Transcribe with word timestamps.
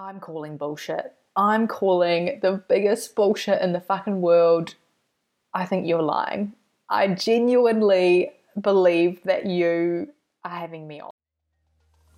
I'm 0.00 0.20
calling 0.20 0.56
bullshit. 0.56 1.14
I'm 1.34 1.66
calling 1.66 2.38
the 2.40 2.62
biggest 2.68 3.16
bullshit 3.16 3.60
in 3.60 3.72
the 3.72 3.80
fucking 3.80 4.20
world. 4.20 4.76
I 5.52 5.66
think 5.66 5.88
you're 5.88 6.02
lying. 6.02 6.52
I 6.88 7.08
genuinely 7.08 8.30
believe 8.60 9.20
that 9.24 9.46
you 9.46 10.10
are 10.44 10.56
having 10.56 10.86
me 10.86 11.00
on. 11.00 11.10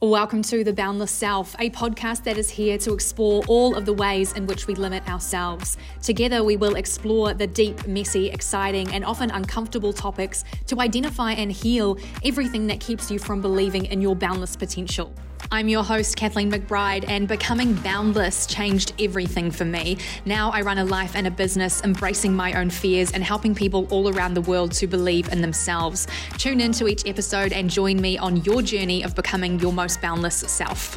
Welcome 0.02 0.42
to 0.42 0.62
The 0.62 0.74
Boundless 0.74 1.10
Self, 1.10 1.56
a 1.58 1.70
podcast 1.70 2.24
that 2.24 2.36
is 2.36 2.50
here 2.50 2.76
to 2.76 2.92
explore 2.92 3.42
all 3.48 3.74
of 3.74 3.86
the 3.86 3.94
ways 3.94 4.34
in 4.34 4.46
which 4.46 4.66
we 4.66 4.74
limit 4.74 5.08
ourselves. 5.08 5.78
Together, 6.02 6.44
we 6.44 6.58
will 6.58 6.76
explore 6.76 7.32
the 7.32 7.46
deep, 7.46 7.86
messy, 7.86 8.28
exciting, 8.28 8.92
and 8.92 9.06
often 9.06 9.30
uncomfortable 9.30 9.94
topics 9.94 10.44
to 10.66 10.80
identify 10.80 11.32
and 11.32 11.50
heal 11.50 11.96
everything 12.26 12.66
that 12.66 12.78
keeps 12.78 13.10
you 13.10 13.18
from 13.18 13.40
believing 13.40 13.86
in 13.86 14.02
your 14.02 14.14
boundless 14.14 14.54
potential. 14.54 15.14
I'm 15.52 15.68
your 15.68 15.82
host, 15.82 16.14
Kathleen 16.14 16.48
McBride, 16.48 17.04
and 17.08 17.26
becoming 17.26 17.74
boundless 17.74 18.46
changed 18.46 18.92
everything 19.00 19.50
for 19.50 19.64
me. 19.64 19.98
Now 20.24 20.52
I 20.52 20.60
run 20.60 20.78
a 20.78 20.84
life 20.84 21.16
and 21.16 21.26
a 21.26 21.30
business 21.30 21.82
embracing 21.82 22.32
my 22.32 22.52
own 22.52 22.70
fears 22.70 23.10
and 23.10 23.24
helping 23.24 23.52
people 23.52 23.88
all 23.90 24.14
around 24.14 24.34
the 24.34 24.42
world 24.42 24.70
to 24.74 24.86
believe 24.86 25.32
in 25.32 25.40
themselves. 25.40 26.06
Tune 26.38 26.60
into 26.60 26.86
each 26.86 27.04
episode 27.04 27.52
and 27.52 27.68
join 27.68 28.00
me 28.00 28.16
on 28.16 28.36
your 28.44 28.62
journey 28.62 29.02
of 29.02 29.16
becoming 29.16 29.58
your 29.58 29.72
most 29.72 30.00
boundless 30.00 30.36
self. 30.36 30.96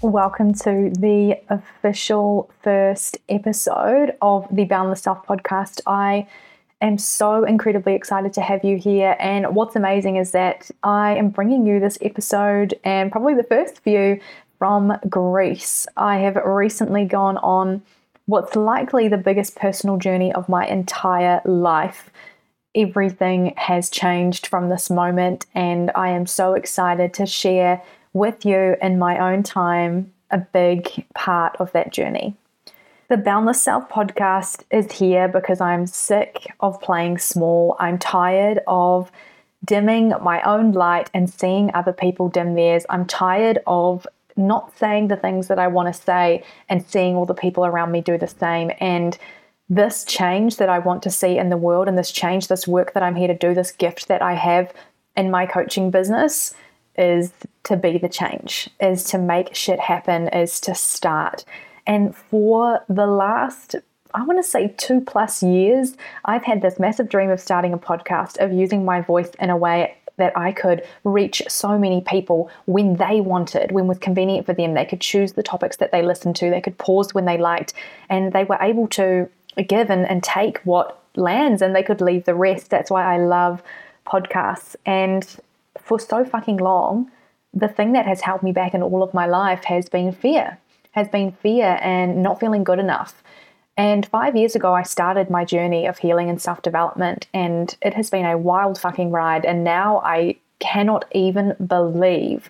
Welcome 0.00 0.54
to 0.54 0.90
the 0.98 1.38
official 1.50 2.50
first 2.62 3.18
episode 3.28 4.16
of 4.22 4.46
the 4.50 4.64
Boundless 4.64 5.02
Self 5.02 5.26
podcast. 5.26 5.82
I 5.86 6.26
am 6.80 6.98
so 6.98 7.44
incredibly 7.44 7.94
excited 7.94 8.32
to 8.34 8.40
have 8.40 8.64
you 8.64 8.76
here. 8.76 9.16
And 9.18 9.54
what's 9.54 9.76
amazing 9.76 10.16
is 10.16 10.32
that 10.32 10.70
I 10.82 11.16
am 11.16 11.30
bringing 11.30 11.66
you 11.66 11.80
this 11.80 11.98
episode 12.02 12.78
and 12.84 13.10
probably 13.10 13.34
the 13.34 13.42
first 13.42 13.82
view 13.82 14.20
from 14.58 14.92
Greece. 15.08 15.86
I 15.96 16.18
have 16.18 16.36
recently 16.36 17.04
gone 17.04 17.38
on 17.38 17.82
what's 18.26 18.56
likely 18.56 19.08
the 19.08 19.16
biggest 19.16 19.56
personal 19.56 19.96
journey 19.96 20.32
of 20.32 20.48
my 20.48 20.66
entire 20.66 21.40
life. 21.44 22.10
Everything 22.74 23.54
has 23.56 23.88
changed 23.88 24.46
from 24.46 24.68
this 24.68 24.90
moment, 24.90 25.46
and 25.54 25.90
I 25.94 26.10
am 26.10 26.26
so 26.26 26.54
excited 26.54 27.14
to 27.14 27.24
share 27.24 27.82
with 28.12 28.44
you 28.44 28.76
in 28.82 28.98
my 28.98 29.32
own 29.32 29.42
time 29.42 30.12
a 30.30 30.38
big 30.38 31.06
part 31.14 31.56
of 31.58 31.72
that 31.72 31.92
journey. 31.92 32.34
The 33.08 33.16
Boundless 33.16 33.62
Self 33.62 33.88
podcast 33.88 34.64
is 34.72 34.90
here 34.90 35.28
because 35.28 35.60
I'm 35.60 35.86
sick 35.86 36.52
of 36.58 36.80
playing 36.80 37.18
small. 37.18 37.76
I'm 37.78 37.98
tired 37.98 38.58
of 38.66 39.12
dimming 39.64 40.12
my 40.22 40.42
own 40.42 40.72
light 40.72 41.08
and 41.14 41.30
seeing 41.30 41.70
other 41.72 41.92
people 41.92 42.28
dim 42.28 42.54
theirs. 42.54 42.84
I'm 42.90 43.06
tired 43.06 43.60
of 43.64 44.08
not 44.36 44.76
saying 44.76 45.06
the 45.06 45.16
things 45.16 45.46
that 45.46 45.60
I 45.60 45.68
want 45.68 45.86
to 45.86 46.02
say 46.02 46.42
and 46.68 46.84
seeing 46.84 47.14
all 47.14 47.26
the 47.26 47.32
people 47.32 47.64
around 47.64 47.92
me 47.92 48.00
do 48.00 48.18
the 48.18 48.26
same. 48.26 48.72
And 48.80 49.16
this 49.68 50.04
change 50.04 50.56
that 50.56 50.68
I 50.68 50.80
want 50.80 51.04
to 51.04 51.10
see 51.10 51.38
in 51.38 51.48
the 51.48 51.56
world 51.56 51.86
and 51.86 51.96
this 51.96 52.10
change, 52.10 52.48
this 52.48 52.66
work 52.66 52.92
that 52.94 53.04
I'm 53.04 53.14
here 53.14 53.28
to 53.28 53.34
do, 53.34 53.54
this 53.54 53.70
gift 53.70 54.08
that 54.08 54.20
I 54.20 54.34
have 54.34 54.72
in 55.16 55.30
my 55.30 55.46
coaching 55.46 55.92
business 55.92 56.54
is 56.98 57.32
to 57.64 57.76
be 57.76 57.98
the 57.98 58.08
change, 58.08 58.68
is 58.80 59.04
to 59.04 59.18
make 59.18 59.54
shit 59.54 59.78
happen, 59.78 60.26
is 60.28 60.58
to 60.60 60.74
start. 60.74 61.44
And 61.86 62.14
for 62.14 62.80
the 62.88 63.06
last, 63.06 63.76
I 64.14 64.24
want 64.24 64.38
to 64.38 64.48
say 64.48 64.74
two 64.76 65.00
plus 65.00 65.42
years, 65.42 65.96
I've 66.24 66.44
had 66.44 66.62
this 66.62 66.78
massive 66.78 67.08
dream 67.08 67.30
of 67.30 67.40
starting 67.40 67.72
a 67.72 67.78
podcast, 67.78 68.38
of 68.38 68.52
using 68.52 68.84
my 68.84 69.00
voice 69.00 69.30
in 69.38 69.50
a 69.50 69.56
way 69.56 69.96
that 70.16 70.36
I 70.36 70.52
could 70.52 70.82
reach 71.04 71.42
so 71.48 71.78
many 71.78 72.00
people 72.00 72.50
when 72.64 72.96
they 72.96 73.20
wanted, 73.20 73.72
when 73.72 73.86
was 73.86 73.98
convenient 73.98 74.46
for 74.46 74.54
them. 74.54 74.74
They 74.74 74.86
could 74.86 75.00
choose 75.00 75.34
the 75.34 75.42
topics 75.42 75.76
that 75.76 75.92
they 75.92 76.02
listened 76.02 76.36
to, 76.36 76.50
they 76.50 76.60
could 76.60 76.78
pause 76.78 77.14
when 77.14 77.26
they 77.26 77.38
liked, 77.38 77.74
and 78.08 78.32
they 78.32 78.44
were 78.44 78.58
able 78.60 78.88
to 78.88 79.28
give 79.68 79.90
and, 79.90 80.08
and 80.08 80.22
take 80.22 80.58
what 80.60 81.02
lands 81.16 81.62
and 81.62 81.74
they 81.74 81.82
could 81.82 82.00
leave 82.00 82.24
the 82.24 82.34
rest. 82.34 82.70
That's 82.70 82.90
why 82.90 83.14
I 83.14 83.18
love 83.18 83.62
podcasts. 84.06 84.76
And 84.84 85.26
for 85.78 85.98
so 85.98 86.24
fucking 86.24 86.58
long, 86.58 87.10
the 87.52 87.68
thing 87.68 87.92
that 87.92 88.06
has 88.06 88.20
held 88.20 88.42
me 88.42 88.52
back 88.52 88.74
in 88.74 88.82
all 88.82 89.02
of 89.02 89.14
my 89.14 89.26
life 89.26 89.64
has 89.64 89.88
been 89.88 90.12
fear 90.12 90.58
has 90.96 91.08
been 91.08 91.30
fear 91.30 91.78
and 91.82 92.22
not 92.22 92.40
feeling 92.40 92.64
good 92.64 92.78
enough. 92.78 93.22
And 93.76 94.06
five 94.06 94.34
years 94.34 94.56
ago, 94.56 94.72
I 94.74 94.82
started 94.82 95.28
my 95.28 95.44
journey 95.44 95.86
of 95.86 95.98
healing 95.98 96.30
and 96.30 96.40
self 96.40 96.62
development, 96.62 97.26
and 97.34 97.76
it 97.82 97.94
has 97.94 98.08
been 98.08 98.24
a 98.24 98.38
wild 98.38 98.80
fucking 98.80 99.10
ride. 99.10 99.44
And 99.44 99.62
now 99.62 100.00
I 100.04 100.36
cannot 100.58 101.04
even 101.12 101.54
believe. 101.66 102.48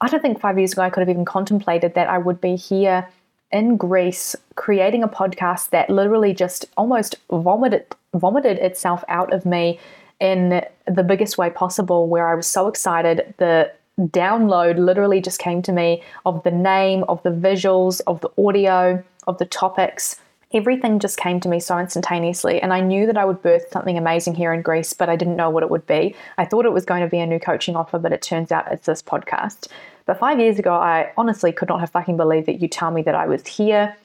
I 0.00 0.08
don't 0.08 0.20
think 0.20 0.40
five 0.40 0.58
years 0.58 0.72
ago 0.72 0.82
I 0.82 0.90
could 0.90 1.00
have 1.00 1.10
even 1.10 1.26
contemplated 1.26 1.94
that 1.94 2.08
I 2.08 2.18
would 2.18 2.40
be 2.40 2.56
here 2.56 3.08
in 3.52 3.76
Greece 3.76 4.34
creating 4.54 5.02
a 5.02 5.08
podcast 5.08 5.70
that 5.70 5.90
literally 5.90 6.34
just 6.34 6.64
almost 6.76 7.16
vomited 7.30 7.86
vomited 8.14 8.58
itself 8.58 9.04
out 9.08 9.32
of 9.32 9.44
me 9.44 9.78
in 10.20 10.64
the 10.86 11.02
biggest 11.02 11.36
way 11.36 11.50
possible 11.50 12.08
where 12.08 12.28
I 12.28 12.34
was 12.34 12.46
so 12.46 12.66
excited 12.66 13.34
the 13.36 13.70
download 13.98 14.78
literally 14.78 15.20
just 15.20 15.38
came 15.38 15.62
to 15.62 15.72
me 15.72 16.02
of 16.24 16.42
the 16.42 16.50
name, 16.50 17.04
of 17.08 17.22
the 17.22 17.30
visuals, 17.30 18.00
of 18.06 18.20
the 18.20 18.30
audio, 18.38 19.02
of 19.26 19.38
the 19.38 19.46
topics. 19.46 20.16
Everything 20.52 21.00
just 21.00 21.18
came 21.18 21.40
to 21.40 21.48
me 21.48 21.58
so 21.58 21.78
instantaneously, 21.78 22.62
and 22.62 22.72
I 22.72 22.80
knew 22.80 23.06
that 23.06 23.18
I 23.18 23.24
would 23.24 23.42
birth 23.42 23.66
something 23.72 23.98
amazing 23.98 24.34
here 24.34 24.52
in 24.52 24.62
Greece, 24.62 24.92
but 24.92 25.08
I 25.08 25.16
didn't 25.16 25.36
know 25.36 25.50
what 25.50 25.62
it 25.62 25.70
would 25.70 25.86
be. 25.86 26.14
I 26.38 26.44
thought 26.44 26.66
it 26.66 26.72
was 26.72 26.84
going 26.84 27.02
to 27.02 27.08
be 27.08 27.18
a 27.18 27.26
new 27.26 27.40
coaching 27.40 27.74
offer, 27.74 27.98
but 27.98 28.12
it 28.12 28.22
turns 28.22 28.52
out 28.52 28.70
it's 28.70 28.86
this 28.86 29.02
podcast. 29.02 29.68
But 30.04 30.20
five 30.20 30.38
years 30.38 30.58
ago, 30.58 30.72
I 30.72 31.12
honestly 31.16 31.50
could 31.50 31.68
not 31.68 31.80
have 31.80 31.90
fucking 31.90 32.16
believed 32.16 32.46
that 32.46 32.62
you 32.62 32.68
tell 32.68 32.92
me 32.92 33.02
that 33.02 33.16
I 33.16 33.26
was 33.26 33.46
here 33.46 33.96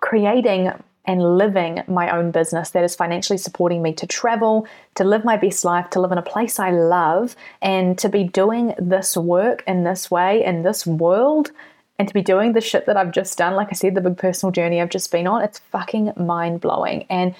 creating 0.00 0.72
and 1.08 1.38
living 1.38 1.82
my 1.88 2.14
own 2.14 2.30
business 2.30 2.70
that 2.70 2.84
is 2.84 2.94
financially 2.94 3.38
supporting 3.38 3.80
me 3.80 3.94
to 3.94 4.06
travel, 4.06 4.68
to 4.94 5.04
live 5.04 5.24
my 5.24 5.38
best 5.38 5.64
life, 5.64 5.88
to 5.88 6.00
live 6.00 6.12
in 6.12 6.18
a 6.18 6.22
place 6.22 6.58
I 6.58 6.70
love, 6.70 7.34
and 7.62 7.98
to 7.98 8.10
be 8.10 8.24
doing 8.24 8.74
this 8.78 9.16
work 9.16 9.64
in 9.66 9.84
this 9.84 10.10
way 10.10 10.44
in 10.44 10.62
this 10.62 10.86
world, 10.86 11.50
and 11.98 12.06
to 12.06 12.14
be 12.14 12.20
doing 12.20 12.52
the 12.52 12.60
shit 12.60 12.84
that 12.84 12.98
I've 12.98 13.10
just 13.10 13.38
done. 13.38 13.54
Like 13.54 13.68
I 13.70 13.72
said, 13.72 13.94
the 13.94 14.02
big 14.02 14.18
personal 14.18 14.52
journey 14.52 14.82
I've 14.82 14.90
just 14.90 15.10
been 15.10 15.26
on, 15.26 15.42
it's 15.42 15.58
fucking 15.58 16.12
mind 16.16 16.60
blowing. 16.60 17.06
And 17.08 17.34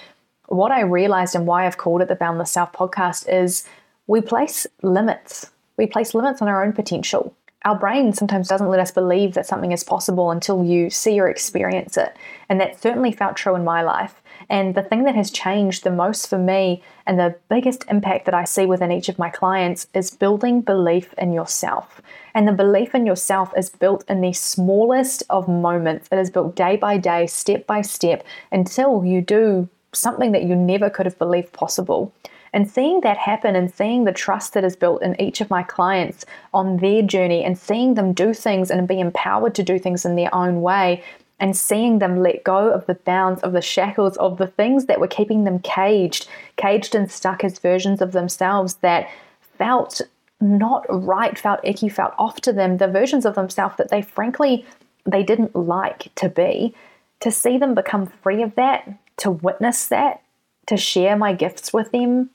what 0.47 0.71
I 0.71 0.81
realized 0.81 1.35
and 1.35 1.45
why 1.45 1.67
I've 1.67 1.77
called 1.77 2.01
it 2.01 2.07
the 2.07 2.15
Boundless 2.15 2.51
Self 2.51 2.73
podcast 2.73 3.29
is 3.31 3.65
we 4.07 4.19
place 4.19 4.65
limits. 4.81 5.51
We 5.77 5.85
place 5.85 6.15
limits 6.15 6.41
on 6.41 6.47
our 6.47 6.65
own 6.65 6.73
potential 6.73 7.35
our 7.65 7.77
brain 7.77 8.13
sometimes 8.13 8.47
doesn't 8.47 8.69
let 8.69 8.79
us 8.79 8.91
believe 8.91 9.33
that 9.33 9.45
something 9.45 9.71
is 9.71 9.83
possible 9.83 10.31
until 10.31 10.63
you 10.63 10.89
see 10.89 11.19
or 11.19 11.27
experience 11.27 11.97
it. 11.97 12.15
And 12.47 12.59
that 12.61 12.81
certainly 12.81 13.11
felt 13.11 13.35
true 13.35 13.55
in 13.55 13.65
my 13.65 13.81
life. 13.81 14.21
And 14.49 14.75
the 14.75 14.81
thing 14.81 15.03
that 15.03 15.15
has 15.15 15.29
changed 15.29 15.83
the 15.83 15.91
most 15.91 16.29
for 16.29 16.37
me 16.37 16.81
and 17.05 17.19
the 17.19 17.35
biggest 17.49 17.83
impact 17.89 18.25
that 18.25 18.33
I 18.33 18.45
see 18.45 18.65
within 18.65 18.91
each 18.91 19.09
of 19.09 19.19
my 19.19 19.29
clients 19.29 19.87
is 19.93 20.09
building 20.09 20.61
belief 20.61 21.13
in 21.17 21.33
yourself. 21.33 22.01
And 22.33 22.47
the 22.47 22.53
belief 22.53 22.95
in 22.95 23.05
yourself 23.05 23.51
is 23.57 23.69
built 23.69 24.05
in 24.09 24.21
the 24.21 24.33
smallest 24.33 25.23
of 25.29 25.49
moments. 25.49 26.07
It 26.11 26.17
is 26.17 26.31
built 26.31 26.55
day 26.55 26.77
by 26.77 26.97
day, 26.97 27.27
step 27.27 27.67
by 27.67 27.81
step, 27.81 28.25
until 28.51 29.03
you 29.03 29.21
do 29.21 29.67
something 29.91 30.31
that 30.31 30.43
you 30.43 30.55
never 30.55 30.89
could 30.89 31.05
have 31.05 31.19
believed 31.19 31.51
possible. 31.51 32.13
And 32.53 32.69
seeing 32.69 33.01
that 33.01 33.17
happen 33.17 33.55
and 33.55 33.73
seeing 33.73 34.03
the 34.03 34.11
trust 34.11 34.53
that 34.53 34.63
is 34.63 34.75
built 34.75 35.01
in 35.01 35.19
each 35.21 35.41
of 35.41 35.49
my 35.49 35.63
clients 35.63 36.25
on 36.53 36.77
their 36.77 37.01
journey 37.01 37.43
and 37.43 37.57
seeing 37.57 37.93
them 37.93 38.13
do 38.13 38.33
things 38.33 38.71
and 38.71 38.87
be 38.87 38.99
empowered 38.99 39.55
to 39.55 39.63
do 39.63 39.77
things 39.79 40.05
in 40.05 40.15
their 40.15 40.33
own 40.33 40.61
way 40.61 41.03
and 41.39 41.55
seeing 41.55 41.99
them 41.99 42.21
let 42.21 42.43
go 42.43 42.69
of 42.71 42.85
the 42.85 42.95
bounds, 42.95 43.41
of 43.41 43.53
the 43.53 43.61
shackles, 43.61 44.17
of 44.17 44.37
the 44.37 44.47
things 44.47 44.85
that 44.85 44.99
were 44.99 45.07
keeping 45.07 45.43
them 45.43 45.59
caged, 45.59 46.27
caged 46.57 46.95
and 46.95 47.11
stuck 47.11 47.43
as 47.43 47.59
versions 47.59 48.01
of 48.01 48.11
themselves 48.11 48.75
that 48.75 49.09
felt 49.57 50.01
not 50.41 50.85
right, 50.89 51.37
felt 51.37 51.59
icky, 51.63 51.89
felt 51.89 52.13
off 52.17 52.41
to 52.41 52.53
them, 52.53 52.77
the 52.77 52.87
versions 52.87 53.25
of 53.25 53.35
themselves 53.35 53.75
that 53.77 53.89
they 53.89 54.01
frankly 54.01 54.65
they 55.05 55.23
didn't 55.23 55.55
like 55.55 56.13
to 56.15 56.29
be. 56.29 56.73
To 57.21 57.31
see 57.31 57.57
them 57.57 57.75
become 57.75 58.05
free 58.05 58.41
of 58.41 58.55
that, 58.55 58.89
to 59.17 59.31
witness 59.31 59.87
that, 59.87 60.21
to 60.67 60.77
share 60.77 61.17
my 61.17 61.33
gifts 61.33 61.73
with 61.73 61.91
them, 61.91 62.29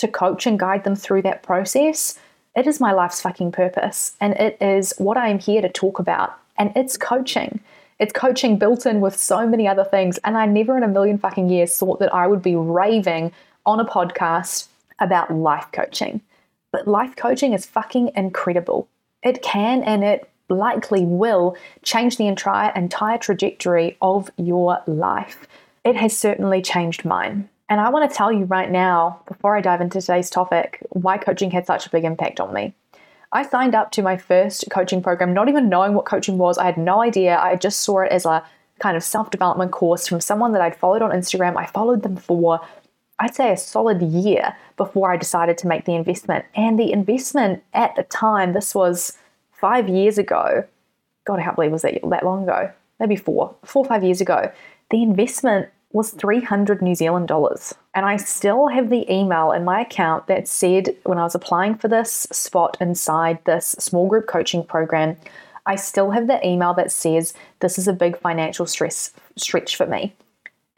to 0.00 0.08
coach 0.08 0.46
and 0.46 0.58
guide 0.58 0.84
them 0.84 0.96
through 0.96 1.22
that 1.22 1.42
process, 1.42 2.18
it 2.56 2.66
is 2.66 2.80
my 2.80 2.92
life's 2.92 3.20
fucking 3.20 3.52
purpose. 3.52 4.16
And 4.20 4.34
it 4.34 4.56
is 4.60 4.92
what 4.98 5.16
I 5.16 5.28
am 5.28 5.38
here 5.38 5.62
to 5.62 5.68
talk 5.68 5.98
about. 5.98 6.36
And 6.58 6.72
it's 6.74 6.96
coaching. 6.96 7.60
It's 7.98 8.12
coaching 8.12 8.58
built 8.58 8.86
in 8.86 9.00
with 9.00 9.16
so 9.16 9.46
many 9.46 9.68
other 9.68 9.84
things. 9.84 10.18
And 10.24 10.36
I 10.36 10.46
never 10.46 10.76
in 10.76 10.82
a 10.82 10.88
million 10.88 11.18
fucking 11.18 11.48
years 11.48 11.76
thought 11.76 12.00
that 12.00 12.14
I 12.14 12.26
would 12.26 12.42
be 12.42 12.56
raving 12.56 13.32
on 13.66 13.78
a 13.78 13.84
podcast 13.84 14.68
about 14.98 15.32
life 15.32 15.68
coaching. 15.72 16.20
But 16.72 16.88
life 16.88 17.14
coaching 17.16 17.52
is 17.52 17.66
fucking 17.66 18.12
incredible. 18.16 18.88
It 19.22 19.42
can 19.42 19.82
and 19.82 20.02
it 20.02 20.30
likely 20.48 21.04
will 21.04 21.56
change 21.82 22.16
the 22.16 22.26
entire 22.26 22.72
entire 22.74 23.18
trajectory 23.18 23.96
of 24.00 24.30
your 24.36 24.82
life. 24.86 25.46
It 25.84 25.96
has 25.96 26.16
certainly 26.16 26.62
changed 26.62 27.04
mine. 27.04 27.48
And 27.70 27.80
I 27.80 27.88
want 27.88 28.10
to 28.10 28.14
tell 28.14 28.32
you 28.32 28.46
right 28.46 28.68
now, 28.68 29.22
before 29.28 29.56
I 29.56 29.60
dive 29.60 29.80
into 29.80 30.00
today's 30.00 30.28
topic, 30.28 30.84
why 30.90 31.16
coaching 31.18 31.52
had 31.52 31.66
such 31.66 31.86
a 31.86 31.90
big 31.90 32.04
impact 32.04 32.40
on 32.40 32.52
me. 32.52 32.74
I 33.30 33.46
signed 33.46 33.76
up 33.76 33.92
to 33.92 34.02
my 34.02 34.16
first 34.16 34.64
coaching 34.72 35.00
program, 35.00 35.32
not 35.32 35.48
even 35.48 35.68
knowing 35.68 35.94
what 35.94 36.04
coaching 36.04 36.36
was. 36.36 36.58
I 36.58 36.64
had 36.64 36.76
no 36.76 37.00
idea. 37.00 37.38
I 37.38 37.54
just 37.54 37.80
saw 37.80 38.00
it 38.00 38.10
as 38.10 38.26
a 38.26 38.44
kind 38.80 38.96
of 38.96 39.04
self 39.04 39.30
development 39.30 39.70
course 39.70 40.08
from 40.08 40.20
someone 40.20 40.50
that 40.52 40.60
I'd 40.60 40.74
followed 40.74 41.00
on 41.00 41.12
Instagram. 41.12 41.56
I 41.56 41.66
followed 41.66 42.02
them 42.02 42.16
for, 42.16 42.60
I'd 43.20 43.36
say, 43.36 43.52
a 43.52 43.56
solid 43.56 44.02
year 44.02 44.56
before 44.76 45.12
I 45.12 45.16
decided 45.16 45.56
to 45.58 45.68
make 45.68 45.84
the 45.84 45.94
investment. 45.94 46.44
And 46.56 46.76
the 46.76 46.90
investment 46.90 47.62
at 47.72 47.94
the 47.94 48.02
time, 48.02 48.52
this 48.52 48.74
was 48.74 49.16
five 49.52 49.88
years 49.88 50.18
ago. 50.18 50.64
God, 51.24 51.38
I 51.38 51.44
can't 51.44 51.54
believe 51.54 51.70
it 51.70 51.74
was 51.74 51.82
that, 51.82 52.00
that 52.02 52.24
long 52.24 52.42
ago. 52.42 52.72
Maybe 52.98 53.14
four, 53.14 53.54
four 53.64 53.84
or 53.84 53.88
five 53.88 54.02
years 54.02 54.20
ago. 54.20 54.50
The 54.90 55.04
investment 55.04 55.68
was 55.92 56.10
300 56.10 56.82
New 56.82 56.94
Zealand 56.94 57.28
dollars. 57.28 57.74
And 57.94 58.06
I 58.06 58.16
still 58.16 58.68
have 58.68 58.90
the 58.90 59.10
email 59.12 59.50
in 59.52 59.64
my 59.64 59.80
account 59.80 60.28
that 60.28 60.46
said 60.46 60.96
when 61.04 61.18
I 61.18 61.24
was 61.24 61.34
applying 61.34 61.76
for 61.76 61.88
this 61.88 62.26
spot 62.30 62.76
inside 62.80 63.38
this 63.44 63.70
small 63.78 64.06
group 64.06 64.26
coaching 64.26 64.64
program, 64.64 65.16
I 65.66 65.76
still 65.76 66.10
have 66.10 66.26
the 66.26 66.44
email 66.46 66.74
that 66.74 66.92
says 66.92 67.34
this 67.58 67.78
is 67.78 67.88
a 67.88 67.92
big 67.92 68.18
financial 68.18 68.66
stress 68.66 69.12
stretch 69.36 69.76
for 69.76 69.86
me. 69.86 70.14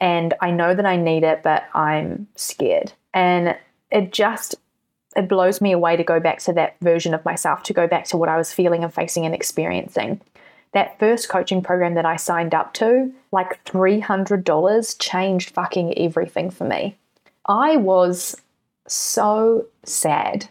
And 0.01 0.33
I 0.41 0.51
know 0.51 0.73
that 0.73 0.85
I 0.85 0.97
need 0.97 1.23
it, 1.23 1.43
but 1.43 1.63
I'm 1.73 2.27
scared. 2.35 2.91
And 3.13 3.55
it 3.91 4.11
just 4.11 4.55
it 5.15 5.29
blows 5.29 5.61
me 5.61 5.71
away 5.71 5.95
to 5.95 6.03
go 6.03 6.19
back 6.19 6.39
to 6.39 6.53
that 6.53 6.75
version 6.81 7.13
of 7.13 7.23
myself, 7.23 7.61
to 7.63 7.73
go 7.73 7.87
back 7.87 8.05
to 8.05 8.17
what 8.17 8.29
I 8.29 8.37
was 8.37 8.51
feeling 8.51 8.83
and 8.83 8.91
facing 8.91 9.27
and 9.27 9.35
experiencing 9.35 10.19
that 10.73 10.99
first 10.99 11.29
coaching 11.29 11.61
program 11.61 11.93
that 11.95 12.05
I 12.05 12.15
signed 12.15 12.53
up 12.53 12.73
to, 12.75 13.11
like 13.31 13.63
$300 13.65 14.95
changed 14.99 15.51
fucking 15.51 15.97
everything 15.97 16.49
for 16.49 16.65
me. 16.65 16.97
I 17.47 17.77
was 17.77 18.35
so 18.87 19.65
sad. 19.83 20.49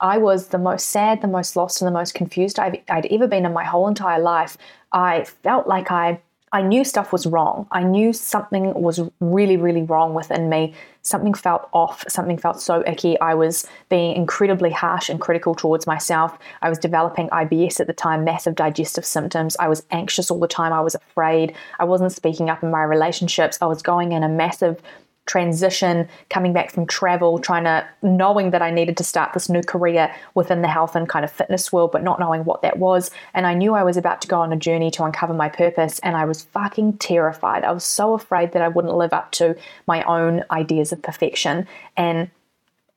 I 0.00 0.18
was 0.18 0.48
the 0.48 0.58
most 0.58 0.88
sad, 0.88 1.22
the 1.22 1.28
most 1.28 1.56
lost, 1.56 1.80
and 1.80 1.88
the 1.88 1.98
most 1.98 2.14
confused 2.14 2.58
I've, 2.58 2.76
I'd 2.88 3.06
ever 3.06 3.26
been 3.26 3.46
in 3.46 3.52
my 3.52 3.64
whole 3.64 3.88
entire 3.88 4.20
life. 4.20 4.56
I 4.92 5.24
felt 5.24 5.66
like 5.66 5.90
I 5.90 6.20
I 6.54 6.62
knew 6.62 6.84
stuff 6.84 7.12
was 7.12 7.26
wrong. 7.26 7.66
I 7.72 7.82
knew 7.82 8.12
something 8.12 8.74
was 8.74 9.00
really, 9.18 9.56
really 9.56 9.82
wrong 9.82 10.14
within 10.14 10.48
me. 10.48 10.72
Something 11.02 11.34
felt 11.34 11.68
off. 11.72 12.04
Something 12.06 12.38
felt 12.38 12.60
so 12.60 12.84
icky. 12.86 13.18
I 13.18 13.34
was 13.34 13.66
being 13.88 14.14
incredibly 14.14 14.70
harsh 14.70 15.08
and 15.08 15.20
critical 15.20 15.56
towards 15.56 15.88
myself. 15.88 16.38
I 16.62 16.68
was 16.68 16.78
developing 16.78 17.28
IBS 17.30 17.80
at 17.80 17.88
the 17.88 17.92
time, 17.92 18.22
massive 18.22 18.54
digestive 18.54 19.04
symptoms. 19.04 19.56
I 19.58 19.66
was 19.66 19.84
anxious 19.90 20.30
all 20.30 20.38
the 20.38 20.46
time. 20.46 20.72
I 20.72 20.80
was 20.80 20.94
afraid. 20.94 21.56
I 21.80 21.84
wasn't 21.84 22.12
speaking 22.12 22.48
up 22.48 22.62
in 22.62 22.70
my 22.70 22.84
relationships. 22.84 23.58
I 23.60 23.66
was 23.66 23.82
going 23.82 24.12
in 24.12 24.22
a 24.22 24.28
massive 24.28 24.80
transition, 25.26 26.08
coming 26.28 26.52
back 26.52 26.70
from 26.70 26.86
travel, 26.86 27.38
trying 27.38 27.64
to 27.64 27.86
knowing 28.02 28.50
that 28.50 28.62
I 28.62 28.70
needed 28.70 28.96
to 28.98 29.04
start 29.04 29.32
this 29.32 29.48
new 29.48 29.62
career 29.62 30.14
within 30.34 30.62
the 30.62 30.68
health 30.68 30.94
and 30.94 31.08
kind 31.08 31.24
of 31.24 31.32
fitness 31.32 31.72
world, 31.72 31.92
but 31.92 32.02
not 32.02 32.20
knowing 32.20 32.44
what 32.44 32.62
that 32.62 32.78
was. 32.78 33.10
And 33.32 33.46
I 33.46 33.54
knew 33.54 33.74
I 33.74 33.82
was 33.82 33.96
about 33.96 34.20
to 34.22 34.28
go 34.28 34.40
on 34.40 34.52
a 34.52 34.56
journey 34.56 34.90
to 34.92 35.04
uncover 35.04 35.34
my 35.34 35.48
purpose, 35.48 35.98
and 36.00 36.16
I 36.16 36.24
was 36.24 36.42
fucking 36.42 36.98
terrified. 36.98 37.64
I 37.64 37.72
was 37.72 37.84
so 37.84 38.12
afraid 38.14 38.52
that 38.52 38.62
I 38.62 38.68
wouldn't 38.68 38.96
live 38.96 39.12
up 39.12 39.32
to 39.32 39.56
my 39.86 40.02
own 40.04 40.44
ideas 40.50 40.92
of 40.92 41.02
perfection. 41.02 41.66
And 41.96 42.30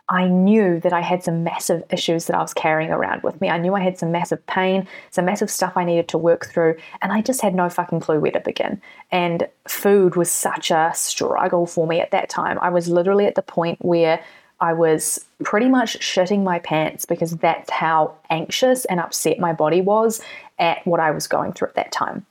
I 0.09 0.27
knew 0.27 0.79
that 0.79 0.93
I 0.93 1.01
had 1.01 1.23
some 1.23 1.43
massive 1.43 1.83
issues 1.91 2.25
that 2.25 2.35
I 2.35 2.41
was 2.41 2.53
carrying 2.53 2.91
around 2.91 3.23
with 3.23 3.41
me. 3.41 3.49
I 3.49 3.57
knew 3.57 3.75
I 3.75 3.81
had 3.81 3.97
some 3.97 4.11
massive 4.11 4.45
pain, 4.47 4.87
some 5.11 5.25
massive 5.25 5.51
stuff 5.51 5.73
I 5.75 5.83
needed 5.83 6.07
to 6.09 6.17
work 6.17 6.45
through, 6.45 6.77
and 7.01 7.11
I 7.11 7.21
just 7.21 7.41
had 7.41 7.53
no 7.53 7.69
fucking 7.69 7.99
clue 7.99 8.19
where 8.19 8.31
to 8.31 8.39
begin. 8.39 8.81
And 9.11 9.47
food 9.67 10.15
was 10.15 10.31
such 10.31 10.71
a 10.71 10.91
struggle 10.95 11.65
for 11.65 11.85
me 11.87 11.99
at 11.99 12.11
that 12.11 12.29
time. 12.29 12.57
I 12.61 12.69
was 12.69 12.87
literally 12.87 13.25
at 13.25 13.35
the 13.35 13.41
point 13.41 13.83
where 13.83 14.23
I 14.59 14.73
was 14.73 15.25
pretty 15.43 15.67
much 15.67 15.99
shitting 15.99 16.43
my 16.43 16.59
pants 16.59 17.05
because 17.05 17.31
that's 17.31 17.69
how 17.69 18.15
anxious 18.29 18.85
and 18.85 18.99
upset 18.99 19.39
my 19.39 19.53
body 19.53 19.81
was 19.81 20.21
at 20.57 20.85
what 20.87 20.99
I 20.99 21.11
was 21.11 21.27
going 21.27 21.53
through 21.53 21.69
at 21.69 21.75
that 21.75 21.91
time. 21.91 22.25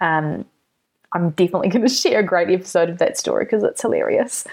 Um, 0.00 0.44
I'm 1.12 1.30
definitely 1.30 1.68
going 1.70 1.86
to 1.86 1.92
share 1.92 2.20
a 2.20 2.24
great 2.24 2.50
episode 2.50 2.88
of 2.88 2.98
that 2.98 3.16
story 3.16 3.44
because 3.44 3.62
it's 3.62 3.82
hilarious. 3.82 4.44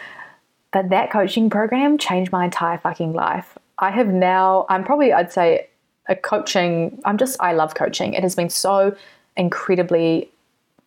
But 0.71 0.89
that 0.89 1.11
coaching 1.11 1.49
program 1.49 1.97
changed 1.97 2.31
my 2.31 2.45
entire 2.45 2.77
fucking 2.77 3.13
life. 3.13 3.57
I 3.79 3.91
have 3.91 4.07
now, 4.07 4.65
I'm 4.69 4.83
probably, 4.83 5.13
I'd 5.13 5.31
say, 5.31 5.67
a 6.07 6.15
coaching, 6.15 7.01
I'm 7.05 7.17
just, 7.17 7.39
I 7.39 7.53
love 7.53 7.75
coaching. 7.75 8.13
It 8.13 8.23
has 8.23 8.35
been 8.35 8.49
so 8.49 8.95
incredibly 9.37 10.29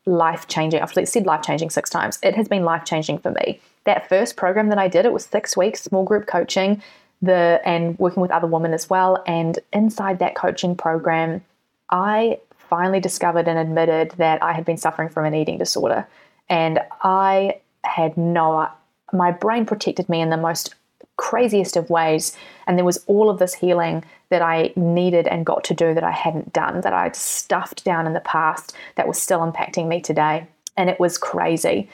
life 0.05 0.49
changing. 0.49 0.81
I've 0.81 0.93
said 0.93 1.27
life 1.27 1.43
changing 1.43 1.71
six 1.71 1.89
times. 1.89 2.19
It 2.23 2.35
has 2.35 2.49
been 2.49 2.65
life 2.65 2.85
changing 2.85 3.19
for 3.19 3.31
me. 3.31 3.61
That 3.85 4.09
first 4.09 4.37
program 4.37 4.69
that 4.69 4.79
I 4.79 4.89
did, 4.89 5.07
it 5.07 5.13
was 5.13 5.25
six 5.25 5.57
weeks, 5.57 5.83
small 5.83 6.05
group 6.05 6.27
coaching, 6.27 6.83
the 7.21 7.61
and 7.65 7.99
working 7.99 8.21
with 8.21 8.33
other 8.33 8.49
women 8.49 8.75
as 8.75 8.91
well. 8.91 9.23
And 9.27 9.59
inside 9.73 10.19
that 10.19 10.35
coaching 10.35 10.77
program, 10.77 11.43
I 11.91 12.39
finally 12.59 13.01
discovered 13.01 13.49
and 13.49 13.59
admitted 13.59 14.13
that 14.17 14.43
I 14.43 14.53
had 14.53 14.65
been 14.65 14.77
suffering 14.77 15.09
from 15.09 15.25
an 15.25 15.35
eating 15.35 15.59
disorder. 15.59 16.07
And 16.49 16.81
I 17.03 17.61
had 17.85 18.17
no 18.17 18.69
my 19.13 19.31
brain 19.31 19.67
protected 19.67 20.09
me 20.09 20.21
in 20.21 20.31
the 20.31 20.37
most 20.37 20.75
craziest 21.17 21.77
of 21.77 21.91
ways. 21.91 22.37
And 22.67 22.77
there 22.77 22.85
was 22.85 23.03
all 23.07 23.31
of 23.31 23.39
this 23.39 23.55
healing 23.55 24.05
that 24.31 24.43
I 24.43 24.73
needed 24.77 25.27
and 25.27 25.47
got 25.47 25.65
to 25.65 25.75
do 25.75 25.95
that 25.95 26.05
I 26.05 26.11
hadn't 26.11 26.53
done, 26.53 26.81
that 26.81 26.93
I'd 26.93 27.17
stuffed 27.17 27.85
down 27.85 28.07
in 28.07 28.13
the 28.13 28.21
past 28.21 28.75
that 28.97 29.07
was 29.07 29.21
still 29.21 29.41
impacting 29.41 29.89
me 29.89 30.01
today. 30.01 30.47
And 30.77 30.89
it 30.89 30.99
was 30.99 31.19
crazy. 31.19 31.89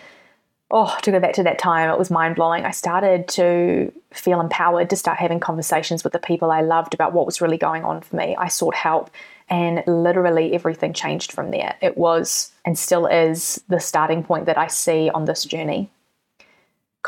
Oh, 0.71 0.97
to 1.03 1.11
go 1.11 1.19
back 1.19 1.33
to 1.35 1.43
that 1.43 1.59
time, 1.59 1.91
it 1.91 1.99
was 1.99 2.11
mind 2.11 2.37
blowing. 2.37 2.65
I 2.65 2.71
started 2.71 3.27
to 3.29 3.91
feel 4.13 4.41
empowered 4.41 4.91
to 4.91 4.97
start 4.97 5.19
having 5.19 5.41
conversations 5.41 6.05
with 6.05 6.13
the 6.13 6.19
people 6.19 6.51
I 6.51 6.61
loved 6.61 6.95
about 6.95 7.15
what 7.15 7.27
was 7.27 7.41
really 7.41 7.57
going 7.57 7.85
on 7.85 8.03
for 8.03 8.17
me. 8.17 8.37
I 8.37 8.49
sought 8.49 8.75
help, 8.75 9.11
and 9.49 9.83
literally 9.87 10.53
everything 10.53 10.93
changed 10.93 11.33
from 11.33 11.51
there. 11.51 11.75
It 11.81 11.97
was 11.97 12.53
and 12.67 12.79
still 12.79 13.07
is 13.07 13.59
the 13.69 13.81
starting 13.81 14.23
point 14.23 14.45
that 14.45 14.59
I 14.59 14.67
see 14.67 15.09
on 15.09 15.25
this 15.25 15.45
journey 15.45 15.89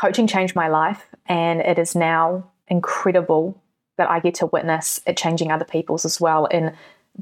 coaching 0.01 0.25
changed 0.25 0.55
my 0.55 0.67
life, 0.67 1.05
and 1.27 1.61
it 1.61 1.77
is 1.77 1.95
now 1.95 2.43
incredible 2.67 3.61
that 3.97 4.09
I 4.09 4.19
get 4.19 4.33
to 4.35 4.47
witness 4.47 4.99
it 5.05 5.15
changing 5.15 5.51
other 5.51 5.63
people's 5.63 6.05
as 6.05 6.19
well 6.19 6.47
in 6.47 6.75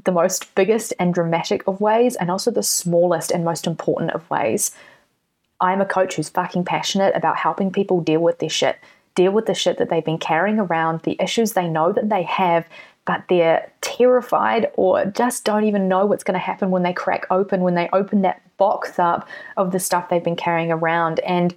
the 0.04 0.12
most 0.12 0.54
biggest 0.54 0.94
and 0.98 1.12
dramatic 1.12 1.62
of 1.66 1.82
ways, 1.82 2.16
and 2.16 2.30
also 2.30 2.50
the 2.50 2.62
smallest 2.62 3.32
and 3.32 3.44
most 3.44 3.66
important 3.66 4.12
of 4.12 4.28
ways. 4.30 4.70
I'm 5.60 5.82
a 5.82 5.84
coach 5.84 6.14
who's 6.14 6.30
fucking 6.30 6.64
passionate 6.64 7.14
about 7.14 7.36
helping 7.36 7.70
people 7.70 8.00
deal 8.00 8.20
with 8.20 8.38
their 8.38 8.48
shit, 8.48 8.78
deal 9.14 9.32
with 9.32 9.44
the 9.44 9.52
shit 9.52 9.76
that 9.76 9.90
they've 9.90 10.02
been 10.02 10.16
carrying 10.16 10.58
around, 10.58 11.02
the 11.02 11.18
issues 11.20 11.52
they 11.52 11.68
know 11.68 11.92
that 11.92 12.08
they 12.08 12.22
have, 12.22 12.66
but 13.04 13.24
they're 13.28 13.70
terrified 13.82 14.70
or 14.74 15.04
just 15.04 15.44
don't 15.44 15.64
even 15.64 15.86
know 15.86 16.06
what's 16.06 16.24
going 16.24 16.32
to 16.32 16.38
happen 16.38 16.70
when 16.70 16.82
they 16.82 16.94
crack 16.94 17.26
open, 17.30 17.60
when 17.60 17.74
they 17.74 17.90
open 17.92 18.22
that 18.22 18.40
box 18.56 18.98
up 18.98 19.28
of 19.58 19.72
the 19.72 19.80
stuff 19.80 20.08
they've 20.08 20.24
been 20.24 20.34
carrying 20.34 20.72
around. 20.72 21.20
And 21.20 21.54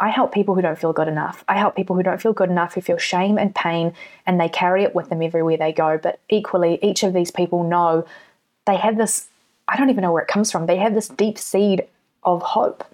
I 0.00 0.10
help 0.10 0.32
people 0.32 0.54
who 0.54 0.62
don't 0.62 0.78
feel 0.78 0.92
good 0.92 1.08
enough. 1.08 1.44
I 1.48 1.58
help 1.58 1.74
people 1.74 1.96
who 1.96 2.02
don't 2.02 2.22
feel 2.22 2.32
good 2.32 2.50
enough, 2.50 2.74
who 2.74 2.80
feel 2.80 2.98
shame 2.98 3.36
and 3.36 3.54
pain, 3.54 3.94
and 4.26 4.40
they 4.40 4.48
carry 4.48 4.84
it 4.84 4.94
with 4.94 5.08
them 5.08 5.22
everywhere 5.22 5.56
they 5.56 5.72
go. 5.72 5.98
But 6.00 6.20
equally, 6.28 6.78
each 6.82 7.02
of 7.02 7.12
these 7.12 7.30
people 7.30 7.64
know 7.64 8.06
they 8.66 8.76
have 8.76 8.96
this 8.96 9.28
I 9.68 9.76
don't 9.76 9.90
even 9.90 10.02
know 10.02 10.12
where 10.12 10.22
it 10.22 10.28
comes 10.28 10.50
from. 10.50 10.66
They 10.66 10.78
have 10.78 10.94
this 10.94 11.08
deep 11.08 11.38
seed 11.38 11.86
of 12.22 12.42
hope. 12.42 12.84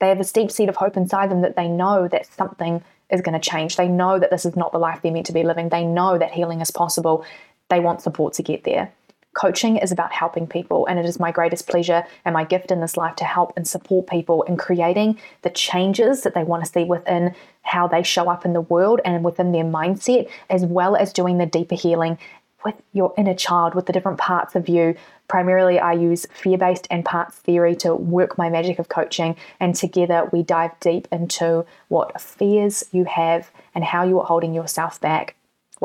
They 0.00 0.08
have 0.08 0.18
this 0.18 0.32
deep 0.32 0.50
seed 0.50 0.68
of 0.68 0.76
hope 0.76 0.96
inside 0.96 1.30
them 1.30 1.42
that 1.42 1.56
they 1.56 1.68
know 1.68 2.08
that 2.08 2.26
something 2.26 2.82
is 3.10 3.20
going 3.20 3.40
to 3.40 3.50
change. 3.50 3.76
They 3.76 3.88
know 3.88 4.18
that 4.18 4.30
this 4.30 4.44
is 4.44 4.56
not 4.56 4.72
the 4.72 4.78
life 4.78 5.00
they're 5.02 5.12
meant 5.12 5.26
to 5.26 5.32
be 5.32 5.44
living. 5.44 5.68
They 5.68 5.84
know 5.84 6.18
that 6.18 6.32
healing 6.32 6.60
is 6.60 6.72
possible. 6.72 7.24
They 7.68 7.78
want 7.78 8.02
support 8.02 8.34
to 8.34 8.42
get 8.42 8.64
there. 8.64 8.92
Coaching 9.36 9.76
is 9.76 9.92
about 9.92 10.12
helping 10.12 10.46
people, 10.46 10.86
and 10.86 10.98
it 10.98 11.04
is 11.04 11.20
my 11.20 11.30
greatest 11.30 11.68
pleasure 11.68 12.04
and 12.24 12.32
my 12.32 12.42
gift 12.42 12.70
in 12.70 12.80
this 12.80 12.96
life 12.96 13.16
to 13.16 13.24
help 13.24 13.52
and 13.54 13.68
support 13.68 14.06
people 14.06 14.42
in 14.44 14.56
creating 14.56 15.18
the 15.42 15.50
changes 15.50 16.22
that 16.22 16.32
they 16.32 16.42
want 16.42 16.64
to 16.64 16.72
see 16.72 16.84
within 16.84 17.34
how 17.60 17.86
they 17.86 18.02
show 18.02 18.30
up 18.30 18.46
in 18.46 18.54
the 18.54 18.62
world 18.62 19.02
and 19.04 19.22
within 19.22 19.52
their 19.52 19.62
mindset, 19.62 20.30
as 20.48 20.64
well 20.64 20.96
as 20.96 21.12
doing 21.12 21.36
the 21.36 21.44
deeper 21.44 21.74
healing 21.74 22.16
with 22.64 22.76
your 22.94 23.12
inner 23.18 23.34
child, 23.34 23.74
with 23.74 23.84
the 23.84 23.92
different 23.92 24.16
parts 24.16 24.54
of 24.56 24.70
you. 24.70 24.94
Primarily, 25.28 25.78
I 25.78 25.92
use 25.92 26.24
fear 26.32 26.56
based 26.56 26.86
and 26.90 27.04
parts 27.04 27.36
theory 27.36 27.76
to 27.76 27.94
work 27.94 28.38
my 28.38 28.48
magic 28.48 28.78
of 28.78 28.88
coaching, 28.88 29.36
and 29.60 29.74
together 29.74 30.30
we 30.32 30.44
dive 30.44 30.80
deep 30.80 31.08
into 31.12 31.66
what 31.88 32.18
fears 32.18 32.84
you 32.90 33.04
have 33.04 33.50
and 33.74 33.84
how 33.84 34.02
you 34.02 34.18
are 34.18 34.26
holding 34.26 34.54
yourself 34.54 34.98
back 34.98 35.36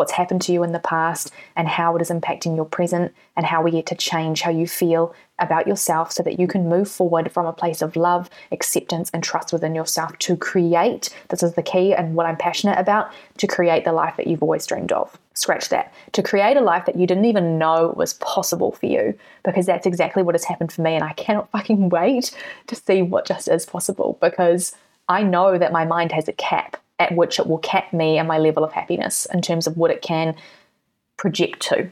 what's 0.02 0.14
happened 0.14 0.42
to 0.42 0.52
you 0.52 0.64
in 0.64 0.72
the 0.72 0.80
past 0.80 1.32
and 1.56 1.68
how 1.68 1.96
it 1.96 2.02
is 2.02 2.10
impacting 2.10 2.56
your 2.56 2.66
present, 2.66 3.14
and 3.38 3.46
how 3.46 3.62
we 3.62 3.70
get 3.70 3.86
to 3.86 3.94
change 3.94 4.42
how 4.42 4.50
you 4.50 4.66
feel 4.66 5.14
about 5.38 5.68
yourself 5.68 6.12
so 6.12 6.24
that 6.24 6.40
you 6.40 6.48
can 6.48 6.68
move 6.68 6.90
forward 6.90 7.32
from 7.32 7.46
a 7.46 7.54
place 7.54 7.84
of 7.84 7.96
love, 7.96 8.28
acceptance, 8.52 9.12
and 9.14 9.24
trust 9.24 9.54
within 9.54 9.76
yourself 9.76 10.18
to 10.18 10.36
create 10.36 11.16
this 11.30 11.44
is 11.44 11.54
the 11.54 11.62
key 11.62 11.94
and 11.94 12.16
what 12.16 12.26
I'm 12.26 12.36
passionate 12.36 12.80
about 12.80 13.12
to 13.38 13.46
create 13.46 13.86
the 13.86 13.94
life 13.94 14.18
that 14.18 14.26
you've 14.26 14.42
always 14.42 14.66
dreamed 14.66 14.92
of. 14.92 15.16
Scratch 15.36 15.70
that. 15.70 15.94
To 16.14 16.24
create 16.24 16.58
a 16.58 16.62
life 16.62 16.88
that 16.88 16.96
you 16.96 17.06
didn't 17.06 17.26
even 17.26 17.60
know 17.60 17.94
was 17.96 18.14
possible 18.16 18.72
for 18.72 18.88
you, 18.88 19.14
because 19.44 19.68
that's 19.68 19.86
exactly 19.86 20.24
what 20.24 20.34
has 20.34 20.46
happened 20.46 20.72
for 20.72 20.82
me, 20.82 20.96
and 20.96 21.04
I 21.04 21.14
cannot 21.14 21.52
fucking 21.52 21.90
wait 21.90 22.36
to 22.66 22.76
see 22.76 23.04
what 23.04 23.28
just 23.28 23.48
is 23.48 23.68
possible 23.68 24.18
because 24.20 24.76
I 25.08 25.22
know 25.22 25.60
that 25.60 25.72
my 25.72 25.86
mind 25.86 26.12
has 26.12 26.28
a 26.28 26.34
cap 26.34 26.78
at 27.02 27.16
which 27.16 27.40
it 27.40 27.48
will 27.48 27.58
cap 27.58 27.92
me 27.92 28.18
and 28.18 28.28
my 28.28 28.38
level 28.38 28.64
of 28.64 28.72
happiness 28.72 29.28
in 29.34 29.42
terms 29.42 29.66
of 29.68 29.76
what 29.76 29.92
it 29.92 30.02
can 30.02 30.36
project 31.18 31.60
to. 31.62 31.90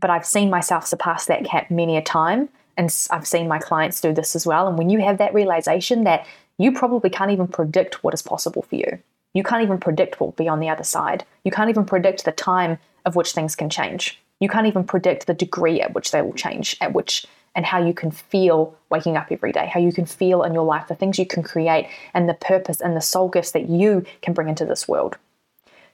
but 0.00 0.08
I've 0.10 0.24
seen 0.26 0.48
myself 0.48 0.86
surpass 0.86 1.26
that 1.26 1.44
cap 1.44 1.70
many 1.70 1.96
a 1.96 2.02
time. 2.02 2.48
And 2.78 2.88
I've 3.10 3.26
seen 3.26 3.46
my 3.48 3.58
clients 3.58 4.00
do 4.00 4.14
this 4.14 4.34
as 4.34 4.46
well. 4.46 4.66
And 4.66 4.78
when 4.78 4.88
you 4.88 5.00
have 5.00 5.18
that 5.18 5.34
realization 5.34 6.04
that 6.04 6.26
you 6.56 6.72
probably 6.72 7.10
can't 7.10 7.30
even 7.30 7.46
predict 7.46 8.02
what 8.02 8.14
is 8.14 8.22
possible 8.22 8.62
for 8.62 8.76
you, 8.76 8.98
you 9.34 9.42
can't 9.42 9.62
even 9.62 9.78
predict 9.78 10.18
what 10.18 10.28
will 10.28 10.44
be 10.44 10.48
on 10.48 10.60
the 10.60 10.70
other 10.70 10.84
side. 10.84 11.24
You 11.44 11.50
can't 11.50 11.68
even 11.68 11.84
predict 11.84 12.24
the 12.24 12.32
time 12.32 12.78
of 13.04 13.14
which 13.16 13.32
things 13.32 13.54
can 13.54 13.68
change. 13.68 14.18
You 14.40 14.48
can't 14.48 14.66
even 14.66 14.84
predict 14.84 15.26
the 15.26 15.34
degree 15.34 15.80
at 15.80 15.94
which 15.94 16.10
they 16.10 16.22
will 16.22 16.32
change, 16.32 16.76
at 16.80 16.94
which 16.94 17.26
and 17.54 17.66
how 17.66 17.84
you 17.84 17.92
can 17.92 18.10
feel 18.10 18.76
waking 18.90 19.16
up 19.16 19.28
every 19.30 19.52
day, 19.52 19.66
how 19.66 19.80
you 19.80 19.92
can 19.92 20.06
feel 20.06 20.42
in 20.42 20.54
your 20.54 20.64
life, 20.64 20.88
the 20.88 20.94
things 20.94 21.18
you 21.18 21.26
can 21.26 21.42
create, 21.42 21.88
and 22.14 22.28
the 22.28 22.34
purpose 22.34 22.80
and 22.80 22.96
the 22.96 23.00
soul 23.00 23.28
gifts 23.28 23.52
that 23.52 23.68
you 23.68 24.04
can 24.22 24.34
bring 24.34 24.48
into 24.48 24.64
this 24.64 24.88
world. 24.88 25.16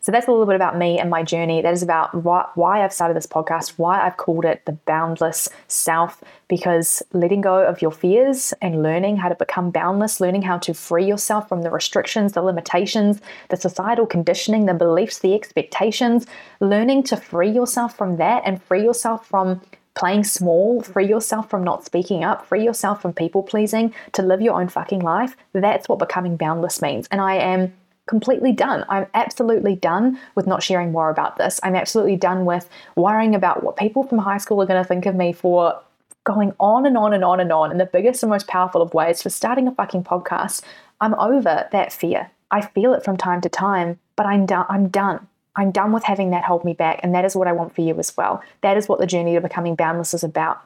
So 0.01 0.13
that's 0.13 0.29
a 0.29 0.31
little 0.31 0.47
bit 0.47 0.55
about 0.55 0.79
me 0.79 0.99
and 0.99 1.11
my 1.11 1.25
journey. 1.25 1.61
That 1.61 1.73
is 1.73 1.83
about 1.83 2.15
why 2.25 2.85
I've 2.85 2.93
started 2.93 3.17
this 3.17 3.27
podcast, 3.27 3.75
why 3.79 4.01
I've 4.01 4.17
called 4.17 4.45
it 4.45 4.65
the 4.65 4.73
Boundless 4.73 5.49
Self, 5.67 6.23
because 6.47 7.03
letting 7.13 7.41
go 7.41 7.67
of 7.67 7.83
your 7.83 7.91
fears 7.91 8.55
and 8.63 8.83
learning 8.83 9.17
how 9.17 9.29
to 9.29 9.35
become 9.35 9.71
boundless, 9.71 10.21
learning 10.21 10.43
how 10.43 10.59
to 10.59 10.73
free 10.73 11.05
yourself 11.05 11.49
from 11.49 11.63
the 11.63 11.71
restrictions, 11.71 12.33
the 12.33 12.43
limitations, 12.43 13.21
the 13.49 13.57
societal 13.57 14.07
conditioning, 14.07 14.67
the 14.67 14.75
beliefs, 14.75 15.19
the 15.19 15.35
expectations, 15.35 16.27
learning 16.61 17.03
to 17.03 17.17
free 17.17 17.51
yourself 17.51 17.97
from 17.97 18.19
that 18.19 18.43
and 18.47 18.63
free 18.63 18.85
yourself 18.85 19.27
from 19.27 19.61
playing 19.99 20.25
small, 20.25 20.81
free 20.81 21.07
yourself 21.07 21.51
from 21.51 21.65
not 21.65 21.85
speaking 21.85 22.25
up, 22.25 22.47
free 22.47 22.65
yourself 22.65 23.03
from 23.03 23.13
people 23.13 23.43
pleasing, 23.43 23.93
to 24.13 24.23
live 24.23 24.41
your 24.41 24.61
own 24.61 24.69
fucking 24.69 25.01
life. 25.01 25.37
That's 25.53 25.89
what 25.89 25.99
becoming 25.99 26.37
boundless 26.37 26.81
means. 26.81 27.09
And 27.11 27.21
I 27.21 27.35
am 27.35 27.75
completely 28.07 28.53
done. 28.53 28.85
I'm 28.89 29.07
absolutely 29.15 29.75
done 29.75 30.19
with 30.35 30.47
not 30.47 30.63
sharing 30.63 30.93
more 30.93 31.11
about 31.11 31.37
this. 31.37 31.61
I'm 31.63 31.75
absolutely 31.75 32.17
done 32.17 32.45
with 32.45 32.69
worrying 32.97 33.35
about 33.35 33.63
what 33.63 33.77
people 33.77 34.05
from 34.05 34.19
high 34.19 34.39
school 34.39 34.63
are 34.63 34.67
going 34.67 34.83
to 34.83 34.89
think 34.89 35.05
of 35.05 35.15
me 35.15 35.33
for 35.33 35.79
going 36.25 36.53
on 36.61 36.87
and 36.87 36.97
on 36.97 37.13
and 37.13 37.25
on 37.25 37.41
and 37.41 37.53
on 37.53 37.71
in 37.71 37.79
the 37.79 37.87
biggest 37.87 38.23
and 38.23 38.31
most 38.31 38.47
powerful 38.47 38.83
of 38.83 38.95
ways 38.95 39.23
for 39.23 39.31
starting 39.31 39.67
a 39.67 39.75
fucking 39.75 40.05
podcast. 40.05 40.63
I'm 41.01 41.15
over 41.15 41.69
that 41.71 41.93
fear. 41.93 42.31
I 42.51 42.61
feel 42.61 42.95
it 42.95 43.05
from 43.05 43.17
time 43.17 43.41
to 43.43 43.49
time, 43.49 43.99
but 44.17 44.27
I'm 44.27 44.47
done. 44.47 44.67
I'm 44.69 44.89
done. 44.89 45.27
I'm 45.59 45.73
done 45.73 45.93
with 45.93 46.05
having 46.05 46.31
that 46.31 46.45
hold 46.45 46.65
me 46.65 46.73
back. 46.73 47.01
And 47.03 47.15
that 47.15 47.25
is 47.25 47.35
what 47.35 47.49
I 47.49 47.53
want 47.53 47.75
for 47.75 47.83
you 47.83 47.99
as 47.99 48.17
well. 48.17 48.43
That 48.63 48.77
is 48.77 48.89
what 48.89 49.01
the 49.01 49.07
journey 49.07 49.35
to 49.35 49.41
becoming 49.41 49.75
boundless 49.75 50.15
is 50.15 50.23
about. 50.23 50.63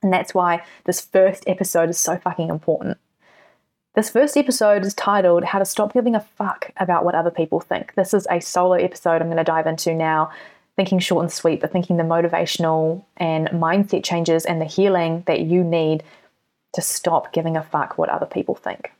And 0.00 0.12
that's 0.12 0.32
why 0.32 0.62
this 0.84 1.00
first 1.00 1.42
episode 1.48 1.90
is 1.90 1.98
so 1.98 2.16
fucking 2.16 2.48
important. 2.48 2.98
This 3.94 4.10
first 4.10 4.36
episode 4.36 4.84
is 4.84 4.94
titled 4.94 5.42
How 5.42 5.58
to 5.58 5.64
Stop 5.64 5.92
Giving 5.92 6.14
a 6.14 6.20
Fuck 6.20 6.70
About 6.76 7.04
What 7.04 7.16
Other 7.16 7.32
People 7.32 7.58
Think. 7.58 7.94
This 7.96 8.14
is 8.14 8.28
a 8.30 8.38
solo 8.38 8.74
episode 8.74 9.20
I'm 9.20 9.26
going 9.26 9.38
to 9.38 9.44
dive 9.44 9.66
into 9.66 9.92
now, 9.92 10.30
thinking 10.76 11.00
short 11.00 11.24
and 11.24 11.32
sweet, 11.32 11.60
but 11.60 11.72
thinking 11.72 11.96
the 11.96 12.04
motivational 12.04 13.04
and 13.16 13.48
mindset 13.48 14.04
changes 14.04 14.44
and 14.44 14.60
the 14.60 14.66
healing 14.66 15.24
that 15.26 15.40
you 15.40 15.64
need 15.64 16.04
to 16.74 16.80
stop 16.80 17.32
giving 17.32 17.56
a 17.56 17.62
fuck 17.62 17.98
what 17.98 18.08
other 18.08 18.26
people 18.26 18.54
think. 18.54 18.92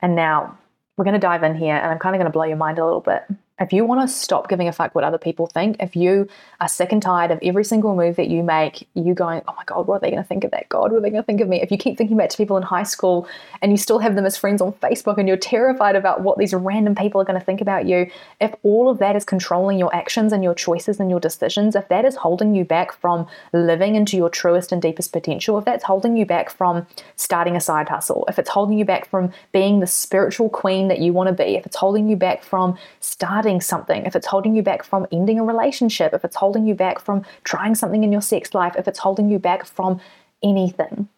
And 0.00 0.16
now 0.16 0.56
we're 0.96 1.04
going 1.04 1.12
to 1.12 1.20
dive 1.20 1.42
in 1.42 1.54
here, 1.54 1.76
and 1.76 1.90
I'm 1.90 1.98
kind 1.98 2.14
of 2.16 2.18
going 2.18 2.30
to 2.30 2.32
blow 2.32 2.44
your 2.44 2.56
mind 2.56 2.78
a 2.78 2.84
little 2.86 3.00
bit. 3.00 3.24
If 3.60 3.72
you 3.72 3.84
want 3.84 4.08
to 4.08 4.12
stop 4.12 4.48
giving 4.48 4.66
a 4.66 4.72
fuck 4.72 4.94
what 4.94 5.04
other 5.04 5.18
people 5.18 5.46
think, 5.46 5.76
if 5.78 5.94
you 5.94 6.26
are 6.60 6.68
sick 6.68 6.90
and 6.90 7.02
tired 7.02 7.30
of 7.30 7.38
every 7.42 7.64
single 7.64 7.94
move 7.94 8.16
that 8.16 8.28
you 8.28 8.42
make, 8.42 8.88
you 8.94 9.14
going, 9.14 9.42
oh 9.46 9.54
my 9.56 9.62
God, 9.66 9.86
what 9.86 9.96
are 9.96 10.00
they 10.00 10.10
going 10.10 10.22
to 10.22 10.26
think 10.28 10.44
of 10.44 10.50
that? 10.52 10.68
God, 10.68 10.90
what 10.90 10.98
are 10.98 11.00
they 11.00 11.10
going 11.10 11.22
to 11.22 11.26
think 11.26 11.40
of 11.40 11.48
me? 11.48 11.60
If 11.60 11.70
you 11.70 11.76
keep 11.76 11.98
thinking 11.98 12.16
back 12.16 12.30
to 12.30 12.36
people 12.36 12.56
in 12.56 12.62
high 12.62 12.82
school 12.82 13.28
and 13.60 13.70
you 13.70 13.76
still 13.76 13.98
have 13.98 14.14
them 14.14 14.24
as 14.24 14.36
friends 14.36 14.62
on 14.62 14.72
Facebook 14.74 15.18
and 15.18 15.28
you're 15.28 15.36
terrified 15.36 15.96
about 15.96 16.22
what 16.22 16.38
these 16.38 16.54
random 16.54 16.94
people 16.94 17.20
are 17.20 17.24
going 17.24 17.38
to 17.38 17.44
think 17.44 17.60
about 17.60 17.86
you, 17.86 18.10
if 18.40 18.54
all 18.62 18.88
of 18.88 18.98
that 18.98 19.16
is 19.16 19.24
controlling 19.24 19.78
your 19.78 19.94
actions 19.94 20.32
and 20.32 20.42
your 20.42 20.54
choices 20.54 20.98
and 20.98 21.10
your 21.10 21.20
decisions, 21.20 21.76
if 21.76 21.88
that 21.88 22.04
is 22.06 22.16
holding 22.16 22.54
you 22.54 22.64
back 22.64 22.92
from 22.92 23.26
living 23.52 23.94
into 23.96 24.16
your 24.16 24.30
truest 24.30 24.72
and 24.72 24.80
deepest 24.80 25.12
potential, 25.12 25.58
if 25.58 25.64
that's 25.66 25.84
holding 25.84 26.16
you 26.16 26.24
back 26.24 26.50
from 26.50 26.86
starting 27.16 27.54
a 27.54 27.60
side 27.60 27.88
hustle, 27.88 28.24
if 28.28 28.38
it's 28.38 28.48
holding 28.48 28.78
you 28.78 28.84
back 28.84 29.08
from 29.08 29.30
being 29.52 29.80
the 29.80 29.86
spiritual 29.86 30.48
queen 30.48 30.88
that 30.88 31.00
you 31.00 31.12
want 31.12 31.28
to 31.28 31.44
be, 31.44 31.56
if 31.56 31.66
it's 31.66 31.76
holding 31.76 32.08
you 32.08 32.16
back 32.16 32.42
from 32.42 32.76
starting 33.00 33.51
something, 33.60 34.06
if 34.06 34.16
it's 34.16 34.26
holding 34.26 34.54
you 34.54 34.62
back 34.62 34.82
from 34.82 35.06
ending 35.12 35.38
a 35.38 35.44
relationship, 35.44 36.14
if 36.14 36.24
it's 36.24 36.36
holding 36.36 36.66
you 36.66 36.74
back 36.74 36.98
from 36.98 37.24
trying 37.44 37.74
something 37.74 38.04
in 38.04 38.12
your 38.12 38.20
sex 38.20 38.54
life, 38.54 38.74
if 38.76 38.88
it's 38.88 39.00
holding 39.00 39.30
you 39.30 39.38
back 39.38 39.64
from 39.64 40.00
anything, 40.42 41.08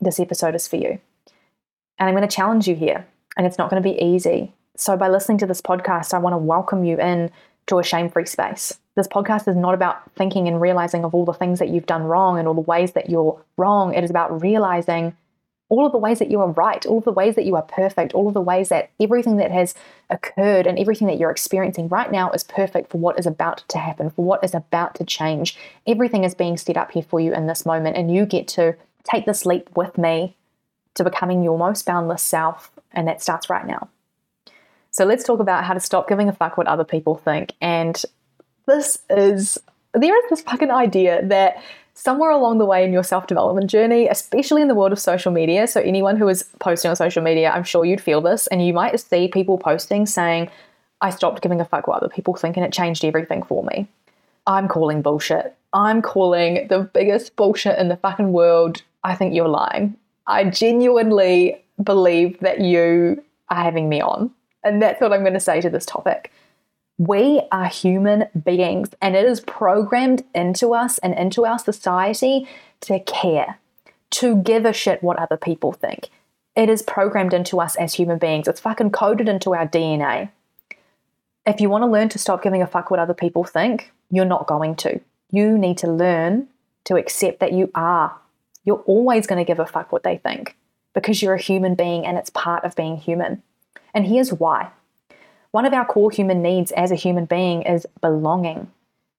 this 0.00 0.20
episode 0.20 0.54
is 0.54 0.68
for 0.68 0.76
you. 0.76 0.98
And 1.98 2.08
I'm 2.08 2.14
going 2.14 2.28
to 2.28 2.34
challenge 2.34 2.68
you 2.68 2.74
here, 2.74 3.06
and 3.36 3.46
it's 3.46 3.58
not 3.58 3.70
going 3.70 3.82
to 3.82 3.88
be 3.88 4.00
easy. 4.02 4.52
So, 4.76 4.96
by 4.96 5.08
listening 5.08 5.38
to 5.38 5.46
this 5.46 5.60
podcast, 5.60 6.14
I 6.14 6.18
want 6.18 6.34
to 6.34 6.38
welcome 6.38 6.84
you 6.84 6.98
in 7.00 7.30
to 7.66 7.78
a 7.78 7.84
shame 7.84 8.08
free 8.08 8.26
space. 8.26 8.78
This 8.94 9.08
podcast 9.08 9.48
is 9.48 9.56
not 9.56 9.74
about 9.74 10.10
thinking 10.14 10.48
and 10.48 10.60
realizing 10.60 11.04
of 11.04 11.14
all 11.14 11.24
the 11.24 11.32
things 11.32 11.58
that 11.58 11.68
you've 11.68 11.86
done 11.86 12.04
wrong 12.04 12.38
and 12.38 12.48
all 12.48 12.54
the 12.54 12.60
ways 12.60 12.92
that 12.92 13.10
you're 13.10 13.40
wrong. 13.56 13.94
It 13.94 14.04
is 14.04 14.10
about 14.10 14.42
realizing 14.42 15.16
all 15.70 15.84
of 15.84 15.92
the 15.92 15.98
ways 15.98 16.18
that 16.18 16.30
you 16.30 16.40
are 16.40 16.50
right, 16.50 16.84
all 16.86 16.98
of 16.98 17.04
the 17.04 17.12
ways 17.12 17.34
that 17.34 17.44
you 17.44 17.54
are 17.54 17.62
perfect, 17.62 18.14
all 18.14 18.28
of 18.28 18.34
the 18.34 18.40
ways 18.40 18.70
that 18.70 18.90
everything 19.00 19.36
that 19.36 19.50
has 19.50 19.74
occurred 20.08 20.66
and 20.66 20.78
everything 20.78 21.06
that 21.06 21.18
you're 21.18 21.30
experiencing 21.30 21.88
right 21.88 22.10
now 22.10 22.30
is 22.30 22.42
perfect 22.42 22.90
for 22.90 22.98
what 22.98 23.18
is 23.18 23.26
about 23.26 23.62
to 23.68 23.78
happen, 23.78 24.08
for 24.10 24.24
what 24.24 24.42
is 24.42 24.54
about 24.54 24.94
to 24.94 25.04
change. 25.04 25.56
Everything 25.86 26.24
is 26.24 26.34
being 26.34 26.56
set 26.56 26.76
up 26.76 26.92
here 26.92 27.02
for 27.02 27.20
you 27.20 27.34
in 27.34 27.46
this 27.46 27.66
moment, 27.66 27.96
and 27.96 28.14
you 28.14 28.24
get 28.24 28.48
to 28.48 28.76
take 29.04 29.26
this 29.26 29.44
leap 29.44 29.68
with 29.76 29.98
me 29.98 30.36
to 30.94 31.04
becoming 31.04 31.42
your 31.42 31.58
most 31.58 31.84
boundless 31.84 32.22
self, 32.22 32.70
and 32.92 33.06
that 33.06 33.22
starts 33.22 33.50
right 33.50 33.66
now. 33.66 33.88
So 34.90 35.04
let's 35.04 35.22
talk 35.22 35.38
about 35.38 35.64
how 35.64 35.74
to 35.74 35.80
stop 35.80 36.08
giving 36.08 36.28
a 36.28 36.32
fuck 36.32 36.56
what 36.56 36.66
other 36.66 36.84
people 36.84 37.14
think. 37.14 37.52
And 37.60 38.02
this 38.66 38.98
is 39.10 39.58
there 39.94 40.16
is 40.16 40.30
this 40.30 40.42
fucking 40.42 40.70
idea 40.70 41.24
that 41.26 41.62
somewhere 41.98 42.30
along 42.30 42.58
the 42.58 42.64
way 42.64 42.84
in 42.84 42.92
your 42.92 43.02
self 43.02 43.26
development 43.26 43.68
journey, 43.68 44.08
especially 44.08 44.62
in 44.62 44.68
the 44.68 44.74
world 44.74 44.92
of 44.92 45.00
social 45.00 45.32
media. 45.32 45.66
So, 45.66 45.80
anyone 45.80 46.16
who 46.16 46.28
is 46.28 46.44
posting 46.60 46.88
on 46.88 46.96
social 46.96 47.22
media, 47.22 47.50
I'm 47.50 47.64
sure 47.64 47.84
you'd 47.84 48.00
feel 48.00 48.20
this, 48.20 48.46
and 48.46 48.64
you 48.64 48.72
might 48.72 48.98
see 49.00 49.28
people 49.28 49.58
posting 49.58 50.06
saying, 50.06 50.48
I 51.00 51.10
stopped 51.10 51.42
giving 51.42 51.60
a 51.60 51.64
fuck 51.64 51.86
what 51.86 51.98
other 51.98 52.08
people 52.08 52.34
think 52.34 52.56
and 52.56 52.64
it 52.64 52.72
changed 52.72 53.04
everything 53.04 53.42
for 53.42 53.62
me. 53.64 53.86
I'm 54.46 54.66
calling 54.66 55.02
bullshit. 55.02 55.54
I'm 55.72 56.02
calling 56.02 56.66
the 56.68 56.80
biggest 56.80 57.36
bullshit 57.36 57.78
in 57.78 57.88
the 57.88 57.96
fucking 57.96 58.32
world. 58.32 58.82
I 59.04 59.14
think 59.14 59.34
you're 59.34 59.48
lying. 59.48 59.96
I 60.26 60.44
genuinely 60.44 61.62
believe 61.82 62.40
that 62.40 62.60
you 62.60 63.22
are 63.50 63.62
having 63.62 63.88
me 63.88 64.00
on. 64.00 64.30
And 64.64 64.82
that's 64.82 65.00
what 65.00 65.12
I'm 65.12 65.20
going 65.20 65.34
to 65.34 65.40
say 65.40 65.60
to 65.60 65.70
this 65.70 65.86
topic. 65.86 66.32
We 66.98 67.42
are 67.52 67.66
human 67.66 68.26
beings, 68.44 68.90
and 69.00 69.14
it 69.14 69.24
is 69.24 69.40
programmed 69.40 70.24
into 70.34 70.74
us 70.74 70.98
and 70.98 71.14
into 71.14 71.46
our 71.46 71.58
society 71.58 72.48
to 72.80 72.98
care, 72.98 73.60
to 74.10 74.36
give 74.42 74.64
a 74.64 74.72
shit 74.72 75.00
what 75.00 75.16
other 75.16 75.36
people 75.36 75.72
think. 75.72 76.08
It 76.56 76.68
is 76.68 76.82
programmed 76.82 77.32
into 77.32 77.60
us 77.60 77.76
as 77.76 77.94
human 77.94 78.18
beings. 78.18 78.48
It's 78.48 78.58
fucking 78.58 78.90
coded 78.90 79.28
into 79.28 79.54
our 79.54 79.68
DNA. 79.68 80.30
If 81.46 81.60
you 81.60 81.70
want 81.70 81.82
to 81.82 81.86
learn 81.86 82.08
to 82.08 82.18
stop 82.18 82.42
giving 82.42 82.62
a 82.62 82.66
fuck 82.66 82.90
what 82.90 82.98
other 82.98 83.14
people 83.14 83.44
think, 83.44 83.92
you're 84.10 84.24
not 84.24 84.48
going 84.48 84.74
to. 84.76 85.00
You 85.30 85.56
need 85.56 85.78
to 85.78 85.86
learn 85.86 86.48
to 86.84 86.96
accept 86.96 87.38
that 87.38 87.52
you 87.52 87.70
are. 87.76 88.18
You're 88.64 88.82
always 88.86 89.28
going 89.28 89.38
to 89.38 89.46
give 89.46 89.60
a 89.60 89.66
fuck 89.66 89.92
what 89.92 90.02
they 90.02 90.16
think 90.16 90.56
because 90.94 91.22
you're 91.22 91.34
a 91.34 91.40
human 91.40 91.76
being 91.76 92.04
and 92.04 92.18
it's 92.18 92.30
part 92.30 92.64
of 92.64 92.74
being 92.74 92.96
human. 92.96 93.42
And 93.94 94.04
here's 94.04 94.32
why 94.32 94.72
one 95.58 95.66
of 95.66 95.74
our 95.74 95.84
core 95.84 96.12
human 96.12 96.40
needs 96.40 96.70
as 96.70 96.92
a 96.92 96.94
human 96.94 97.24
being 97.24 97.62
is 97.62 97.84
belonging, 98.00 98.70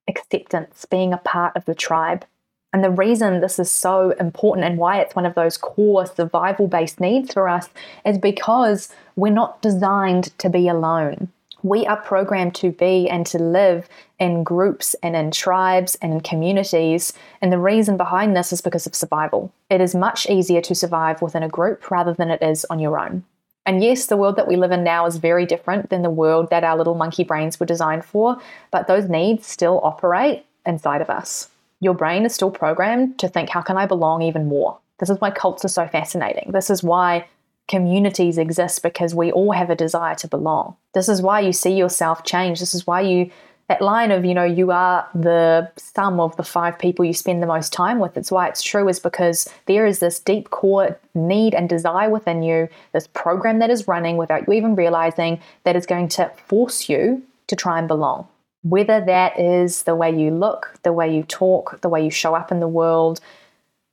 acceptance, 0.07 0.85
being 0.89 1.11
a 1.11 1.17
part 1.17 1.53
of 1.57 1.65
the 1.65 1.75
tribe. 1.75 2.23
And 2.71 2.81
the 2.81 2.89
reason 2.89 3.41
this 3.41 3.59
is 3.59 3.69
so 3.69 4.11
important 4.11 4.65
and 4.65 4.77
why 4.77 5.01
it's 5.01 5.17
one 5.17 5.25
of 5.25 5.35
those 5.35 5.57
core 5.57 6.05
survival 6.05 6.69
based 6.69 7.01
needs 7.01 7.33
for 7.33 7.49
us 7.49 7.67
is 8.05 8.17
because 8.17 8.87
we're 9.17 9.33
not 9.33 9.61
designed 9.61 10.31
to 10.37 10.49
be 10.49 10.69
alone. 10.69 11.27
We 11.61 11.85
are 11.85 11.97
programmed 11.97 12.55
to 12.55 12.71
be 12.71 13.09
and 13.09 13.25
to 13.25 13.37
live 13.37 13.89
in 14.17 14.45
groups 14.45 14.95
and 15.03 15.17
in 15.17 15.31
tribes 15.31 15.95
and 16.01 16.13
in 16.13 16.21
communities. 16.21 17.11
And 17.41 17.51
the 17.51 17.59
reason 17.59 17.97
behind 17.97 18.33
this 18.33 18.53
is 18.53 18.61
because 18.61 18.87
of 18.87 18.95
survival. 18.95 19.51
It 19.69 19.81
is 19.81 19.93
much 19.93 20.29
easier 20.29 20.61
to 20.61 20.73
survive 20.73 21.21
within 21.21 21.43
a 21.43 21.49
group 21.49 21.91
rather 21.91 22.13
than 22.13 22.29
it 22.29 22.41
is 22.41 22.65
on 22.69 22.79
your 22.79 22.97
own. 22.97 23.25
And 23.65 23.83
yes, 23.83 24.07
the 24.07 24.17
world 24.17 24.35
that 24.37 24.47
we 24.47 24.55
live 24.55 24.71
in 24.71 24.83
now 24.83 25.05
is 25.05 25.17
very 25.17 25.45
different 25.45 25.89
than 25.89 26.01
the 26.01 26.09
world 26.09 26.49
that 26.49 26.63
our 26.63 26.77
little 26.77 26.95
monkey 26.95 27.23
brains 27.23 27.59
were 27.59 27.65
designed 27.65 28.03
for, 28.03 28.37
but 28.71 28.87
those 28.87 29.07
needs 29.07 29.45
still 29.45 29.79
operate 29.83 30.45
inside 30.65 31.01
of 31.01 31.09
us. 31.09 31.49
Your 31.79 31.93
brain 31.93 32.25
is 32.25 32.33
still 32.33 32.51
programmed 32.51 33.19
to 33.19 33.27
think, 33.27 33.49
how 33.49 33.61
can 33.61 33.77
I 33.77 33.85
belong 33.85 34.21
even 34.21 34.47
more? 34.47 34.77
This 34.99 35.09
is 35.09 35.21
why 35.21 35.31
cults 35.31 35.63
are 35.63 35.69
so 35.69 35.87
fascinating. 35.87 36.51
This 36.51 36.69
is 36.69 36.83
why 36.83 37.27
communities 37.69 38.37
exist 38.37 38.81
because 38.81 39.13
we 39.13 39.31
all 39.31 39.51
have 39.51 39.69
a 39.69 39.75
desire 39.75 40.15
to 40.15 40.27
belong. 40.27 40.75
This 40.93 41.07
is 41.07 41.21
why 41.21 41.39
you 41.39 41.53
see 41.53 41.73
yourself 41.73 42.23
change. 42.23 42.59
This 42.59 42.73
is 42.73 42.87
why 42.87 43.01
you 43.01 43.29
that 43.69 43.81
line 43.83 44.11
of, 44.11 44.25
you 44.25 44.33
know, 44.33 44.43
you 44.43 44.71
are 44.71 45.07
the 45.13 45.71
sum 45.77 46.19
of 46.19 46.35
the 46.37 46.43
five 46.43 46.77
people 46.77 47.05
you 47.05 47.13
spend 47.13 47.41
the 47.41 47.47
most 47.47 47.71
time 47.71 47.99
with. 47.99 48.17
It's 48.17 48.31
why 48.31 48.47
it's 48.47 48.63
true, 48.63 48.89
is 48.89 48.99
because 48.99 49.47
there 49.67 49.85
is 49.85 49.99
this 49.99 50.19
deep 50.19 50.49
core 50.49 50.99
need 51.13 51.53
and 51.53 51.69
desire 51.69 52.09
within 52.09 52.41
you, 52.41 52.67
this 52.93 53.07
program 53.07 53.59
that 53.59 53.69
is 53.69 53.87
running 53.87 54.17
without 54.17 54.47
you 54.47 54.53
even 54.53 54.75
realizing 54.75 55.39
that 55.63 55.75
is 55.75 55.85
going 55.85 56.07
to 56.09 56.31
force 56.47 56.89
you 56.89 57.21
to 57.45 57.55
try 57.55 57.77
and 57.77 57.87
belong. 57.87 58.27
Whether 58.63 59.05
that 59.05 59.39
is 59.39 59.83
the 59.83 59.95
way 59.95 60.11
you 60.11 60.31
look, 60.31 60.73
the 60.81 60.91
way 60.91 61.15
you 61.15 61.21
talk, 61.21 61.79
the 61.81 61.89
way 61.89 62.03
you 62.03 62.09
show 62.09 62.33
up 62.33 62.51
in 62.51 62.59
the 62.59 62.67
world, 62.67 63.21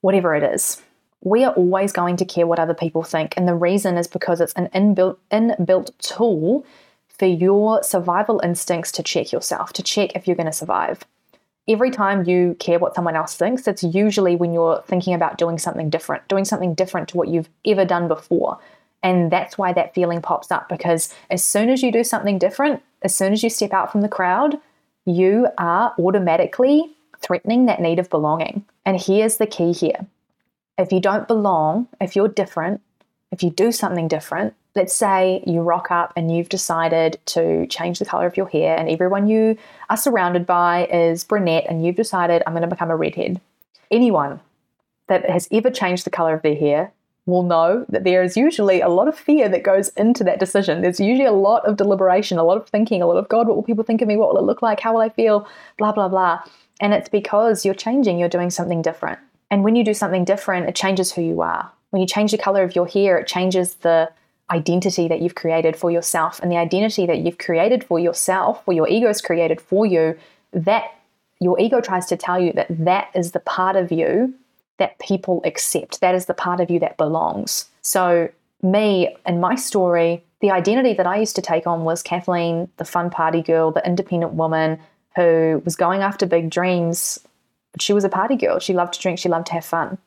whatever 0.01 0.35
it 0.35 0.43
is, 0.43 0.83
we 1.23 1.45
are 1.45 1.53
always 1.53 1.93
going 1.93 2.17
to 2.17 2.25
care 2.25 2.47
what 2.47 2.59
other 2.59 2.75
people 2.75 3.03
think. 3.03 3.35
And 3.37 3.47
the 3.47 3.55
reason 3.55 3.99
is 3.99 4.09
because 4.09 4.41
it's 4.41 4.55
an 4.55 4.69
inbuilt, 4.69 5.19
inbuilt 5.31 5.91
tool 5.99 6.65
for 7.19 7.27
your 7.27 7.83
survival 7.83 8.41
instincts 8.45 8.93
to 8.93 9.03
check 9.03 9.33
yourself, 9.33 9.73
to 9.75 9.83
check 9.83 10.15
if 10.15 10.27
you're 10.27 10.37
going 10.37 10.47
to 10.47 10.53
survive. 10.53 11.05
Every 11.69 11.91
time 11.91 12.29
you 12.29 12.57
care 12.61 12.79
what 12.79 12.95
someone 12.95 13.17
else 13.17 13.35
thinks, 13.35 13.67
it's 13.67 13.83
usually 13.83 14.37
when 14.37 14.53
you're 14.53 14.83
thinking 14.87 15.15
about 15.15 15.39
doing 15.39 15.59
something 15.59 15.91
different, 15.91 16.29
doing 16.29 16.45
something 16.45 16.75
different 16.75 17.09
to 17.09 17.17
what 17.17 17.29
you've 17.29 17.49
ever 17.65 17.85
done 17.85 18.07
before. 18.07 18.59
And 19.03 19.31
that's 19.31 19.59
why 19.59 19.73
that 19.73 19.95
feeling 19.95 20.23
pops 20.23 20.51
up 20.51 20.69
because 20.69 21.13
as 21.31 21.45
soon 21.45 21.71
as 21.71 21.83
you 21.83 21.91
do 21.91 22.05
something 22.05 22.39
different, 22.39 22.83
as 23.03 23.15
soon 23.15 23.33
as 23.33 23.43
you 23.43 23.51
step 23.51 23.73
out 23.73 23.91
from 23.91 24.01
the 24.01 24.09
crowd, 24.09 24.59
you 25.05 25.49
are 25.59 25.95
automatically 25.99 26.97
threatening 27.21 27.67
that 27.67 27.81
need 27.81 27.99
of 27.99 28.11
belonging. 28.11 28.65
And 28.85 29.01
here's 29.01 29.37
the 29.37 29.47
key 29.47 29.73
here 29.73 30.07
if 30.79 30.93
you 30.93 31.01
don't 31.01 31.27
belong, 31.27 31.89
if 32.01 32.15
you're 32.15 32.29
different, 32.29 32.81
if 33.33 33.43
you 33.43 33.51
do 33.51 33.73
something 33.73 34.09
different, 34.09 34.55
let's 34.77 34.95
say 34.95 35.43
you 35.47 35.63
rock 35.63 35.91
up 35.91 36.13
and 36.15 36.35
you've 36.35 36.51
decided 36.51 37.19
to 37.27 37.67
change 37.67 37.99
the 37.99 38.05
color 38.05 38.27
of 38.27 38.37
your 38.37 38.49
hair, 38.49 38.77
and 38.79 38.89
everyone 38.89 39.27
you 39.27 39.57
are 39.91 39.97
surrounded 39.97 40.47
by 40.47 40.87
is 40.87 41.25
brunette, 41.25 41.67
and 41.69 41.85
you've 41.85 41.97
decided, 41.97 42.43
I'm 42.47 42.53
going 42.53 42.63
to 42.63 42.69
become 42.69 42.91
a 42.91 42.97
redhead. 42.97 43.41
Anyone 43.91 44.41
that 45.09 45.29
has 45.29 45.49
ever 45.51 45.71
changed 45.71 46.05
the 46.05 46.11
color 46.11 46.35
of 46.35 46.43
their 46.43 46.55
hair 46.55 46.93
will 47.25 47.43
know 47.43 47.85
that 47.89 48.05
there 48.05 48.23
is 48.23 48.37
usually 48.37 48.81
a 48.81 48.89
lot 48.89 49.09
of 49.09 49.19
fear 49.19 49.49
that 49.49 49.65
goes 49.65 49.89
into 49.91 50.23
that 50.23 50.39
decision. 50.39 50.83
There's 50.83 51.01
usually 51.01 51.27
a 51.27 51.33
lot 51.33 51.67
of 51.67 51.77
deliberation, 51.77 52.39
a 52.39 52.45
lot 52.45 52.57
of 52.57 52.69
thinking, 52.69 53.03
a 53.03 53.07
lot 53.07 53.17
of 53.17 53.29
God, 53.29 53.49
what 53.49 53.57
will 53.57 53.65
people 53.65 53.83
think 53.83 54.01
of 54.03 54.07
me? 54.07 54.17
What 54.17 54.33
will 54.33 54.39
it 54.39 54.45
look 54.45 54.63
like? 54.63 54.79
How 54.79 54.93
will 54.93 55.01
I 55.01 55.09
feel? 55.09 55.49
Blah, 55.79 55.93
blah, 55.93 56.09
blah. 56.09 56.43
And 56.81 56.93
it's 56.93 57.09
because 57.09 57.65
you're 57.65 57.75
changing, 57.75 58.19
you're 58.19 58.29
doing 58.29 58.51
something 58.51 58.83
different. 58.83 59.19
And 59.51 59.65
when 59.65 59.75
you 59.75 59.85
do 59.85 59.95
something 59.95 60.25
different, 60.25 60.69
it 60.69 60.77
changes 60.77 61.13
who 61.13 61.23
you 61.23 61.41
are. 61.41 61.73
When 61.91 62.01
you 62.01 62.07
change 62.07 62.31
the 62.31 62.39
color 62.39 62.63
of 62.63 62.77
your 62.77 62.87
hair, 62.87 63.19
it 63.19 63.27
changes 63.27 63.75
the 63.77 64.11
identity 64.51 65.09
that 65.09 65.21
you've 65.21 65.35
created 65.35 65.77
for 65.77 65.91
yourself. 65.91 66.41
And 66.41 66.51
the 66.51 66.57
identity 66.57 67.07
that 67.07 67.19
you've 67.19 67.39
created 67.39 67.85
for 67.85 67.99
yourself, 67.99 68.63
or 68.67 68.75
your 68.75 68.89
ego's 68.89 69.21
created 69.21 69.61
for 69.61 69.87
you, 69.87 70.17
that 70.53 70.85
your 71.41 71.59
ego 71.59 71.81
tries 71.81 72.07
to 72.07 72.17
tell 72.17 72.41
you 72.41 72.53
that 72.55 72.67
that 72.71 73.11
is 73.15 73.33
the 73.33 73.41
part 73.41 73.77
of 73.77 73.93
you 73.93 74.35
that 74.79 74.99
people 74.99 75.41
accept. 75.45 76.01
That 76.01 76.15
is 76.15 76.27
the 76.27 76.35
part 76.35 76.61
of 76.61 76.71
you 76.71 76.79
that 76.81 76.97
belongs. 76.97 77.69
So, 77.83 78.29
me 78.63 79.15
and 79.27 79.41
my 79.41 79.55
story, 79.55 80.25
the 80.41 80.51
identity 80.51 80.95
that 80.95 81.07
I 81.07 81.19
used 81.19 81.37
to 81.37 81.43
take 81.43 81.67
on 81.67 81.85
was 81.85 82.03
Kathleen, 82.03 82.69
the 82.79 82.85
fun 82.85 83.11
party 83.11 83.43
girl, 83.43 83.71
the 83.71 83.87
independent 83.87 84.33
woman 84.33 84.79
who 85.15 85.63
was 85.65 85.77
going 85.77 86.03
after 86.03 86.27
big 86.27 86.51
dreams 86.51 87.19
but 87.77 87.83
she 87.83 87.93
was 87.93 88.05
a 88.05 88.09
party 88.09 88.37
girl. 88.37 88.59
She 88.59 88.73
loved 88.73 88.95
to 88.95 89.01
drink, 89.01 89.19
she 89.19 89.29
loved 89.29 89.49
to 89.49 89.53
have 89.53 89.65
fun. 89.65 89.99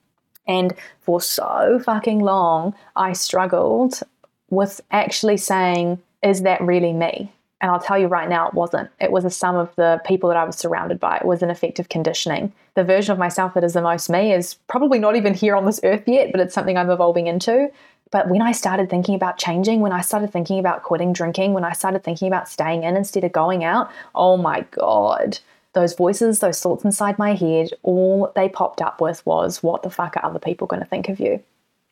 And 0.48 0.74
for 1.02 1.22
so 1.22 1.80
fucking 1.86 2.18
long, 2.18 2.74
I 2.96 3.14
struggled 3.14 4.02
with 4.50 4.82
actually 4.92 5.38
saying, 5.38 6.02
is 6.24 6.42
that 6.44 6.62
really 6.62 6.94
me? 6.94 7.32
And 7.62 7.70
I'll 7.70 7.80
tell 7.80 7.98
you 7.98 8.08
right 8.08 8.30
now, 8.30 8.48
it 8.48 8.54
wasn't. 8.54 8.90
It 9.02 9.12
was 9.12 9.26
a 9.26 9.30
sum 9.30 9.58
of 9.58 9.76
the 9.76 10.02
people 10.06 10.30
that 10.30 10.38
I 10.38 10.46
was 10.46 10.56
surrounded 10.56 11.00
by. 11.00 11.18
It 11.18 11.26
was 11.26 11.44
an 11.44 11.50
effective 11.50 11.90
conditioning. 11.90 12.54
The 12.76 12.86
version 12.86 13.12
of 13.12 13.20
myself 13.20 13.54
that 13.54 13.66
is 13.66 13.74
the 13.74 13.82
most 13.82 14.10
me 14.10 14.34
is 14.34 14.54
probably 14.68 14.98
not 14.98 15.18
even 15.18 15.34
here 15.34 15.56
on 15.56 15.66
this 15.66 15.82
earth 15.84 16.04
yet, 16.08 16.32
but 16.32 16.40
it's 16.40 16.54
something 16.54 16.78
I'm 16.78 16.90
evolving 16.90 17.28
into. 17.28 17.70
But 18.12 18.30
when 18.30 18.42
I 18.42 18.54
started 18.54 18.90
thinking 18.90 19.14
about 19.14 19.38
changing, 19.38 19.82
when 19.82 19.92
I 19.92 20.02
started 20.02 20.32
thinking 20.32 20.58
about 20.58 20.84
quitting 20.84 21.14
drinking, 21.14 21.54
when 21.54 21.66
I 21.66 21.74
started 21.74 22.04
thinking 22.04 22.28
about 22.28 22.48
staying 22.48 22.84
in 22.84 22.96
instead 22.96 23.24
of 23.24 23.34
going 23.34 23.64
out, 23.64 23.92
oh 24.16 24.38
my 24.38 24.62
God, 24.72 25.40
those 25.74 25.94
voices, 25.94 26.40
those 26.40 26.60
thoughts 26.60 26.84
inside 26.84 27.20
my 27.20 27.36
head, 27.36 27.70
all 27.84 28.32
they 28.36 28.50
popped 28.50 28.82
up 28.82 29.02
with 29.02 29.24
was, 29.26 29.62
What 29.62 29.84
the 29.84 29.90
fuck 29.90 30.18
are 30.18 30.26
other 30.26 30.40
people 30.40 30.66
going 30.66 30.82
to 30.82 30.90
think 30.90 31.10
of 31.10 31.20
you? 31.20 31.44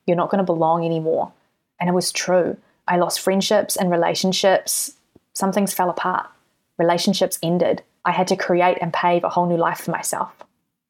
You're 0.07 0.17
not 0.17 0.29
going 0.29 0.39
to 0.39 0.43
belong 0.43 0.85
anymore. 0.85 1.31
And 1.79 1.89
it 1.89 1.93
was 1.93 2.11
true. 2.11 2.57
I 2.87 2.97
lost 2.97 3.19
friendships 3.19 3.75
and 3.75 3.91
relationships. 3.91 4.93
Some 5.33 5.51
things 5.51 5.73
fell 5.73 5.89
apart. 5.89 6.29
Relationships 6.77 7.39
ended. 7.43 7.83
I 8.05 8.11
had 8.11 8.27
to 8.29 8.35
create 8.35 8.77
and 8.81 8.93
pave 8.93 9.23
a 9.23 9.29
whole 9.29 9.47
new 9.47 9.57
life 9.57 9.81
for 9.81 9.91
myself. 9.91 10.31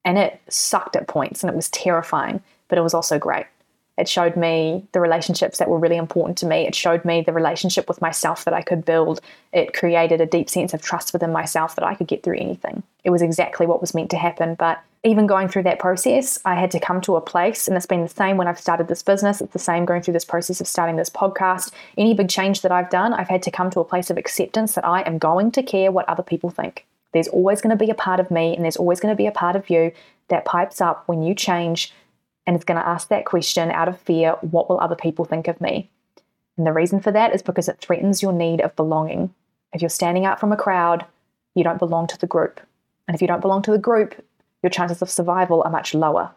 And 0.06 0.18
it 0.18 0.40
sucked 0.50 0.96
at 0.96 1.08
points 1.08 1.44
and 1.44 1.50
it 1.50 1.56
was 1.56 1.70
terrifying, 1.70 2.42
but 2.68 2.78
it 2.78 2.82
was 2.82 2.94
also 2.94 3.20
great. 3.20 3.48
It 3.98 4.08
showed 4.08 4.38
me 4.38 4.86
the 4.92 5.00
relationships 5.00 5.58
that 5.58 5.70
were 5.70 5.80
really 5.80 5.98
important 5.98 6.38
to 6.40 6.46
me. 6.46 6.68
It 6.68 6.76
showed 6.76 7.04
me 7.04 7.22
the 7.22 7.34
relationship 7.34 7.88
with 7.88 8.02
myself 8.02 8.46
that 8.46 8.54
I 8.54 8.62
could 8.62 8.86
build. 8.86 9.22
It 9.52 9.74
created 9.74 10.22
a 10.22 10.28
deep 10.28 10.50
sense 10.50 10.74
of 10.74 10.84
trust 10.84 11.14
within 11.14 11.32
myself 11.32 11.76
that 11.76 11.84
I 11.84 11.96
could 11.96 12.08
get 12.08 12.22
through 12.22 12.38
anything. 12.38 12.84
It 13.04 13.10
was 13.10 13.24
exactly 13.24 13.66
what 13.66 13.82
was 13.82 13.96
meant 13.96 14.12
to 14.12 14.18
happen. 14.18 14.54
But 14.54 14.80
even 15.04 15.28
going 15.28 15.48
through 15.48 15.64
that 15.64 15.80
process, 15.80 16.40
I 16.44 16.56
had 16.56 16.72
to 16.72 16.80
come 16.80 17.02
to 17.02 17.16
a 17.16 17.22
place, 17.22 17.68
and 17.68 17.78
it's 17.78 17.86
been 17.86 18.02
the 18.02 18.10
same 18.10 18.38
when 18.38 18.48
I've 18.48 18.60
started 18.60 18.88
this 18.88 19.04
business. 19.04 19.42
It's 19.42 19.54
the 19.54 19.60
same 19.60 19.86
going 19.86 20.02
through 20.02 20.14
this 20.14 20.26
process 20.26 20.60
of 20.60 20.68
starting 20.68 20.96
this 20.96 21.10
podcast. 21.10 21.72
Any 21.98 22.14
big 22.14 22.30
change 22.30 22.62
that 22.62 22.72
I've 22.72 22.90
done, 22.90 23.14
I've 23.14 23.30
had 23.30 23.44
to 23.44 23.52
come 23.52 23.70
to 23.72 23.80
a 23.80 23.86
place 23.86 24.10
of 24.10 24.18
acceptance 24.18 24.74
that 24.74 24.86
I 24.86 25.02
am 25.02 25.18
going 25.18 25.52
to 25.52 25.64
care 25.64 25.92
what 25.92 26.10
other 26.10 26.24
people 26.24 26.50
think. 26.50 26.86
There's 27.14 27.28
always 27.28 27.62
going 27.62 27.78
to 27.78 27.86
be 27.86 27.92
a 27.92 27.96
part 27.96 28.20
of 28.20 28.32
me, 28.32 28.56
and 28.56 28.64
there's 28.64 28.78
always 28.78 29.00
going 29.00 29.12
to 29.12 29.18
be 29.18 29.28
a 29.28 29.32
part 29.32 29.56
of 29.56 29.70
you 29.70 29.92
that 30.30 30.46
pipes 30.46 30.82
up 30.82 31.04
when 31.08 31.24
you 31.24 31.34
change 31.34 31.94
and 32.48 32.56
it's 32.56 32.66
going 32.66 32.80
to 32.80 32.88
ask 32.88 33.10
that 33.10 33.26
question 33.26 33.70
out 33.72 33.90
of 33.90 34.00
fear 34.00 34.32
what 34.40 34.70
will 34.70 34.80
other 34.80 34.96
people 34.96 35.26
think 35.26 35.48
of 35.50 35.60
me? 35.60 35.90
And 36.56 36.66
the 36.66 36.72
reason 36.72 37.02
for 37.02 37.12
that 37.12 37.36
is 37.36 37.44
because 37.44 37.68
it 37.68 37.80
threatens 37.80 38.24
your 38.24 38.32
need 38.32 38.62
of 38.62 38.76
belonging. 38.76 39.34
If 39.74 39.82
you're 39.82 39.90
standing 39.90 40.26
out 40.26 40.40
from 40.40 40.54
a 40.54 40.58
crowd, 40.58 41.06
you 41.54 41.64
don't 41.64 41.78
belong 41.78 42.08
to 42.08 42.18
the 42.18 42.26
group. 42.26 42.62
And 43.08 43.14
if 43.14 43.22
you 43.22 43.28
don't 43.28 43.42
belong 43.42 43.62
to 43.64 43.72
the 43.72 43.78
group, 43.78 44.16
your 44.64 44.70
chances 44.70 45.02
of 45.02 45.10
survival 45.10 45.62
are 45.64 45.72
much 45.72 45.94
lower. 45.94 46.32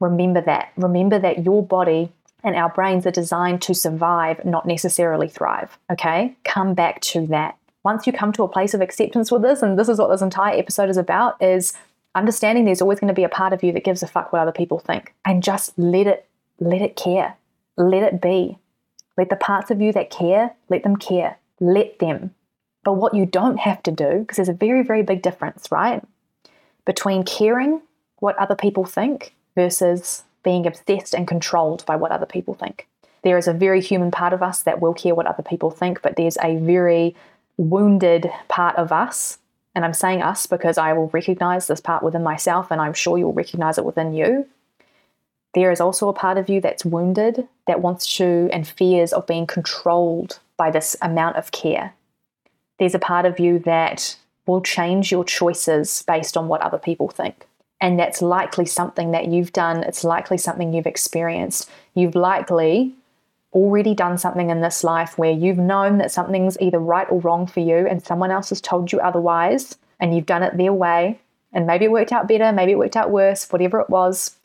Remember 0.00 0.40
that. 0.40 0.72
Remember 0.76 1.18
that 1.18 1.44
your 1.44 1.64
body 1.64 2.12
and 2.44 2.54
our 2.54 2.68
brains 2.68 3.06
are 3.06 3.10
designed 3.10 3.62
to 3.62 3.74
survive, 3.74 4.44
not 4.44 4.66
necessarily 4.66 5.28
thrive. 5.28 5.78
Okay? 5.90 6.36
Come 6.44 6.74
back 6.74 7.00
to 7.00 7.26
that. 7.28 7.56
Once 7.84 8.06
you 8.06 8.12
come 8.12 8.32
to 8.32 8.42
a 8.42 8.48
place 8.48 8.74
of 8.74 8.80
acceptance 8.80 9.30
with 9.30 9.42
this, 9.42 9.62
and 9.62 9.78
this 9.78 9.88
is 9.88 9.98
what 9.98 10.10
this 10.10 10.22
entire 10.22 10.56
episode 10.56 10.90
is 10.90 10.96
about, 10.96 11.40
is 11.42 11.72
understanding 12.16 12.64
there's 12.64 12.82
always 12.82 12.98
going 12.98 13.08
to 13.08 13.14
be 13.14 13.24
a 13.24 13.28
part 13.28 13.52
of 13.52 13.62
you 13.62 13.70
that 13.72 13.84
gives 13.84 14.02
a 14.02 14.06
fuck 14.06 14.32
what 14.32 14.40
other 14.40 14.50
people 14.50 14.78
think 14.78 15.14
and 15.24 15.42
just 15.42 15.78
let 15.78 16.06
it 16.06 16.26
let 16.58 16.80
it 16.80 16.96
care 16.96 17.36
let 17.76 18.02
it 18.02 18.20
be 18.20 18.58
let 19.18 19.28
the 19.28 19.36
parts 19.36 19.70
of 19.70 19.80
you 19.80 19.92
that 19.92 20.10
care 20.10 20.54
let 20.70 20.82
them 20.82 20.96
care 20.96 21.36
let 21.60 21.98
them 21.98 22.34
but 22.84 22.94
what 22.94 23.14
you 23.14 23.26
don't 23.26 23.58
have 23.58 23.82
to 23.82 23.92
do 23.92 24.20
because 24.20 24.36
there's 24.36 24.48
a 24.48 24.54
very 24.54 24.82
very 24.82 25.02
big 25.02 25.20
difference 25.20 25.70
right 25.70 26.02
between 26.86 27.22
caring 27.22 27.82
what 28.20 28.36
other 28.38 28.56
people 28.56 28.86
think 28.86 29.34
versus 29.54 30.24
being 30.42 30.66
obsessed 30.66 31.14
and 31.14 31.28
controlled 31.28 31.84
by 31.84 31.96
what 31.96 32.12
other 32.12 32.26
people 32.26 32.54
think 32.54 32.86
there 33.22 33.36
is 33.36 33.48
a 33.48 33.52
very 33.52 33.80
human 33.80 34.10
part 34.10 34.32
of 34.32 34.42
us 34.42 34.62
that 34.62 34.80
will 34.80 34.94
care 34.94 35.14
what 35.14 35.26
other 35.26 35.42
people 35.42 35.70
think 35.70 36.00
but 36.00 36.16
there's 36.16 36.38
a 36.42 36.56
very 36.56 37.14
wounded 37.58 38.30
part 38.48 38.76
of 38.76 38.90
us 38.92 39.38
and 39.76 39.84
I'm 39.84 39.92
saying 39.92 40.22
us 40.22 40.46
because 40.46 40.78
I 40.78 40.94
will 40.94 41.08
recognize 41.08 41.66
this 41.66 41.82
part 41.82 42.02
within 42.02 42.22
myself, 42.22 42.70
and 42.70 42.80
I'm 42.80 42.94
sure 42.94 43.18
you'll 43.18 43.34
recognize 43.34 43.76
it 43.76 43.84
within 43.84 44.14
you. 44.14 44.46
There 45.52 45.70
is 45.70 45.82
also 45.82 46.08
a 46.08 46.14
part 46.14 46.38
of 46.38 46.48
you 46.48 46.62
that's 46.62 46.82
wounded, 46.82 47.46
that 47.66 47.82
wants 47.82 48.16
to 48.16 48.48
and 48.52 48.66
fears 48.66 49.12
of 49.12 49.26
being 49.26 49.46
controlled 49.46 50.40
by 50.56 50.70
this 50.70 50.96
amount 51.02 51.36
of 51.36 51.52
care. 51.52 51.92
There's 52.78 52.94
a 52.94 52.98
part 52.98 53.26
of 53.26 53.38
you 53.38 53.58
that 53.60 54.16
will 54.46 54.60
change 54.60 55.10
your 55.10 55.24
choices 55.24 56.02
based 56.06 56.36
on 56.36 56.48
what 56.48 56.62
other 56.62 56.78
people 56.78 57.08
think. 57.08 57.46
And 57.80 57.98
that's 57.98 58.22
likely 58.22 58.64
something 58.64 59.10
that 59.10 59.28
you've 59.28 59.52
done, 59.52 59.82
it's 59.82 60.04
likely 60.04 60.38
something 60.38 60.72
you've 60.72 60.86
experienced. 60.86 61.68
You've 61.94 62.14
likely 62.14 62.94
already 63.52 63.94
done 63.94 64.18
something 64.18 64.50
in 64.50 64.60
this 64.60 64.84
life 64.84 65.16
where 65.18 65.30
you've 65.30 65.58
known 65.58 65.98
that 65.98 66.12
something's 66.12 66.58
either 66.60 66.78
right 66.78 67.06
or 67.10 67.20
wrong 67.20 67.46
for 67.46 67.60
you 67.60 67.86
and 67.86 68.04
someone 68.04 68.30
else 68.30 68.50
has 68.50 68.60
told 68.60 68.92
you 68.92 69.00
otherwise 69.00 69.76
and 70.00 70.14
you've 70.14 70.26
done 70.26 70.42
it 70.42 70.56
their 70.56 70.72
way 70.72 71.18
and 71.52 71.66
maybe 71.66 71.86
it 71.86 71.90
worked 71.90 72.12
out 72.12 72.28
better, 72.28 72.52
maybe 72.52 72.72
it 72.72 72.78
worked 72.78 72.96
out 72.96 73.10
worse, 73.10 73.50
whatever 73.50 73.80
it 73.80 73.88
was. 73.88 74.36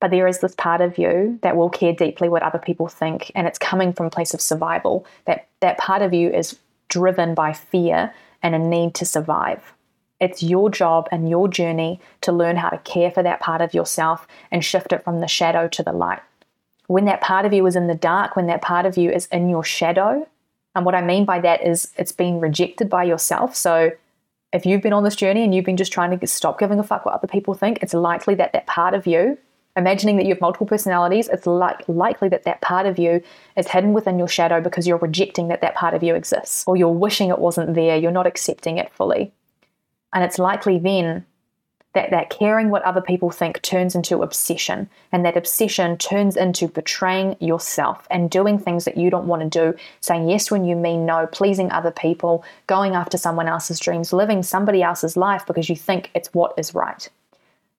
But 0.00 0.10
there 0.10 0.26
is 0.26 0.40
this 0.40 0.54
part 0.54 0.80
of 0.80 0.98
you 0.98 1.38
that 1.42 1.56
will 1.56 1.70
care 1.70 1.92
deeply 1.92 2.28
what 2.28 2.42
other 2.42 2.58
people 2.58 2.88
think 2.88 3.30
and 3.34 3.46
it's 3.46 3.58
coming 3.58 3.92
from 3.92 4.06
a 4.06 4.10
place 4.10 4.34
of 4.34 4.40
survival. 4.40 5.06
That 5.24 5.48
that 5.60 5.78
part 5.78 6.02
of 6.02 6.12
you 6.12 6.30
is 6.30 6.58
driven 6.88 7.34
by 7.34 7.52
fear 7.52 8.12
and 8.46 8.54
a 8.54 8.58
need 8.58 8.94
to 8.94 9.04
survive. 9.04 9.74
It's 10.20 10.42
your 10.42 10.70
job 10.70 11.08
and 11.12 11.28
your 11.28 11.48
journey 11.48 12.00
to 12.22 12.32
learn 12.32 12.56
how 12.56 12.70
to 12.70 12.78
care 12.78 13.10
for 13.10 13.22
that 13.22 13.40
part 13.40 13.60
of 13.60 13.74
yourself 13.74 14.26
and 14.50 14.64
shift 14.64 14.92
it 14.92 15.04
from 15.04 15.20
the 15.20 15.28
shadow 15.28 15.68
to 15.68 15.82
the 15.82 15.92
light 15.92 16.20
when 16.86 17.04
that 17.06 17.20
part 17.20 17.44
of 17.44 17.52
you 17.52 17.66
is 17.66 17.76
in 17.76 17.86
the 17.86 17.94
dark, 17.94 18.36
when 18.36 18.46
that 18.46 18.62
part 18.62 18.86
of 18.86 18.96
you 18.96 19.10
is 19.10 19.26
in 19.26 19.48
your 19.48 19.64
shadow, 19.64 20.26
and 20.74 20.84
what 20.84 20.94
I 20.94 21.02
mean 21.02 21.24
by 21.24 21.40
that 21.40 21.66
is 21.66 21.92
it's 21.96 22.12
been 22.12 22.40
rejected 22.40 22.88
by 22.88 23.04
yourself. 23.04 23.56
So 23.56 23.92
if 24.52 24.66
you've 24.66 24.82
been 24.82 24.92
on 24.92 25.04
this 25.04 25.16
journey 25.16 25.42
and 25.42 25.54
you've 25.54 25.64
been 25.64 25.76
just 25.76 25.92
trying 25.92 26.16
to 26.16 26.26
stop 26.26 26.58
giving 26.58 26.78
a 26.78 26.84
fuck 26.84 27.04
what 27.04 27.14
other 27.14 27.26
people 27.26 27.54
think, 27.54 27.82
it's 27.82 27.94
likely 27.94 28.34
that 28.36 28.52
that 28.52 28.66
part 28.66 28.94
of 28.94 29.06
you, 29.06 29.38
imagining 29.76 30.16
that 30.16 30.24
you 30.24 30.34
have 30.34 30.40
multiple 30.40 30.66
personalities, 30.66 31.28
it's 31.28 31.46
like 31.46 31.86
likely 31.88 32.28
that 32.30 32.44
that 32.44 32.60
part 32.60 32.86
of 32.86 32.98
you 32.98 33.22
is 33.56 33.68
hidden 33.68 33.92
within 33.92 34.18
your 34.18 34.28
shadow 34.28 34.60
because 34.60 34.86
you're 34.86 34.98
rejecting 34.98 35.48
that 35.48 35.60
that 35.60 35.74
part 35.74 35.94
of 35.94 36.02
you 36.02 36.14
exists, 36.14 36.64
or 36.66 36.76
you're 36.76 36.88
wishing 36.88 37.28
it 37.30 37.38
wasn't 37.38 37.74
there, 37.74 37.96
you're 37.96 38.10
not 38.10 38.26
accepting 38.26 38.78
it 38.78 38.92
fully. 38.92 39.32
And 40.12 40.24
it's 40.24 40.38
likely 40.38 40.78
then 40.78 41.26
that 41.96 42.10
that 42.10 42.28
caring 42.28 42.68
what 42.68 42.82
other 42.82 43.00
people 43.00 43.30
think 43.30 43.60
turns 43.62 43.94
into 43.94 44.22
obsession 44.22 44.88
and 45.12 45.24
that 45.24 45.36
obsession 45.36 45.96
turns 45.96 46.36
into 46.36 46.68
betraying 46.68 47.34
yourself 47.40 48.06
and 48.10 48.30
doing 48.30 48.58
things 48.58 48.84
that 48.84 48.98
you 48.98 49.08
don't 49.08 49.26
want 49.26 49.40
to 49.40 49.48
do 49.72 49.78
saying 50.02 50.28
yes 50.28 50.50
when 50.50 50.66
you 50.66 50.76
mean 50.76 51.06
no 51.06 51.26
pleasing 51.26 51.70
other 51.72 51.90
people 51.90 52.44
going 52.66 52.94
after 52.94 53.16
someone 53.16 53.48
else's 53.48 53.80
dreams 53.80 54.12
living 54.12 54.42
somebody 54.42 54.82
else's 54.82 55.16
life 55.16 55.44
because 55.46 55.70
you 55.70 55.74
think 55.74 56.10
it's 56.14 56.34
what 56.34 56.52
is 56.58 56.74
right 56.74 57.08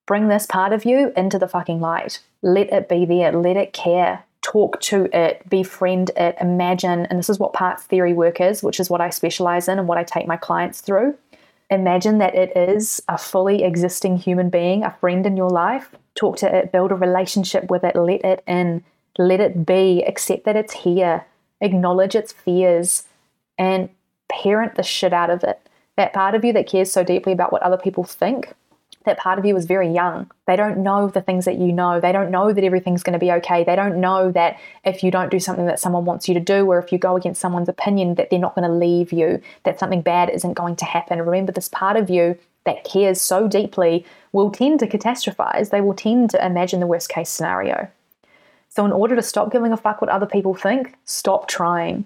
bring 0.07 0.29
this 0.29 0.47
part 0.47 0.73
of 0.73 0.85
you 0.85 1.11
into 1.15 1.37
the 1.37 1.47
fucking 1.47 1.79
light. 1.79 2.19
Let 2.41 2.73
it 2.73 2.89
be 2.89 3.05
there. 3.05 3.31
Let 3.31 3.57
it 3.57 3.73
care. 3.73 4.23
Talk 4.41 4.81
to 4.81 5.07
it. 5.15 5.47
Befriend 5.47 6.09
it. 6.17 6.35
Imagine 6.41 7.05
and 7.05 7.19
this 7.19 7.29
is 7.29 7.37
what 7.37 7.53
parts 7.53 7.83
theory 7.83 8.13
work 8.13 8.41
is 8.41 8.63
which 8.63 8.79
is 8.79 8.89
what 8.89 9.01
i 9.01 9.09
specialize 9.09 9.67
in 9.67 9.77
and 9.77 9.87
what 9.87 9.97
i 9.97 10.03
take 10.03 10.25
my 10.25 10.37
clients 10.37 10.81
through. 10.81 11.15
Imagine 11.69 12.17
that 12.19 12.33
it 12.33 12.55
is 12.55 13.01
a 13.09 13.17
fully 13.17 13.63
existing 13.63 14.17
human 14.17 14.49
being, 14.49 14.83
a 14.83 14.95
friend 15.01 15.25
in 15.25 15.35
your 15.35 15.49
life. 15.49 15.89
Talk 16.15 16.37
to 16.37 16.55
it, 16.55 16.71
build 16.71 16.91
a 16.91 16.95
relationship 16.95 17.69
with 17.69 17.83
it, 17.83 17.95
let 17.95 18.23
it 18.23 18.41
in, 18.47 18.83
let 19.17 19.41
it 19.41 19.65
be, 19.65 20.01
accept 20.07 20.45
that 20.45 20.55
it's 20.55 20.71
here, 20.71 21.25
acknowledge 21.59 22.15
its 22.15 22.31
fears, 22.31 23.03
and 23.57 23.89
parent 24.29 24.75
the 24.75 24.83
shit 24.83 25.11
out 25.11 25.29
of 25.29 25.43
it. 25.43 25.59
That 25.97 26.13
part 26.13 26.35
of 26.35 26.45
you 26.45 26.53
that 26.53 26.67
cares 26.67 26.91
so 26.91 27.03
deeply 27.03 27.33
about 27.33 27.51
what 27.51 27.63
other 27.63 27.77
people 27.77 28.05
think 28.05 28.53
that 29.07 29.17
part 29.17 29.39
of 29.39 29.45
you 29.45 29.57
is 29.57 29.65
very 29.65 29.91
young. 29.91 30.29
They 30.45 30.55
don't 30.55 30.77
know 30.77 31.07
the 31.07 31.21
things 31.21 31.45
that 31.45 31.57
you 31.57 31.71
know. 31.71 31.99
They 31.99 32.11
don't 32.11 32.29
know 32.29 32.53
that 32.53 32.63
everything's 32.63 33.03
going 33.03 33.13
to 33.13 33.25
be 33.25 33.31
okay. 33.31 33.63
They 33.63 33.75
don't 33.75 33.99
know 33.99 34.31
that 34.31 34.59
if 34.85 35.03
you 35.03 35.09
don't 35.09 35.31
do 35.31 35.39
something 35.39 35.65
that 35.65 35.79
someone 35.79 36.05
wants 36.05 36.27
you 36.27 36.33
to 36.35 36.39
do, 36.39 36.65
or 36.65 36.77
if 36.77 36.91
you 36.91 36.99
go 36.99 37.15
against 37.15 37.41
someone's 37.41 37.69
opinion, 37.69 38.15
that 38.15 38.29
they're 38.29 38.39
not 38.39 38.55
going 38.55 38.67
to 38.67 38.73
leave 38.73 39.11
you, 39.11 39.41
that 39.63 39.79
something 39.79 40.01
bad 40.01 40.29
isn't 40.29 40.53
going 40.53 40.75
to 40.77 40.85
happen. 40.85 41.21
Remember, 41.21 41.51
this 41.51 41.69
part 41.69 41.97
of 41.97 42.09
you 42.09 42.37
that 42.65 42.83
cares 42.83 43.21
so 43.21 43.47
deeply 43.47 44.05
will 44.31 44.51
tend 44.51 44.79
to 44.81 44.87
catastrophize. 44.87 45.71
They 45.71 45.81
will 45.81 45.93
tend 45.95 46.29
to 46.31 46.45
imagine 46.45 46.79
the 46.79 46.87
worst 46.87 47.09
case 47.09 47.29
scenario. 47.29 47.89
So, 48.69 48.85
in 48.85 48.91
order 48.91 49.15
to 49.15 49.21
stop 49.23 49.51
giving 49.51 49.71
a 49.71 49.77
fuck 49.77 50.01
what 50.01 50.09
other 50.09 50.27
people 50.27 50.53
think, 50.53 50.95
stop 51.05 51.47
trying. 51.47 52.05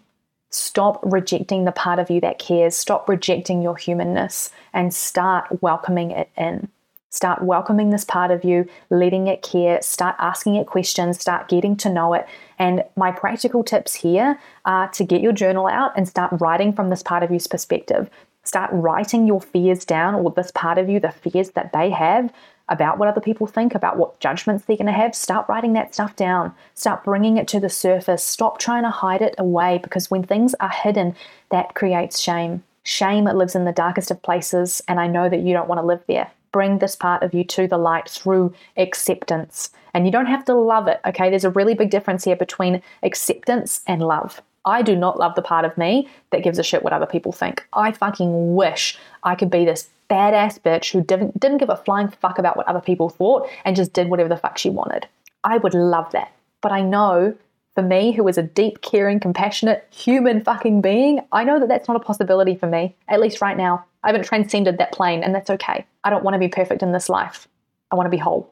Stop 0.51 0.99
rejecting 1.03 1.63
the 1.63 1.71
part 1.71 1.97
of 1.97 2.09
you 2.09 2.19
that 2.21 2.37
cares. 2.37 2.75
Stop 2.75 3.07
rejecting 3.07 3.61
your 3.61 3.77
humanness 3.77 4.51
and 4.73 4.93
start 4.93 5.61
welcoming 5.61 6.11
it 6.11 6.29
in. 6.37 6.69
Start 7.13 7.43
welcoming 7.43 7.89
this 7.89 8.05
part 8.05 8.31
of 8.31 8.45
you, 8.45 8.65
letting 8.89 9.27
it 9.27 9.41
care, 9.41 9.81
start 9.81 10.15
asking 10.17 10.55
it 10.55 10.65
questions, 10.65 11.19
start 11.19 11.49
getting 11.49 11.75
to 11.75 11.89
know 11.89 12.13
it. 12.13 12.25
And 12.57 12.85
my 12.95 13.11
practical 13.11 13.65
tips 13.65 13.93
here 13.93 14.39
are 14.63 14.87
to 14.91 15.03
get 15.03 15.21
your 15.21 15.33
journal 15.33 15.67
out 15.67 15.91
and 15.97 16.07
start 16.07 16.31
writing 16.39 16.71
from 16.71 16.89
this 16.89 17.03
part 17.03 17.21
of 17.21 17.29
you's 17.29 17.47
perspective. 17.47 18.09
Start 18.45 18.69
writing 18.71 19.27
your 19.27 19.41
fears 19.41 19.83
down, 19.83 20.15
or 20.15 20.31
this 20.31 20.51
part 20.51 20.77
of 20.77 20.87
you, 20.89 21.01
the 21.01 21.11
fears 21.11 21.49
that 21.49 21.73
they 21.73 21.89
have 21.89 22.31
about 22.69 22.97
what 22.97 23.09
other 23.09 23.19
people 23.19 23.45
think, 23.45 23.75
about 23.75 23.97
what 23.97 24.17
judgments 24.21 24.63
they're 24.63 24.77
going 24.77 24.85
to 24.85 24.93
have. 24.93 25.13
Start 25.13 25.49
writing 25.49 25.73
that 25.73 25.93
stuff 25.93 26.15
down. 26.15 26.55
Start 26.75 27.03
bringing 27.03 27.35
it 27.35 27.47
to 27.49 27.59
the 27.59 27.69
surface. 27.69 28.23
Stop 28.23 28.57
trying 28.57 28.83
to 28.83 28.89
hide 28.89 29.21
it 29.21 29.35
away 29.37 29.79
because 29.83 30.09
when 30.09 30.23
things 30.23 30.55
are 30.61 30.69
hidden, 30.69 31.13
that 31.49 31.75
creates 31.75 32.21
shame. 32.21 32.63
Shame 32.83 33.25
lives 33.25 33.53
in 33.53 33.65
the 33.65 33.73
darkest 33.73 34.11
of 34.11 34.21
places, 34.21 34.81
and 34.87 34.97
I 34.97 35.07
know 35.07 35.27
that 35.27 35.41
you 35.41 35.51
don't 35.51 35.67
want 35.67 35.79
to 35.79 35.85
live 35.85 36.03
there 36.07 36.31
bring 36.51 36.77
this 36.79 36.95
part 36.95 37.23
of 37.23 37.33
you 37.33 37.43
to 37.45 37.67
the 37.67 37.77
light 37.77 38.09
through 38.09 38.53
acceptance. 38.77 39.71
And 39.93 40.05
you 40.05 40.11
don't 40.11 40.25
have 40.25 40.45
to 40.45 40.53
love 40.53 40.87
it, 40.87 40.99
okay? 41.05 41.29
There's 41.29 41.43
a 41.43 41.49
really 41.49 41.73
big 41.73 41.89
difference 41.89 42.23
here 42.23 42.35
between 42.35 42.81
acceptance 43.03 43.81
and 43.87 44.01
love. 44.01 44.41
I 44.65 44.81
do 44.81 44.95
not 44.95 45.17
love 45.17 45.35
the 45.35 45.41
part 45.41 45.65
of 45.65 45.77
me 45.77 46.07
that 46.29 46.43
gives 46.43 46.59
a 46.59 46.63
shit 46.63 46.83
what 46.83 46.93
other 46.93 47.05
people 47.05 47.31
think. 47.31 47.65
I 47.73 47.91
fucking 47.91 48.55
wish 48.55 48.97
I 49.23 49.35
could 49.35 49.49
be 49.49 49.65
this 49.65 49.89
badass 50.09 50.59
bitch 50.59 50.91
who 50.91 51.01
didn't 51.01 51.39
didn't 51.39 51.59
give 51.59 51.69
a 51.69 51.77
flying 51.77 52.09
fuck 52.09 52.37
about 52.37 52.57
what 52.57 52.67
other 52.67 52.81
people 52.81 53.09
thought 53.09 53.49
and 53.65 53.75
just 53.75 53.93
did 53.93 54.09
whatever 54.09 54.29
the 54.29 54.37
fuck 54.37 54.57
she 54.57 54.69
wanted. 54.69 55.07
I 55.43 55.57
would 55.57 55.73
love 55.73 56.11
that. 56.11 56.31
But 56.61 56.71
I 56.71 56.81
know 56.81 57.35
for 57.75 57.81
me, 57.81 58.11
who 58.11 58.27
is 58.27 58.37
a 58.37 58.43
deep, 58.43 58.81
caring, 58.81 59.19
compassionate 59.19 59.87
human 59.91 60.43
fucking 60.43 60.81
being, 60.81 61.21
I 61.31 61.43
know 61.43 61.59
that 61.59 61.69
that's 61.69 61.87
not 61.87 61.97
a 61.97 62.01
possibility 62.01 62.55
for 62.55 62.67
me, 62.67 62.95
at 63.07 63.21
least 63.21 63.41
right 63.41 63.55
now. 63.55 63.85
I 64.03 64.09
haven't 64.09 64.25
transcended 64.25 64.77
that 64.77 64.91
plane, 64.91 65.23
and 65.23 65.33
that's 65.33 65.49
okay. 65.49 65.85
I 66.03 66.09
don't 66.09 66.23
want 66.23 66.35
to 66.35 66.39
be 66.39 66.49
perfect 66.49 66.83
in 66.83 66.91
this 66.91 67.07
life. 67.07 67.47
I 67.91 67.95
want 67.95 68.07
to 68.07 68.11
be 68.11 68.17
whole, 68.17 68.51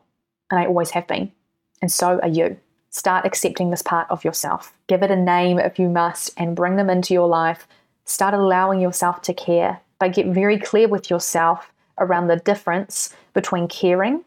and 0.49 0.60
I 0.60 0.65
always 0.65 0.91
have 0.91 1.08
been. 1.08 1.32
And 1.82 1.91
so 1.91 2.19
are 2.21 2.29
you. 2.29 2.58
Start 2.91 3.25
accepting 3.25 3.69
this 3.69 3.82
part 3.82 4.08
of 4.10 4.23
yourself. 4.23 4.73
Give 4.88 5.03
it 5.03 5.12
a 5.12 5.15
name 5.15 5.60
if 5.60 5.77
you 5.79 5.89
must, 5.89 6.32
and 6.38 6.55
bring 6.55 6.77
them 6.77 6.89
into 6.89 7.13
your 7.13 7.27
life. 7.27 7.67
Start 8.05 8.34
allowing 8.34 8.79
yourself 8.79 9.21
to 9.23 9.34
care, 9.34 9.82
but 9.99 10.13
get 10.13 10.27
very 10.27 10.58
clear 10.58 10.88
with 10.88 11.10
yourself 11.10 11.71
around 11.99 12.27
the 12.27 12.38
difference 12.38 13.13
between 13.34 13.67
caring 13.67 14.23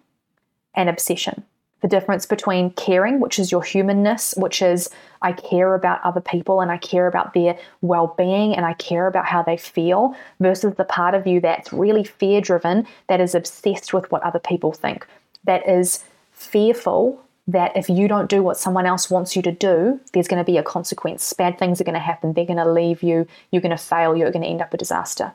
and 0.75 0.89
obsession 0.89 1.45
the 1.83 1.89
difference 1.89 2.25
between 2.27 2.71
caring, 2.71 3.21
which 3.21 3.39
is 3.39 3.53
your 3.53 3.63
humanness, 3.63 4.35
which 4.37 4.63
is 4.63 4.89
I 5.21 5.33
care 5.33 5.75
about 5.75 6.01
other 6.05 6.21
people 6.21 6.61
and 6.61 6.71
I 6.71 6.79
care 6.79 7.07
about 7.07 7.35
their 7.35 7.59
well 7.81 8.15
being 8.17 8.55
and 8.55 8.65
I 8.65 8.73
care 8.75 9.07
about 9.07 9.27
how 9.27 9.43
they 9.43 9.57
feel, 9.57 10.17
versus 10.41 10.75
the 10.77 10.85
part 10.85 11.15
of 11.15 11.27
you 11.27 11.41
that's 11.41 11.73
really 11.73 12.05
fear 12.05 12.41
driven, 12.41 12.87
that 13.09 13.21
is 13.21 13.35
obsessed 13.35 13.93
with 13.93 14.11
what 14.11 14.23
other 14.23 14.39
people 14.39 14.73
think, 14.73 15.07
that 15.45 15.69
is 15.69 16.05
fearful 16.31 17.21
that 17.49 17.77
if 17.77 17.89
you 17.89 18.07
don't 18.07 18.31
do 18.31 18.43
what 18.43 18.57
someone 18.57 18.87
else 18.87 19.11
wants 19.11 19.35
you 19.35 19.43
to 19.43 19.51
do, 19.51 20.01
there's 20.13 20.29
going 20.29 20.43
to 20.43 20.51
be 20.51 20.59
a 20.59 20.63
consequence. 20.63 21.33
Bad 21.33 21.59
things 21.59 21.81
are 21.81 21.85
going 21.85 21.95
to 21.95 22.01
happen. 22.01 22.33
They're 22.33 22.47
going 22.47 22.57
to 22.57 22.71
leave 22.71 23.03
you. 23.03 23.27
You're 23.51 23.63
going 23.63 23.77
to 23.77 23.77
fail. 23.77 24.17
You're 24.17 24.31
going 24.31 24.45
to 24.45 24.49
end 24.49 24.63
up 24.63 24.73
a 24.73 24.77
disaster. 24.77 25.33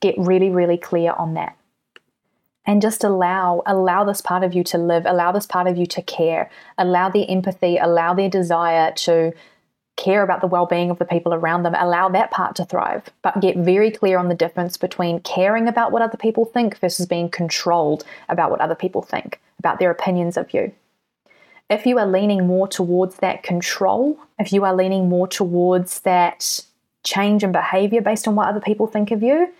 Get 0.00 0.16
really, 0.18 0.50
really 0.50 0.76
clear 0.76 1.12
on 1.12 1.34
that 1.34 1.56
and 2.70 2.80
just 2.80 3.02
allow 3.02 3.62
allow 3.66 4.04
this 4.04 4.20
part 4.20 4.44
of 4.44 4.54
you 4.54 4.62
to 4.62 4.78
live 4.78 5.04
allow 5.04 5.32
this 5.32 5.44
part 5.44 5.66
of 5.66 5.76
you 5.76 5.86
to 5.86 6.00
care 6.02 6.48
allow 6.78 7.08
their 7.08 7.26
empathy 7.28 7.76
allow 7.76 8.14
their 8.14 8.28
desire 8.28 8.92
to 8.92 9.32
care 9.96 10.22
about 10.22 10.40
the 10.40 10.46
well-being 10.46 10.88
of 10.88 10.98
the 11.00 11.04
people 11.04 11.34
around 11.34 11.64
them 11.64 11.74
allow 11.74 12.08
that 12.08 12.30
part 12.30 12.56
to 12.56 12.64
thrive. 12.64 13.10
But 13.22 13.40
get 13.40 13.56
very 13.58 13.90
clear 13.90 14.16
on 14.18 14.28
the 14.28 14.34
difference 14.34 14.78
between 14.78 15.20
caring 15.20 15.68
about 15.68 15.92
what 15.92 16.00
other 16.00 16.16
people 16.16 16.46
think 16.46 16.78
versus 16.78 17.04
being 17.04 17.28
controlled 17.28 18.04
about 18.30 18.50
what 18.50 18.62
other 18.62 18.76
people 18.76 19.02
think 19.02 19.40
about 19.58 19.78
their 19.78 19.90
opinions 19.90 20.38
of 20.38 20.54
you. 20.54 20.72
If 21.68 21.84
you 21.84 21.98
are 21.98 22.06
leaning 22.06 22.46
more 22.46 22.68
towards 22.68 23.16
that 23.16 23.42
control 23.42 24.16
if 24.38 24.52
you 24.52 24.64
are 24.64 24.74
leaning 24.74 25.08
more 25.08 25.26
towards 25.26 26.00
that 26.02 26.64
change 27.02 27.42
in 27.42 27.50
behavior 27.50 28.00
based 28.00 28.28
on 28.28 28.36
what 28.36 28.48
other 28.48 28.60
people 28.60 28.86
think 28.86 29.10
of 29.10 29.24
you 29.24 29.52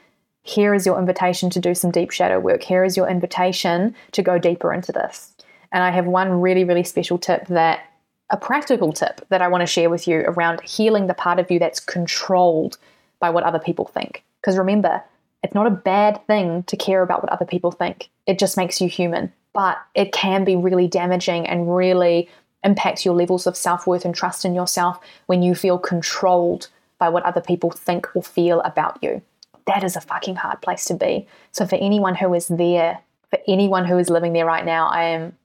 here 0.42 0.74
is 0.74 0.86
your 0.86 0.98
invitation 0.98 1.50
to 1.50 1.60
do 1.60 1.74
some 1.74 1.90
deep 1.90 2.10
shadow 2.10 2.40
work. 2.40 2.62
Here 2.62 2.84
is 2.84 2.96
your 2.96 3.08
invitation 3.08 3.94
to 4.12 4.22
go 4.22 4.38
deeper 4.38 4.72
into 4.72 4.92
this. 4.92 5.32
And 5.72 5.84
I 5.84 5.90
have 5.90 6.06
one 6.06 6.40
really, 6.40 6.64
really 6.64 6.84
special 6.84 7.18
tip 7.18 7.46
that 7.48 7.84
a 8.30 8.36
practical 8.36 8.92
tip 8.92 9.26
that 9.28 9.42
I 9.42 9.48
want 9.48 9.62
to 9.62 9.66
share 9.66 9.90
with 9.90 10.06
you 10.06 10.20
around 10.20 10.60
healing 10.62 11.06
the 11.06 11.14
part 11.14 11.38
of 11.38 11.50
you 11.50 11.58
that's 11.58 11.80
controlled 11.80 12.78
by 13.18 13.30
what 13.30 13.44
other 13.44 13.58
people 13.58 13.86
think. 13.86 14.24
Because 14.40 14.56
remember, 14.56 15.02
it's 15.42 15.54
not 15.54 15.66
a 15.66 15.70
bad 15.70 16.24
thing 16.26 16.62
to 16.64 16.76
care 16.76 17.02
about 17.02 17.22
what 17.22 17.32
other 17.32 17.44
people 17.44 17.70
think, 17.72 18.08
it 18.26 18.38
just 18.38 18.56
makes 18.56 18.80
you 18.80 18.88
human. 18.88 19.32
But 19.52 19.78
it 19.94 20.12
can 20.12 20.44
be 20.44 20.54
really 20.54 20.86
damaging 20.86 21.46
and 21.46 21.74
really 21.74 22.28
impacts 22.62 23.04
your 23.04 23.14
levels 23.14 23.46
of 23.46 23.56
self 23.56 23.86
worth 23.86 24.04
and 24.04 24.14
trust 24.14 24.44
in 24.44 24.54
yourself 24.54 25.00
when 25.26 25.42
you 25.42 25.54
feel 25.54 25.78
controlled 25.78 26.68
by 26.98 27.08
what 27.08 27.24
other 27.24 27.40
people 27.40 27.70
think 27.70 28.14
or 28.14 28.22
feel 28.22 28.60
about 28.60 28.98
you 29.02 29.22
that 29.70 29.84
is 29.84 29.96
a 29.96 30.00
fucking 30.00 30.36
hard 30.36 30.60
place 30.60 30.84
to 30.86 30.94
be. 30.94 31.26
So, 31.52 31.66
for 31.66 31.76
anyone 31.76 32.16
who 32.16 32.34
is 32.34 32.48
there, 32.48 33.00
for 33.30 33.38
anyone 33.46 33.84
who 33.84 33.98
is 33.98 34.10
living 34.10 34.32
there 34.32 34.46
right 34.46 34.64
now, 34.64 34.88
I 34.88 35.04
am 35.04 35.36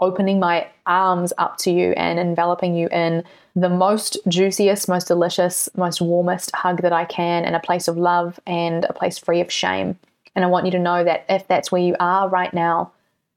opening 0.00 0.40
my 0.40 0.66
arms 0.86 1.32
up 1.38 1.56
to 1.58 1.70
you 1.70 1.92
and 1.92 2.18
enveloping 2.18 2.74
you 2.74 2.88
in 2.88 3.22
the 3.54 3.68
most 3.68 4.18
juiciest, 4.26 4.88
most 4.88 5.06
delicious, 5.06 5.68
most 5.76 6.00
warmest 6.00 6.54
hug 6.54 6.82
that 6.82 6.92
I 6.92 7.04
can 7.04 7.44
in 7.44 7.54
a 7.54 7.60
place 7.60 7.86
of 7.86 7.96
love 7.96 8.40
and 8.46 8.84
a 8.84 8.92
place 8.92 9.18
free 9.18 9.40
of 9.40 9.52
shame. 9.52 9.98
And 10.34 10.44
I 10.44 10.48
want 10.48 10.66
you 10.66 10.72
to 10.72 10.78
know 10.78 11.04
that 11.04 11.24
if 11.28 11.46
that's 11.46 11.70
where 11.70 11.82
you 11.82 11.94
are 12.00 12.28
right 12.28 12.52
now, 12.52 12.90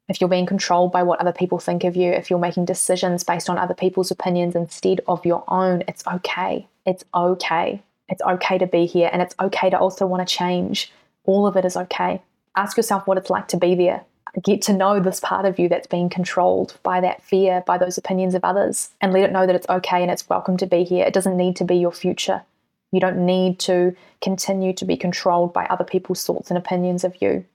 if 0.10 0.20
you're 0.20 0.30
being 0.30 0.46
controlled 0.46 0.92
by 0.92 1.04
what 1.04 1.20
other 1.20 1.34
people 1.34 1.60
think 1.60 1.84
of 1.84 1.96
you, 1.96 2.12
if 2.12 2.30
you're 2.30 2.40
making 2.40 2.66
decisions 2.66 3.24
based 3.24 3.50
on 3.50 3.58
other 3.58 3.76
people's 3.76 4.10
opinions 4.10 4.56
instead 4.56 5.02
of 5.08 5.26
your 5.26 5.44
own, 5.48 5.84
it's 5.88 6.08
okay. 6.08 6.68
It's 6.86 7.04
okay. 7.14 7.84
It's 8.10 8.22
okay 8.22 8.58
to 8.58 8.68
be 8.68 8.86
here 8.86 9.10
and 9.12 9.22
it's 9.22 9.36
okay 9.40 9.70
to 9.70 9.78
also 9.78 10.06
want 10.06 10.28
to 10.28 10.36
change. 10.36 10.92
All 11.26 11.46
of 11.46 11.58
it 11.58 11.66
is 11.66 11.76
okay. 11.76 12.22
Ask 12.56 12.78
yourself 12.78 13.06
what 13.06 13.18
it's 13.18 13.30
like 13.30 13.48
to 13.50 13.58
be 13.58 13.76
there. 13.76 14.04
Get 14.44 14.62
to 14.64 14.74
know 14.74 15.00
this 15.00 15.20
part 15.20 15.46
of 15.46 15.58
you 15.58 15.68
that's 15.68 15.88
being 15.88 16.10
controlled 16.10 16.78
by 16.84 17.02
that 17.02 17.24
fear, 17.24 17.64
by 17.66 17.78
those 17.78 17.98
opinions 17.98 18.36
of 18.36 18.44
others, 18.44 18.90
and 19.02 19.12
let 19.12 19.24
it 19.24 19.32
know 19.32 19.48
that 19.48 19.56
it's 19.56 19.70
okay 19.70 20.02
and 20.02 20.12
it's 20.12 20.30
welcome 20.30 20.58
to 20.58 20.68
be 20.68 20.84
here. 20.84 21.06
It 21.06 21.14
doesn't 21.14 21.38
need 21.38 21.56
to 21.58 21.64
be 21.64 21.78
your 21.78 21.92
future. 21.92 22.44
You 22.92 23.00
don't 23.00 23.26
need 23.26 23.60
to 23.60 23.96
continue 24.22 24.74
to 24.74 24.86
be 24.86 24.96
controlled 24.96 25.54
by 25.54 25.66
other 25.66 25.84
people's 25.84 26.24
thoughts 26.24 26.50
and 26.50 26.58
opinions 26.58 27.04
of 27.04 27.22
you. 27.22 27.46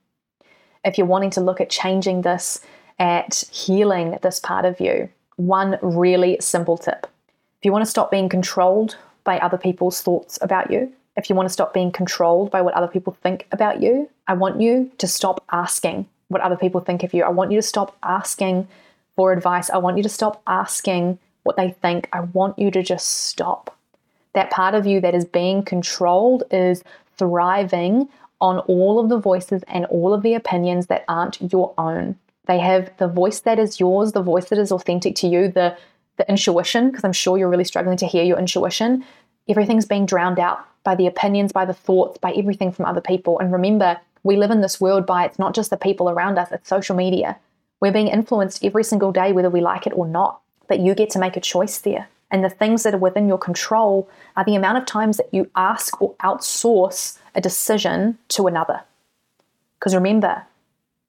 If 0.84 0.98
you're 0.98 1.06
wanting 1.06 1.30
to 1.30 1.40
look 1.40 1.60
at 1.60 1.70
changing 1.70 2.22
this, 2.22 2.60
at 2.98 3.44
healing 3.52 4.18
this 4.22 4.40
part 4.40 4.64
of 4.64 4.80
you, 4.80 5.08
one 5.36 5.78
really 5.82 6.36
simple 6.40 6.76
tip. 6.76 7.06
If 7.60 7.64
you 7.64 7.72
want 7.72 7.84
to 7.84 7.90
stop 7.90 8.10
being 8.10 8.28
controlled 8.28 8.96
by 9.24 9.38
other 9.38 9.58
people's 9.58 10.00
thoughts 10.00 10.38
about 10.42 10.70
you, 10.70 10.92
if 11.16 11.28
you 11.28 11.36
want 11.36 11.48
to 11.48 11.52
stop 11.52 11.74
being 11.74 11.92
controlled 11.92 12.50
by 12.50 12.62
what 12.62 12.74
other 12.74 12.88
people 12.88 13.16
think 13.22 13.46
about 13.52 13.82
you, 13.82 14.08
I 14.26 14.34
want 14.34 14.60
you 14.60 14.90
to 14.98 15.06
stop 15.06 15.44
asking 15.50 16.06
what 16.28 16.40
other 16.40 16.56
people 16.56 16.80
think 16.80 17.02
of 17.02 17.12
you. 17.12 17.22
I 17.22 17.28
want 17.28 17.52
you 17.52 17.58
to 17.58 17.66
stop 17.66 17.96
asking 18.02 18.66
for 19.16 19.32
advice. 19.32 19.68
I 19.68 19.78
want 19.78 19.98
you 19.98 20.02
to 20.02 20.08
stop 20.08 20.42
asking 20.46 21.18
what 21.42 21.56
they 21.56 21.70
think. 21.82 22.08
I 22.12 22.20
want 22.20 22.58
you 22.58 22.70
to 22.70 22.82
just 22.82 23.06
stop. 23.26 23.76
That 24.32 24.50
part 24.50 24.74
of 24.74 24.86
you 24.86 25.00
that 25.00 25.14
is 25.14 25.26
being 25.26 25.62
controlled 25.62 26.44
is 26.50 26.82
thriving 27.18 28.08
on 28.40 28.58
all 28.60 28.98
of 28.98 29.08
the 29.08 29.18
voices 29.18 29.62
and 29.68 29.84
all 29.86 30.14
of 30.14 30.22
the 30.22 30.34
opinions 30.34 30.86
that 30.86 31.04
aren't 31.08 31.52
your 31.52 31.74
own. 31.76 32.16
They 32.46 32.58
have 32.58 32.90
the 32.96 33.06
voice 33.06 33.40
that 33.40 33.58
is 33.58 33.78
yours, 33.78 34.12
the 34.12 34.22
voice 34.22 34.48
that 34.48 34.58
is 34.58 34.72
authentic 34.72 35.14
to 35.16 35.28
you, 35.28 35.48
the 35.48 35.76
the 36.22 36.30
intuition, 36.30 36.90
because 36.90 37.04
I'm 37.04 37.12
sure 37.12 37.36
you're 37.36 37.48
really 37.48 37.64
struggling 37.64 37.96
to 37.98 38.06
hear 38.06 38.22
your 38.22 38.38
intuition. 38.38 39.04
Everything's 39.48 39.86
being 39.86 40.06
drowned 40.06 40.38
out 40.38 40.64
by 40.84 40.94
the 40.94 41.06
opinions, 41.06 41.52
by 41.52 41.64
the 41.64 41.74
thoughts, 41.74 42.18
by 42.18 42.32
everything 42.32 42.72
from 42.72 42.86
other 42.86 43.00
people. 43.00 43.38
And 43.38 43.52
remember, 43.52 44.00
we 44.22 44.36
live 44.36 44.50
in 44.50 44.60
this 44.60 44.80
world 44.80 45.04
by 45.04 45.24
it's 45.24 45.38
not 45.38 45.54
just 45.54 45.70
the 45.70 45.76
people 45.76 46.08
around 46.08 46.38
us, 46.38 46.52
it's 46.52 46.68
social 46.68 46.96
media. 46.96 47.36
We're 47.80 47.92
being 47.92 48.08
influenced 48.08 48.64
every 48.64 48.84
single 48.84 49.10
day, 49.10 49.32
whether 49.32 49.50
we 49.50 49.60
like 49.60 49.86
it 49.86 49.92
or 49.96 50.06
not. 50.06 50.40
But 50.68 50.80
you 50.80 50.94
get 50.94 51.10
to 51.10 51.18
make 51.18 51.36
a 51.36 51.40
choice 51.40 51.78
there. 51.78 52.08
And 52.30 52.44
the 52.44 52.48
things 52.48 52.84
that 52.84 52.94
are 52.94 52.98
within 52.98 53.28
your 53.28 53.38
control 53.38 54.08
are 54.36 54.44
the 54.44 54.54
amount 54.54 54.78
of 54.78 54.86
times 54.86 55.16
that 55.16 55.28
you 55.32 55.50
ask 55.56 56.00
or 56.00 56.14
outsource 56.22 57.18
a 57.34 57.40
decision 57.40 58.16
to 58.28 58.46
another. 58.46 58.82
Because 59.78 59.94
remember, 59.94 60.44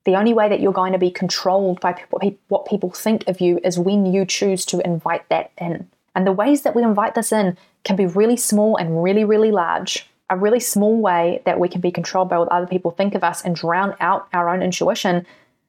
the 0.04 0.16
only 0.16 0.34
way 0.34 0.48
that 0.48 0.60
you're 0.60 0.72
going 0.72 0.92
to 0.92 0.98
be 0.98 1.10
controlled 1.10 1.80
by 1.80 2.04
what 2.48 2.66
people 2.66 2.90
think 2.90 3.26
of 3.26 3.40
you 3.40 3.58
is 3.64 3.78
when 3.78 4.06
you 4.06 4.26
choose 4.26 4.64
to 4.66 4.84
invite 4.86 5.28
that 5.28 5.50
in. 5.58 5.88
And 6.14 6.26
the 6.26 6.32
ways 6.32 6.62
that 6.62 6.76
we 6.76 6.82
invite 6.82 7.14
this 7.14 7.32
in 7.32 7.56
can 7.84 7.96
be 7.96 8.06
really 8.06 8.36
small 8.36 8.76
and 8.76 9.02
really, 9.02 9.24
really 9.24 9.50
large. 9.50 10.08
A 10.30 10.36
really 10.36 10.60
small 10.60 11.00
way 11.00 11.42
that 11.44 11.60
we 11.60 11.68
can 11.68 11.80
be 11.80 11.90
controlled 11.90 12.28
by 12.28 12.38
what 12.38 12.48
other 12.48 12.66
people 12.66 12.90
think 12.90 13.14
of 13.14 13.24
us 13.24 13.44
and 13.44 13.54
drown 13.54 13.94
out 14.00 14.26
our 14.32 14.48
own 14.48 14.62
intuition. 14.62 15.26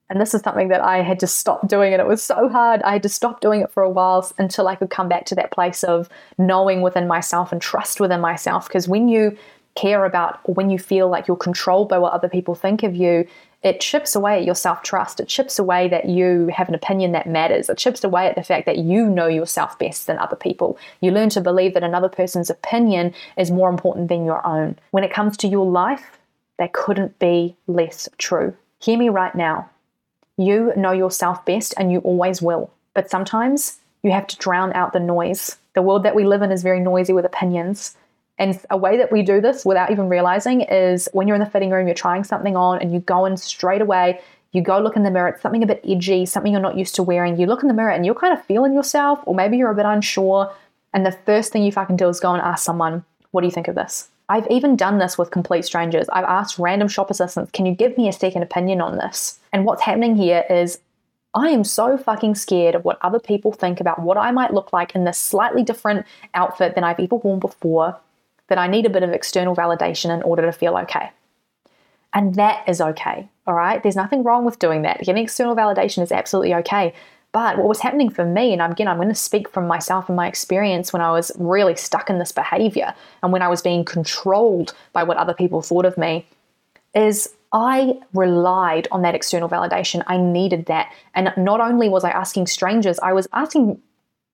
And 0.10 0.22
this 0.22 0.34
is 0.34 0.42
something 0.42 0.68
that 0.68 0.82
I 0.82 1.02
had 1.02 1.20
to 1.22 1.28
stop 1.28 1.68
doing, 1.68 1.94
and 1.94 2.00
it 2.00 2.08
was 2.08 2.24
so 2.24 2.48
hard. 2.48 2.82
I 2.84 2.94
had 2.94 3.04
to 3.04 3.10
stop 3.10 3.42
doing 3.42 3.62
it 3.62 3.72
for 3.72 3.84
a 3.84 3.90
while 3.90 4.32
until 4.38 4.68
I 4.68 4.76
could 4.76 4.92
come 4.92 5.10
back 5.10 5.26
to 5.26 5.36
that 5.36 5.52
place 5.52 5.84
of 5.84 6.10
knowing 6.38 6.82
within 6.82 7.08
myself 7.08 7.52
and 7.52 7.62
trust 7.62 8.00
within 8.00 8.22
myself. 8.22 8.68
Because 8.68 8.88
when 8.88 9.08
you 9.08 9.36
care 9.74 10.06
about 10.06 10.40
or 10.44 10.54
when 10.54 10.70
you 10.70 10.80
feel 10.80 11.10
like 11.10 11.28
you're 11.28 11.36
controlled 11.36 11.90
by 11.90 11.98
what 11.98 12.14
other 12.14 12.30
people 12.30 12.56
think 12.56 12.84
of 12.84 12.96
you, 12.96 13.28
it 13.66 13.82
chips 13.82 14.16
away 14.16 14.38
at 14.38 14.46
your 14.46 14.54
self 14.54 14.84
trust. 14.84 15.20
It 15.20 15.28
chips 15.28 15.58
away 15.58 15.88
that 15.88 16.06
you 16.06 16.52
have 16.54 16.70
an 16.70 16.76
opinion 16.76 17.14
that 17.14 17.28
matters. 17.28 17.68
It 17.68 17.80
chips 17.80 18.04
away 18.04 18.28
at 18.28 18.36
the 18.36 18.44
fact 18.44 18.68
that 18.68 18.78
you 18.78 19.10
know 19.10 19.26
yourself 19.26 19.80
best 19.80 20.06
than 20.06 20.20
other 20.20 20.36
people. 20.36 20.78
You 21.02 21.10
learn 21.10 21.30
to 21.30 21.42
believe 21.42 21.74
that 21.74 21.84
another 21.84 22.08
person's 22.08 22.52
opinion 22.52 23.12
is 23.38 23.50
more 23.50 23.70
important 23.70 24.08
than 24.08 24.24
your 24.24 24.46
own. 24.46 24.78
When 24.92 25.04
it 25.04 25.12
comes 25.12 25.36
to 25.38 25.48
your 25.48 25.66
life, 25.66 26.20
that 26.60 26.74
couldn't 26.74 27.18
be 27.18 27.56
less 27.66 28.08
true. 28.20 28.56
Hear 28.80 29.00
me 29.00 29.10
right 29.10 29.34
now. 29.34 29.68
You 30.38 30.72
know 30.78 30.92
yourself 30.92 31.44
best 31.44 31.74
and 31.76 31.92
you 31.92 32.00
always 32.00 32.44
will. 32.44 32.70
But 32.94 33.10
sometimes 33.10 33.80
you 34.04 34.12
have 34.12 34.28
to 34.28 34.38
drown 34.38 34.74
out 34.74 34.94
the 34.94 35.00
noise. 35.00 35.58
The 35.74 35.82
world 35.82 36.04
that 36.04 36.16
we 36.16 36.24
live 36.24 36.44
in 36.44 36.52
is 36.52 36.62
very 36.62 36.80
noisy 36.80 37.14
with 37.14 37.26
opinions. 37.26 37.98
And 38.38 38.60
a 38.70 38.78
way 38.78 38.98
that 38.98 39.12
we 39.12 39.24
do 39.24 39.40
this 39.40 39.64
without 39.64 39.92
even 39.92 40.10
realizing 40.10 40.62
is 40.62 41.08
when 41.14 41.28
you're 41.28 41.36
in 41.36 41.44
the 41.44 41.50
fitting 41.50 41.70
room, 41.70 41.88
you're 41.88 41.96
trying 41.96 42.24
something 42.24 42.56
on 42.56 42.82
and 42.82 42.94
you 42.94 43.00
go 43.00 43.26
in 43.26 43.38
straight 43.38 43.82
away, 43.82 44.20
you 44.52 44.62
go 44.62 44.80
look 44.80 44.96
in 44.96 45.04
the 45.04 45.12
mirror, 45.12 45.30
it's 45.30 45.42
something 45.42 45.64
a 45.64 45.68
bit 45.68 45.82
edgy, 45.88 46.26
something 46.26 46.52
you're 46.52 46.62
not 46.62 46.78
used 46.78 46.96
to 46.96 47.04
wearing. 47.04 47.40
You 47.40 47.46
look 47.46 47.62
in 47.62 47.68
the 47.68 47.74
mirror 47.74 47.92
and 47.92 48.06
you're 48.06 48.16
kind 48.16 48.38
of 48.38 48.44
feeling 48.46 48.74
yourself, 48.74 49.20
or 49.26 49.36
maybe 49.36 49.58
you're 49.58 49.72
a 49.72 49.76
bit 49.76 49.86
unsure. 49.86 50.54
And 50.94 51.06
the 51.06 51.12
first 51.12 51.52
thing 51.52 51.64
you 51.64 51.72
fucking 51.72 51.98
do 51.98 52.08
is 52.10 52.20
go 52.20 52.34
and 52.34 52.42
ask 52.42 52.64
someone, 52.64 53.04
What 53.32 53.42
do 53.42 53.48
you 53.48 53.52
think 53.52 53.68
of 53.68 53.76
this? 53.76 54.10
I've 54.28 54.48
even 54.50 54.76
done 54.76 54.98
this 54.98 55.18
with 55.18 55.30
complete 55.30 55.66
strangers. 55.66 56.10
I've 56.10 56.26
asked 56.26 56.58
random 56.58 56.88
shop 56.88 57.10
assistants, 57.10 57.52
Can 57.52 57.66
you 57.66 57.74
give 57.74 57.98
me 57.98 58.08
a 58.08 58.14
second 58.14 58.44
opinion 58.44 58.82
on 58.82 58.98
this? 58.98 59.40
And 59.54 59.66
what's 59.66 59.82
happening 59.84 60.16
here 60.16 60.46
is 60.50 60.80
I 61.34 61.50
am 61.50 61.66
so 61.66 61.98
fucking 61.98 62.36
scared 62.36 62.76
of 62.76 62.86
what 62.86 62.98
other 63.02 63.20
people 63.20 63.52
think 63.52 63.82
about 63.82 64.02
what 64.02 64.18
I 64.18 64.32
might 64.32 64.54
look 64.54 64.72
like 64.72 64.96
in 64.96 65.04
this 65.04 65.18
slightly 65.18 65.64
different 65.64 66.06
outfit 66.34 66.76
than 66.76 66.86
I've 66.86 67.00
ever 67.00 67.18
worn 67.18 67.40
before 67.40 68.00
that 68.48 68.58
I 68.58 68.68
need 68.68 68.86
a 68.86 68.90
bit 68.90 69.04
of 69.04 69.12
external 69.12 69.56
validation 69.56 70.14
in 70.14 70.22
order 70.24 70.44
to 70.44 70.52
feel 70.52 70.78
okay. 70.78 71.12
And 72.14 72.36
that 72.36 72.68
is 72.68 72.80
okay, 72.80 73.30
all 73.46 73.56
right? 73.56 73.82
There's 73.84 73.96
nothing 73.96 74.24
wrong 74.24 74.46
with 74.46 74.60
doing 74.60 74.84
that. 74.84 75.02
Getting 75.02 75.24
external 75.24 75.56
validation 75.56 76.02
is 76.02 76.12
absolutely 76.12 76.54
okay. 76.56 76.94
But 77.34 77.58
what 77.58 77.68
was 77.68 77.82
happening 77.82 78.10
for 78.10 78.24
me, 78.24 78.54
and 78.54 78.62
again, 78.62 78.88
I'm 78.88 78.96
going 78.96 79.10
to 79.10 79.16
speak 79.16 79.50
from 79.50 79.68
myself 79.68 80.08
and 80.08 80.16
my 80.16 80.26
experience 80.26 80.94
when 80.94 81.02
I 81.02 81.12
was 81.12 81.34
really 81.38 81.76
stuck 81.76 82.10
in 82.10 82.18
this 82.18 82.32
behavior 82.32 82.94
and 83.22 83.34
when 83.34 83.42
I 83.42 83.50
was 83.50 83.62
being 83.62 83.84
controlled 83.84 84.74
by 84.94 85.04
what 85.04 85.18
other 85.18 85.34
people 85.34 85.62
thought 85.62 85.86
of 85.86 85.98
me, 85.98 86.26
is 86.94 87.36
I 87.52 88.00
relied 88.14 88.88
on 88.92 89.02
that 89.02 89.16
external 89.16 89.50
validation. 89.50 90.02
I 90.08 90.16
needed 90.16 90.68
that. 90.68 90.94
And 91.14 91.34
not 91.36 91.60
only 91.60 91.90
was 91.90 92.06
I 92.06 92.12
asking 92.12 92.48
strangers, 92.48 93.00
I 93.00 93.12
was 93.12 93.28
asking 93.34 93.82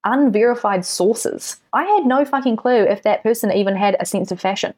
unverified 0.03 0.85
sources. 0.85 1.57
I 1.73 1.83
had 1.83 2.05
no 2.05 2.25
fucking 2.25 2.55
clue 2.55 2.83
if 2.83 3.03
that 3.03 3.23
person 3.23 3.51
even 3.51 3.75
had 3.75 3.97
a 3.99 4.05
sense 4.05 4.31
of 4.31 4.39
fashion. 4.39 4.73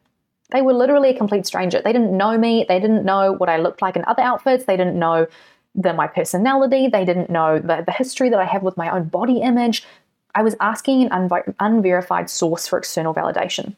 They 0.50 0.62
were 0.62 0.74
literally 0.74 1.10
a 1.10 1.18
complete 1.18 1.46
stranger. 1.46 1.80
They 1.82 1.92
didn't 1.92 2.16
know 2.16 2.36
me. 2.38 2.66
They 2.68 2.78
didn't 2.78 3.04
know 3.04 3.32
what 3.32 3.48
I 3.48 3.56
looked 3.56 3.82
like 3.82 3.96
in 3.96 4.04
other 4.06 4.22
outfits. 4.22 4.64
They 4.64 4.76
didn't 4.76 4.98
know 4.98 5.26
the, 5.74 5.92
my 5.94 6.06
personality. 6.06 6.88
They 6.88 7.04
didn't 7.04 7.30
know 7.30 7.58
the, 7.58 7.82
the 7.84 7.92
history 7.92 8.28
that 8.28 8.38
I 8.38 8.44
have 8.44 8.62
with 8.62 8.76
my 8.76 8.90
own 8.90 9.04
body 9.04 9.40
image. 9.40 9.84
I 10.34 10.42
was 10.42 10.56
asking 10.60 11.04
an 11.04 11.10
unver- 11.10 11.54
unverified 11.60 12.28
source 12.28 12.66
for 12.66 12.78
external 12.78 13.14
validation. 13.14 13.74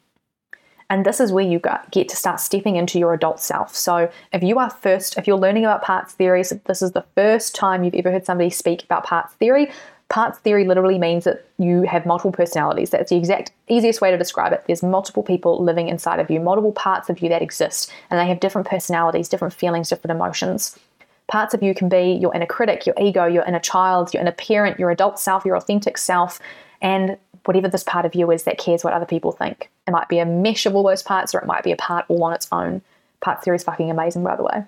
And 0.89 1.05
this 1.05 1.19
is 1.19 1.33
where 1.33 1.45
you 1.45 1.61
get 1.91 2.09
to 2.09 2.17
start 2.17 2.41
stepping 2.41 2.77
into 2.77 2.99
your 2.99 3.13
adult 3.13 3.41
self. 3.41 3.75
So, 3.75 4.09
if 4.33 4.43
you 4.43 4.59
are 4.59 4.71
first, 4.71 5.19
if 5.19 5.27
you're 5.27 5.37
learning 5.39 5.65
about 5.65 5.83
parts 5.83 6.13
theory, 6.15 6.43
if 6.43 6.63
this 6.65 6.81
is 6.81 6.93
the 6.93 7.05
first 7.17 7.57
time 7.57 7.83
you've 7.83 7.95
ever 7.95 8.13
heard 8.13 8.25
somebody 8.25 8.51
speak 8.51 8.85
about 8.85 9.05
parts 9.05 9.35
theory, 9.35 9.71
Parts 10.09 10.39
theory 10.39 10.65
literally 10.65 10.99
means 10.99 11.25
that 11.25 11.45
you 11.59 11.83
have 11.83 12.07
multiple 12.07 12.31
personalities. 12.31 12.91
That's 12.91 13.11
the 13.11 13.17
exact 13.17 13.51
easiest 13.69 14.01
way 14.01 14.11
to 14.11 14.17
describe 14.17 14.53
it. 14.53 14.63
There's 14.67 14.83
multiple 14.83 15.23
people 15.23 15.63
living 15.63 15.89
inside 15.89 16.21
of 16.21 16.31
you, 16.31 16.39
multiple 16.39 16.73
parts 16.73 17.11
of 17.11 17.21
you 17.21 17.29
that 17.29 17.43
exist, 17.43 17.93
and 18.09 18.21
they 18.21 18.27
have 18.29 18.39
different 18.39 18.69
personalities, 18.69 19.29
different 19.29 19.53
feelings, 19.53 19.89
different 19.89 20.15
emotions. 20.15 20.79
Parts 21.27 21.55
of 21.55 21.63
you 21.63 21.75
can 21.75 21.89
be 21.89 22.13
your 22.13 22.33
inner 22.37 22.47
critic, 22.47 22.87
your 22.87 22.95
ego, 23.01 23.27
your 23.27 23.45
inner 23.45 23.59
child, 23.59 24.15
your 24.15 24.21
inner 24.21 24.33
parent, 24.33 24.79
your 24.79 24.93
adult 24.93 25.19
self, 25.19 25.45
your 25.45 25.57
authentic 25.57 25.99
self, 25.99 26.39
and 26.81 27.19
whatever 27.45 27.69
this 27.69 27.83
part 27.83 28.07
of 28.07 28.15
you 28.15 28.31
is 28.31 28.45
that 28.45 28.59
cares 28.59 28.85
what 28.85 28.93
other 28.93 29.07
people 29.07 29.33
think. 29.33 29.69
It 29.89 29.91
might 29.91 30.09
be 30.09 30.21
a 30.21 30.27
mesh 30.27 30.67
of 30.67 30.77
all 30.77 30.85
those 30.85 31.03
parts, 31.03 31.35
or 31.35 31.41
it 31.41 31.47
might 31.47 31.65
be 31.65 31.73
a 31.73 31.77
part 31.77 32.05
all 32.09 32.23
on 32.23 32.33
its 32.33 32.47
own. 32.53 32.81
Part 33.21 33.43
theory 33.43 33.57
is 33.57 33.65
fucking 33.65 33.91
amazing, 33.91 34.23
by 34.23 34.37
the 34.37 34.45
way. 34.45 34.65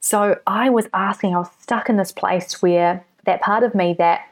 So 0.00 0.40
I 0.46 0.70
was 0.70 0.88
asking, 0.92 1.34
I 1.34 1.38
was 1.38 1.50
stuck 1.60 1.88
in 1.88 1.96
this 1.96 2.10
place 2.10 2.60
where 2.62 3.04
that 3.26 3.40
part 3.42 3.62
of 3.62 3.74
me 3.74 3.94
that 3.98 4.22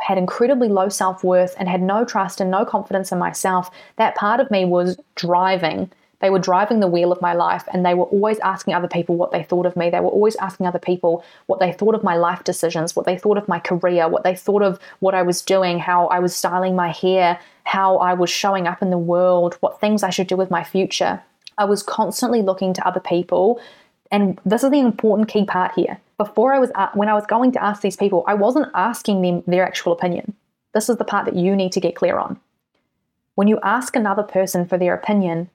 had 0.00 0.18
incredibly 0.18 0.68
low 0.68 0.88
self 0.88 1.24
worth 1.24 1.54
and 1.58 1.68
had 1.68 1.82
no 1.82 2.04
trust 2.04 2.40
and 2.40 2.50
no 2.50 2.64
confidence 2.64 3.12
in 3.12 3.18
myself, 3.18 3.70
that 3.96 4.14
part 4.14 4.40
of 4.40 4.50
me 4.50 4.64
was 4.64 4.98
driving. 5.14 5.90
They 6.20 6.30
were 6.30 6.40
driving 6.40 6.80
the 6.80 6.88
wheel 6.88 7.12
of 7.12 7.22
my 7.22 7.32
life 7.32 7.64
and 7.72 7.86
they 7.86 7.94
were 7.94 8.06
always 8.06 8.40
asking 8.40 8.74
other 8.74 8.88
people 8.88 9.16
what 9.16 9.30
they 9.30 9.44
thought 9.44 9.66
of 9.66 9.76
me. 9.76 9.88
They 9.88 10.00
were 10.00 10.08
always 10.08 10.34
asking 10.36 10.66
other 10.66 10.80
people 10.80 11.24
what 11.46 11.60
they 11.60 11.72
thought 11.72 11.94
of 11.94 12.02
my 12.02 12.16
life 12.16 12.42
decisions, 12.42 12.96
what 12.96 13.06
they 13.06 13.16
thought 13.16 13.38
of 13.38 13.46
my 13.46 13.60
career, 13.60 14.08
what 14.08 14.24
they 14.24 14.34
thought 14.34 14.62
of 14.62 14.80
what 14.98 15.14
I 15.14 15.22
was 15.22 15.42
doing, 15.42 15.78
how 15.78 16.08
I 16.08 16.18
was 16.18 16.34
styling 16.34 16.74
my 16.74 16.90
hair, 16.90 17.38
how 17.64 17.98
I 17.98 18.14
was 18.14 18.30
showing 18.30 18.66
up 18.66 18.82
in 18.82 18.90
the 18.90 18.98
world, 18.98 19.56
what 19.60 19.80
things 19.80 20.02
I 20.02 20.10
should 20.10 20.26
do 20.26 20.36
with 20.36 20.50
my 20.50 20.64
future. 20.64 21.22
I 21.56 21.64
was 21.64 21.82
constantly 21.82 22.42
looking 22.42 22.72
to 22.74 22.86
other 22.86 23.00
people. 23.00 23.60
And 24.10 24.40
this 24.44 24.64
is 24.64 24.70
the 24.70 24.80
important 24.80 25.28
key 25.28 25.44
part 25.44 25.72
here 25.74 25.98
before 26.18 26.52
I 26.52 26.58
was 26.58 26.70
when 26.94 27.08
I 27.08 27.14
was 27.14 27.24
going 27.26 27.52
to 27.52 27.62
ask 27.62 27.80
these 27.80 27.96
people, 27.96 28.24
I 28.26 28.34
wasn't 28.34 28.70
asking 28.74 29.22
them 29.22 29.42
their 29.46 29.64
actual 29.64 29.92
opinion. 29.92 30.34
This 30.74 30.88
is 30.88 30.96
the 30.96 31.04
part 31.04 31.24
that 31.24 31.36
you 31.36 31.56
need 31.56 31.72
to 31.72 31.80
get 31.80 31.94
clear 31.94 32.18
on. 32.18 32.38
When 33.36 33.48
you 33.48 33.60
ask 33.62 33.94
another 33.94 34.24
person 34.24 34.66
for 34.66 34.76
their 34.76 34.94
opinion, 34.94 35.48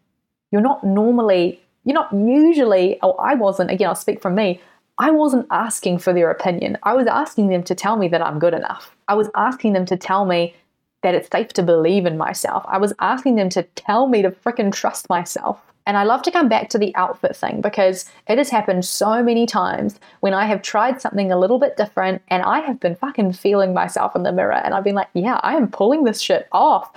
you're 0.51 0.61
not 0.61 0.83
normally, 0.83 1.61
you're 1.83 1.93
not 1.93 2.13
usually, 2.13 2.97
oh, 3.01 3.13
I 3.13 3.35
wasn't, 3.35 3.71
again, 3.71 3.89
I'll 3.89 3.95
speak 3.95 4.21
from 4.21 4.35
me, 4.35 4.61
I 4.97 5.11
wasn't 5.11 5.47
asking 5.51 5.99
for 5.99 6.13
their 6.13 6.31
opinion. 6.31 6.77
I 6.83 6.93
was 6.93 7.07
asking 7.07 7.49
them 7.49 7.63
to 7.63 7.75
tell 7.75 7.97
me 7.97 8.07
that 8.09 8.21
I'm 8.21 8.39
good 8.39 8.53
enough. 8.53 8.95
I 9.07 9.15
was 9.15 9.29
asking 9.35 9.73
them 9.73 9.85
to 9.87 9.97
tell 9.97 10.23
me 10.25 10.55
that 11.03 11.13
it's 11.13 11.29
safe 11.31 11.49
to 11.49 11.63
believe 11.63 12.05
in 12.05 12.17
myself. 12.17 12.63
I 12.67 12.77
was 12.77 12.93
asking 12.99 13.35
them 13.35 13.49
to 13.49 13.63
tell 13.75 14.07
me 14.07 14.21
to 14.21 14.31
freaking 14.31 14.73
trust 14.73 15.09
myself. 15.09 15.61
And 15.85 15.97
I 15.97 16.03
love 16.03 16.21
to 16.23 16.31
come 16.31 16.47
back 16.47 16.69
to 16.69 16.77
the 16.77 16.95
outfit 16.95 17.35
thing 17.35 17.59
because 17.59 18.09
it 18.27 18.37
has 18.37 18.49
happened 18.49 18.85
so 18.85 19.21
many 19.21 19.45
times 19.45 19.99
when 20.21 20.33
I 20.33 20.45
have 20.45 20.61
tried 20.61 21.01
something 21.01 21.31
a 21.31 21.37
little 21.37 21.59
bit 21.59 21.75
different 21.75 22.21
and 22.29 22.41
I 22.41 22.61
have 22.61 22.79
been 22.79 22.95
fucking 22.95 23.33
feeling 23.33 23.73
myself 23.73 24.15
in 24.15 24.23
the 24.23 24.31
mirror 24.31 24.53
and 24.53 24.73
I've 24.73 24.85
been 24.85 24.95
like, 24.95 25.09
yeah, 25.13 25.41
I 25.43 25.55
am 25.55 25.69
pulling 25.69 26.05
this 26.05 26.21
shit 26.21 26.47
off. 26.53 26.91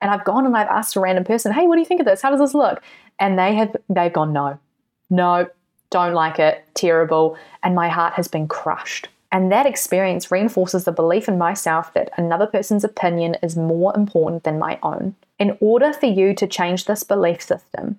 And 0.00 0.10
I've 0.10 0.24
gone 0.24 0.44
and 0.44 0.56
I've 0.56 0.66
asked 0.66 0.96
a 0.96 1.00
random 1.00 1.22
person, 1.22 1.52
hey, 1.52 1.68
what 1.68 1.76
do 1.76 1.80
you 1.80 1.86
think 1.86 2.00
of 2.00 2.06
this? 2.06 2.20
How 2.20 2.30
does 2.30 2.40
this 2.40 2.54
look? 2.54 2.82
And 3.20 3.38
they 3.38 3.54
have 3.54 3.76
they've 3.88 4.12
gone, 4.12 4.32
no, 4.32 4.58
no, 5.08 5.46
don't 5.90 6.14
like 6.14 6.40
it, 6.40 6.64
terrible. 6.74 7.36
And 7.62 7.76
my 7.76 7.88
heart 7.88 8.14
has 8.14 8.26
been 8.26 8.48
crushed. 8.48 9.08
And 9.32 9.50
that 9.50 9.64
experience 9.64 10.30
reinforces 10.30 10.84
the 10.84 10.92
belief 10.92 11.26
in 11.26 11.38
myself 11.38 11.94
that 11.94 12.10
another 12.18 12.46
person's 12.46 12.84
opinion 12.84 13.38
is 13.42 13.56
more 13.56 13.96
important 13.96 14.44
than 14.44 14.58
my 14.58 14.78
own. 14.82 15.16
In 15.38 15.56
order 15.60 15.94
for 15.94 16.06
you 16.06 16.34
to 16.34 16.46
change 16.46 16.84
this 16.84 17.02
belief 17.02 17.42
system, 17.42 17.98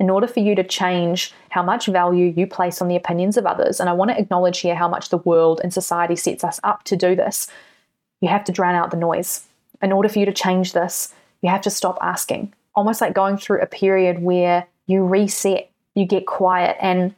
in 0.00 0.08
order 0.08 0.26
for 0.26 0.40
you 0.40 0.54
to 0.54 0.64
change 0.64 1.34
how 1.50 1.62
much 1.62 1.86
value 1.86 2.32
you 2.34 2.46
place 2.46 2.80
on 2.80 2.88
the 2.88 2.96
opinions 2.96 3.36
of 3.36 3.44
others, 3.44 3.78
and 3.78 3.90
I 3.90 3.92
want 3.92 4.10
to 4.10 4.18
acknowledge 4.18 4.60
here 4.60 4.74
how 4.74 4.88
much 4.88 5.10
the 5.10 5.18
world 5.18 5.60
and 5.62 5.72
society 5.72 6.16
sets 6.16 6.42
us 6.42 6.58
up 6.64 6.82
to 6.84 6.96
do 6.96 7.14
this, 7.14 7.46
you 8.22 8.28
have 8.28 8.44
to 8.44 8.52
drown 8.52 8.74
out 8.74 8.90
the 8.90 8.96
noise. 8.96 9.44
In 9.82 9.92
order 9.92 10.08
for 10.08 10.18
you 10.18 10.24
to 10.24 10.32
change 10.32 10.72
this, 10.72 11.12
you 11.42 11.50
have 11.50 11.60
to 11.60 11.70
stop 11.70 11.98
asking. 12.00 12.54
Almost 12.74 13.02
like 13.02 13.12
going 13.12 13.36
through 13.36 13.60
a 13.60 13.66
period 13.66 14.22
where 14.22 14.66
you 14.86 15.04
reset, 15.04 15.70
you 15.94 16.06
get 16.06 16.26
quiet. 16.26 16.78
And 16.80 17.14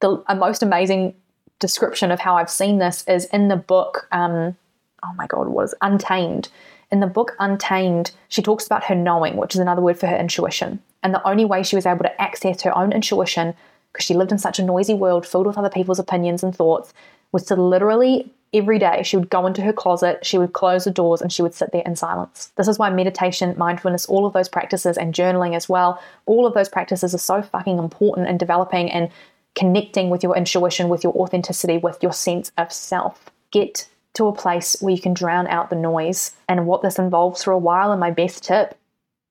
the 0.00 0.22
most 0.36 0.62
amazing 0.62 1.14
description 1.58 2.10
of 2.10 2.20
how 2.20 2.36
I've 2.36 2.50
seen 2.50 2.78
this 2.78 3.04
is 3.06 3.26
in 3.26 3.48
the 3.48 3.56
book. 3.56 4.06
Um, 4.12 4.56
oh 5.02 5.12
my 5.16 5.26
God, 5.26 5.48
what 5.48 5.64
is 5.64 5.74
Untamed? 5.80 6.48
In 6.90 7.00
the 7.00 7.06
book 7.06 7.34
Untamed, 7.38 8.12
she 8.28 8.42
talks 8.42 8.66
about 8.66 8.84
her 8.84 8.94
knowing, 8.94 9.36
which 9.36 9.54
is 9.54 9.60
another 9.60 9.82
word 9.82 9.98
for 9.98 10.06
her 10.06 10.16
intuition. 10.16 10.80
And 11.02 11.12
the 11.12 11.26
only 11.26 11.44
way 11.44 11.62
she 11.62 11.76
was 11.76 11.86
able 11.86 12.04
to 12.04 12.20
access 12.20 12.62
her 12.62 12.76
own 12.76 12.92
intuition, 12.92 13.54
because 13.92 14.04
she 14.04 14.14
lived 14.14 14.32
in 14.32 14.38
such 14.38 14.58
a 14.58 14.64
noisy 14.64 14.94
world 14.94 15.26
filled 15.26 15.46
with 15.46 15.58
other 15.58 15.70
people's 15.70 15.98
opinions 15.98 16.42
and 16.42 16.54
thoughts, 16.54 16.92
was 17.32 17.44
to 17.44 17.56
literally 17.56 18.30
every 18.54 18.78
day 18.78 19.02
she 19.02 19.16
would 19.16 19.28
go 19.28 19.46
into 19.46 19.60
her 19.60 19.72
closet, 19.72 20.24
she 20.24 20.38
would 20.38 20.52
close 20.52 20.84
the 20.84 20.90
doors, 20.90 21.20
and 21.20 21.32
she 21.32 21.42
would 21.42 21.52
sit 21.52 21.72
there 21.72 21.82
in 21.84 21.96
silence. 21.96 22.52
This 22.56 22.68
is 22.68 22.78
why 22.78 22.88
meditation, 22.90 23.54
mindfulness, 23.58 24.06
all 24.06 24.24
of 24.24 24.32
those 24.32 24.48
practices, 24.48 24.96
and 24.96 25.12
journaling 25.12 25.56
as 25.56 25.68
well, 25.68 26.00
all 26.26 26.46
of 26.46 26.54
those 26.54 26.68
practices 26.68 27.14
are 27.14 27.18
so 27.18 27.42
fucking 27.42 27.78
important 27.78 28.28
in 28.28 28.38
developing 28.38 28.90
and 28.90 29.10
connecting 29.54 30.10
with 30.10 30.22
your 30.22 30.36
intuition, 30.36 30.88
with 30.88 31.04
your 31.04 31.14
authenticity, 31.14 31.78
with 31.78 32.02
your 32.02 32.12
sense 32.12 32.50
of 32.58 32.72
self. 32.72 33.30
Get 33.50 33.88
to 34.14 34.26
a 34.26 34.32
place 34.32 34.76
where 34.80 34.94
you 34.94 35.00
can 35.00 35.14
drown 35.14 35.46
out 35.48 35.70
the 35.70 35.76
noise. 35.76 36.32
And 36.48 36.66
what 36.66 36.82
this 36.82 36.98
involves 36.98 37.44
for 37.44 37.52
a 37.52 37.58
while, 37.58 37.90
and 37.90 38.00
my 38.00 38.10
best 38.10 38.44
tip 38.44 38.76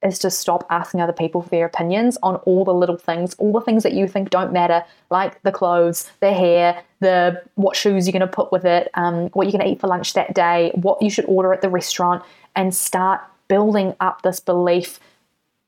is 0.03 0.19
to 0.19 0.29
stop 0.29 0.65
asking 0.69 0.99
other 0.99 1.13
people 1.13 1.41
for 1.41 1.49
their 1.49 1.65
opinions 1.65 2.17
on 2.21 2.35
all 2.37 2.65
the 2.65 2.73
little 2.73 2.97
things, 2.97 3.35
all 3.35 3.53
the 3.53 3.61
things 3.61 3.83
that 3.83 3.93
you 3.93 4.05
think 4.05 4.29
don't 4.29 4.51
matter, 4.51 4.83
like 5.09 5.41
the 5.43 5.51
clothes, 5.51 6.11
the 6.19 6.33
hair, 6.33 6.83
the 6.99 7.41
what 7.55 7.75
shoes 7.75 8.05
you're 8.05 8.11
going 8.11 8.19
to 8.19 8.27
put 8.27 8.51
with 8.51 8.65
it, 8.65 8.89
um, 8.95 9.29
what 9.29 9.45
you're 9.45 9.57
going 9.57 9.65
to 9.65 9.71
eat 9.71 9.79
for 9.79 9.87
lunch 9.87 10.13
that 10.13 10.35
day, 10.35 10.71
what 10.75 11.01
you 11.01 11.09
should 11.09 11.25
order 11.25 11.53
at 11.53 11.61
the 11.61 11.69
restaurant, 11.69 12.21
and 12.55 12.75
start 12.75 13.21
building 13.47 13.95
up 14.01 14.21
this 14.23 14.41
belief 14.41 14.99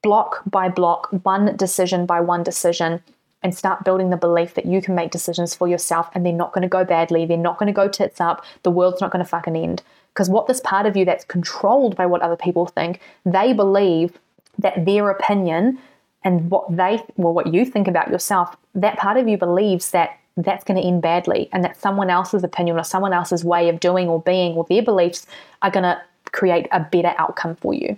block 0.03 0.41
by 0.45 0.67
block, 0.67 1.07
one 1.23 1.55
decision 1.55 2.05
by 2.05 2.19
one 2.19 2.43
decision 2.43 3.01
and 3.45 3.55
start 3.55 3.83
building 3.83 4.09
the 4.09 4.17
belief 4.17 4.55
that 4.55 4.65
you 4.65 4.81
can 4.81 4.95
make 4.95 5.11
decisions 5.11 5.53
for 5.53 5.67
yourself 5.67 6.09
and 6.13 6.25
they're 6.25 6.33
not 6.33 6.51
going 6.51 6.63
to 6.63 6.67
go 6.67 6.83
badly, 6.83 7.27
they're 7.27 7.37
not 7.37 7.59
going 7.59 7.67
to 7.67 7.73
go 7.73 7.87
tits 7.87 8.19
up, 8.19 8.43
the 8.63 8.71
world's 8.71 8.99
not 8.99 9.11
going 9.11 9.23
to 9.23 9.29
fucking 9.29 9.55
end. 9.55 9.83
Because 10.11 10.31
what 10.31 10.47
this 10.47 10.59
part 10.61 10.87
of 10.87 10.97
you 10.97 11.05
that's 11.05 11.23
controlled 11.25 11.95
by 11.95 12.07
what 12.07 12.23
other 12.23 12.35
people 12.35 12.65
think, 12.65 13.01
they 13.23 13.53
believe 13.53 14.17
that 14.57 14.83
their 14.87 15.11
opinion 15.11 15.77
and 16.23 16.49
what 16.49 16.75
they, 16.75 16.99
well, 17.17 17.35
what 17.35 17.53
you 17.53 17.65
think 17.65 17.87
about 17.87 18.09
yourself, 18.09 18.57
that 18.73 18.97
part 18.97 19.15
of 19.15 19.27
you 19.27 19.37
believes 19.37 19.91
that 19.91 20.17
that's 20.37 20.63
going 20.63 20.81
to 20.81 20.87
end 20.87 21.03
badly 21.03 21.47
and 21.53 21.63
that 21.63 21.79
someone 21.79 22.09
else's 22.09 22.43
opinion 22.43 22.79
or 22.79 22.83
someone 22.83 23.13
else's 23.13 23.45
way 23.45 23.69
of 23.69 23.79
doing 23.79 24.07
or 24.07 24.19
being 24.23 24.55
or 24.55 24.65
their 24.67 24.81
beliefs 24.81 25.27
are 25.61 25.69
going 25.69 25.83
to 25.83 26.01
create 26.31 26.67
a 26.71 26.79
better 26.79 27.13
outcome 27.19 27.55
for 27.57 27.75
you. 27.75 27.95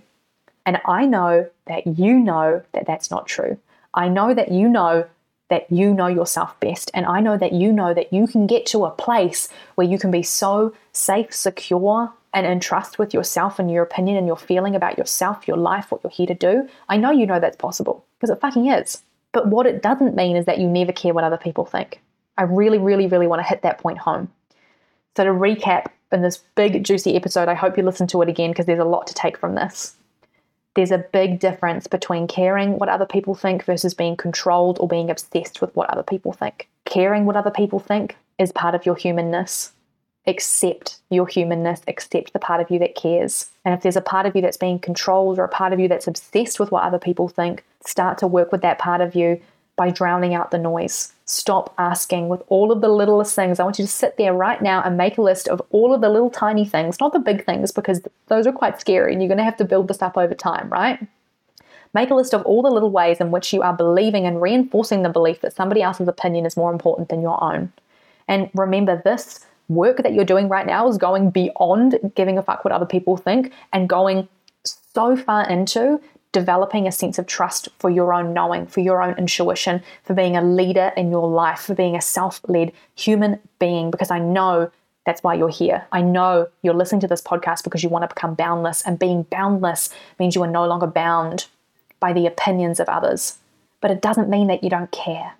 And 0.66 0.82
I 0.86 1.06
know 1.06 1.50
that 1.68 1.88
you 1.88 2.20
know 2.20 2.62
that 2.74 2.86
that's 2.86 3.10
not 3.10 3.28
true. 3.28 3.58
I 3.94 4.10
know 4.10 4.34
that 4.34 4.52
you 4.52 4.68
know 4.68 5.08
that 5.50 5.72
you 5.72 5.94
know 5.94 6.08
yourself 6.08 6.60
best. 6.60 6.92
And 6.94 7.06
I 7.06 7.20
know 7.20 7.38
that 7.38 7.54
you 7.54 7.72
know 7.72 7.94
that 7.94 8.12
you 8.12 8.28
can 8.28 8.48
get 8.48 8.66
to 8.68 8.86
a 8.86 8.92
place 8.92 9.50
where 9.76 9.88
you 9.88 9.98
can 9.98 10.12
be 10.12 10.24
so 10.24 10.74
safe, 10.92 11.34
secure, 11.34 12.12
and 12.34 12.46
in 12.46 12.60
trust 12.60 13.00
with 13.00 13.14
yourself 13.14 13.58
and 13.58 13.72
your 13.72 13.84
opinion 13.84 14.18
and 14.18 14.28
your 14.28 14.38
feeling 14.38 14.76
about 14.76 14.98
yourself, 14.98 15.48
your 15.48 15.58
life, 15.58 15.92
what 15.92 16.04
you're 16.04 16.12
here 16.12 16.28
to 16.28 16.34
do. 16.34 16.68
I 16.90 16.98
know 16.98 17.12
you 17.12 17.26
know 17.26 17.40
that's 17.40 17.58
possible 17.58 18.06
because 18.18 18.30
it 18.30 18.42
fucking 18.42 18.68
is. 18.68 19.02
But 19.32 19.48
what 19.48 19.66
it 19.66 19.82
doesn't 19.82 20.16
mean 20.16 20.36
is 20.36 20.46
that 20.46 20.60
you 20.60 20.68
never 20.68 20.92
care 20.92 21.14
what 21.14 21.24
other 21.24 21.38
people 21.38 21.66
think. 21.66 22.02
I 22.38 22.44
really, 22.44 22.78
really, 22.78 23.08
really 23.08 23.28
want 23.28 23.40
to 23.40 23.48
hit 23.48 23.62
that 23.62 23.80
point 23.80 23.98
home. 23.98 24.32
So, 25.16 25.24
to 25.24 25.32
recap 25.32 25.88
in 26.12 26.22
this 26.22 26.38
big, 26.56 26.84
juicy 26.84 27.16
episode, 27.16 27.50
I 27.50 27.56
hope 27.56 27.78
you 27.78 27.84
listen 27.84 28.08
to 28.08 28.22
it 28.22 28.30
again 28.30 28.52
because 28.52 28.68
there's 28.68 28.80
a 28.80 28.86
lot 28.86 29.08
to 29.08 29.14
take 29.14 29.38
from 29.38 29.56
this 29.56 29.96
there's 30.78 30.92
a 30.92 31.00
big 31.12 31.40
difference 31.40 31.88
between 31.88 32.28
caring 32.28 32.78
what 32.78 32.88
other 32.88 33.08
people 33.08 33.34
think 33.34 33.66
versus 33.66 33.96
being 33.96 34.16
controlled 34.16 34.78
or 34.80 34.88
being 34.88 35.10
obsessed 35.10 35.60
with 35.60 35.76
what 35.76 35.90
other 35.90 36.04
people 36.04 36.32
think. 36.32 36.70
Caring 36.86 37.26
what 37.26 37.36
other 37.36 37.50
people 37.50 37.80
think 37.80 38.16
is 38.38 38.52
part 38.52 38.76
of 38.76 38.86
your 38.86 38.96
humanness. 38.96 39.72
Accept 40.28 41.00
your 41.10 41.26
humanness, 41.26 41.82
accept 41.88 42.32
the 42.32 42.38
part 42.38 42.62
of 42.62 42.70
you 42.70 42.78
that 42.78 42.94
cares. 42.94 43.50
And 43.66 43.74
if 43.74 43.82
there's 43.82 43.96
a 43.96 44.02
part 44.02 44.28
of 44.28 44.36
you 44.36 44.42
that's 44.44 44.56
being 44.56 44.78
controlled 44.78 45.40
or 45.40 45.46
a 45.46 45.50
part 45.50 45.74
of 45.74 45.80
you 45.80 45.88
that's 45.88 46.06
obsessed 46.06 46.60
with 46.60 46.72
what 46.72 46.84
other 46.84 47.00
people 47.00 47.28
think, 47.28 47.64
start 47.84 48.20
to 48.20 48.28
work 48.28 48.52
with 48.52 48.62
that 48.62 48.78
part 48.78 49.02
of 49.02 49.16
you 49.16 49.42
by 49.78 49.90
drowning 49.90 50.36
out 50.36 50.52
the 50.52 50.60
noise. 50.60 51.12
Stop 51.30 51.74
asking 51.78 52.30
with 52.30 52.42
all 52.48 52.72
of 52.72 52.80
the 52.80 52.88
littlest 52.88 53.36
things. 53.36 53.60
I 53.60 53.64
want 53.64 53.78
you 53.78 53.86
to 53.86 53.92
sit 53.92 54.16
there 54.18 54.34
right 54.34 54.62
now 54.62 54.82
and 54.82 54.96
make 54.96 55.18
a 55.18 55.22
list 55.22 55.50
of 55.50 55.62
all 55.72 55.94
of 55.94 56.00
the 56.00 56.10
little 56.10 56.30
tiny 56.30 56.66
things, 56.66 57.02
not 57.02 57.12
the 57.12 57.20
big 57.20 57.46
things, 57.46 57.72
because 57.72 58.02
those 58.28 58.48
are 58.48 58.54
quite 58.54 58.80
scary 58.80 59.12
and 59.12 59.22
you're 59.22 59.28
going 59.28 59.38
to 59.38 59.44
have 59.44 59.58
to 59.58 59.66
build 59.66 59.90
this 59.90 60.02
up 60.02 60.18
over 60.18 60.34
time, 60.34 60.70
right? 60.70 61.06
Make 61.94 62.12
a 62.12 62.16
list 62.16 62.34
of 62.34 62.44
all 62.44 62.62
the 62.62 62.72
little 62.72 62.92
ways 62.92 63.20
in 63.20 63.32
which 63.32 63.52
you 63.52 63.62
are 63.62 63.74
believing 63.74 64.26
and 64.26 64.42
reinforcing 64.42 65.04
the 65.04 65.10
belief 65.10 65.42
that 65.42 65.54
somebody 65.54 65.82
else's 65.82 66.08
opinion 66.08 66.46
is 66.46 66.56
more 66.56 66.72
important 66.72 67.10
than 67.10 67.22
your 67.22 67.44
own. 67.44 67.74
And 68.28 68.50
remember, 68.54 69.02
this 69.04 69.46
work 69.70 69.98
that 70.04 70.14
you're 70.14 70.26
doing 70.26 70.48
right 70.48 70.66
now 70.66 70.88
is 70.88 70.98
going 70.98 71.30
beyond 71.30 72.00
giving 72.16 72.38
a 72.38 72.44
fuck 72.44 72.64
what 72.64 72.72
other 72.72 72.86
people 72.86 73.18
think 73.18 73.52
and 73.74 73.90
going 73.90 74.30
so 74.64 75.16
far 75.16 75.50
into 75.50 76.00
developing 76.32 76.88
a 76.88 76.92
sense 76.92 77.18
of 77.18 77.26
trust 77.26 77.70
for 77.80 77.90
your 77.90 78.14
own 78.14 78.34
knowing, 78.34 78.68
for 78.68 78.80
your 78.82 79.02
own 79.02 79.18
intuition, 79.18 79.82
for 80.04 80.14
being 80.14 80.36
a 80.36 80.42
leader 80.42 80.92
in 80.98 81.10
your 81.10 81.28
life, 81.28 81.62
for 81.62 81.76
being 81.76 81.96
a 81.96 82.02
self 82.02 82.42
led 82.48 82.72
human 82.96 83.40
being, 83.60 83.92
because 83.92 84.12
I 84.12 84.20
know 84.20 84.72
that's 85.06 85.24
why 85.24 85.36
you're 85.36 85.50
here. 85.50 85.88
I 85.92 86.02
know 86.02 86.48
you're 86.62 86.74
listening 86.74 87.02
to 87.02 87.08
this 87.08 87.22
podcast 87.22 87.64
because 87.64 87.82
you 87.82 87.90
want 87.90 88.04
to 88.04 88.14
become 88.14 88.36
boundless, 88.36 88.82
and 88.84 89.00
being 89.00 89.24
boundless 89.24 89.90
means 90.20 90.36
you 90.36 90.44
are 90.44 90.48
no 90.48 90.68
longer 90.68 90.88
bound 90.88 91.48
by 92.00 92.14
the 92.14 92.28
opinions 92.28 92.80
of 92.80 92.90
others. 92.90 93.38
But 93.82 93.92
it 93.92 94.02
doesn't 94.02 94.30
mean 94.30 94.48
that 94.48 94.64
you 94.64 94.70
don't 94.70 94.92
care. 94.92 95.34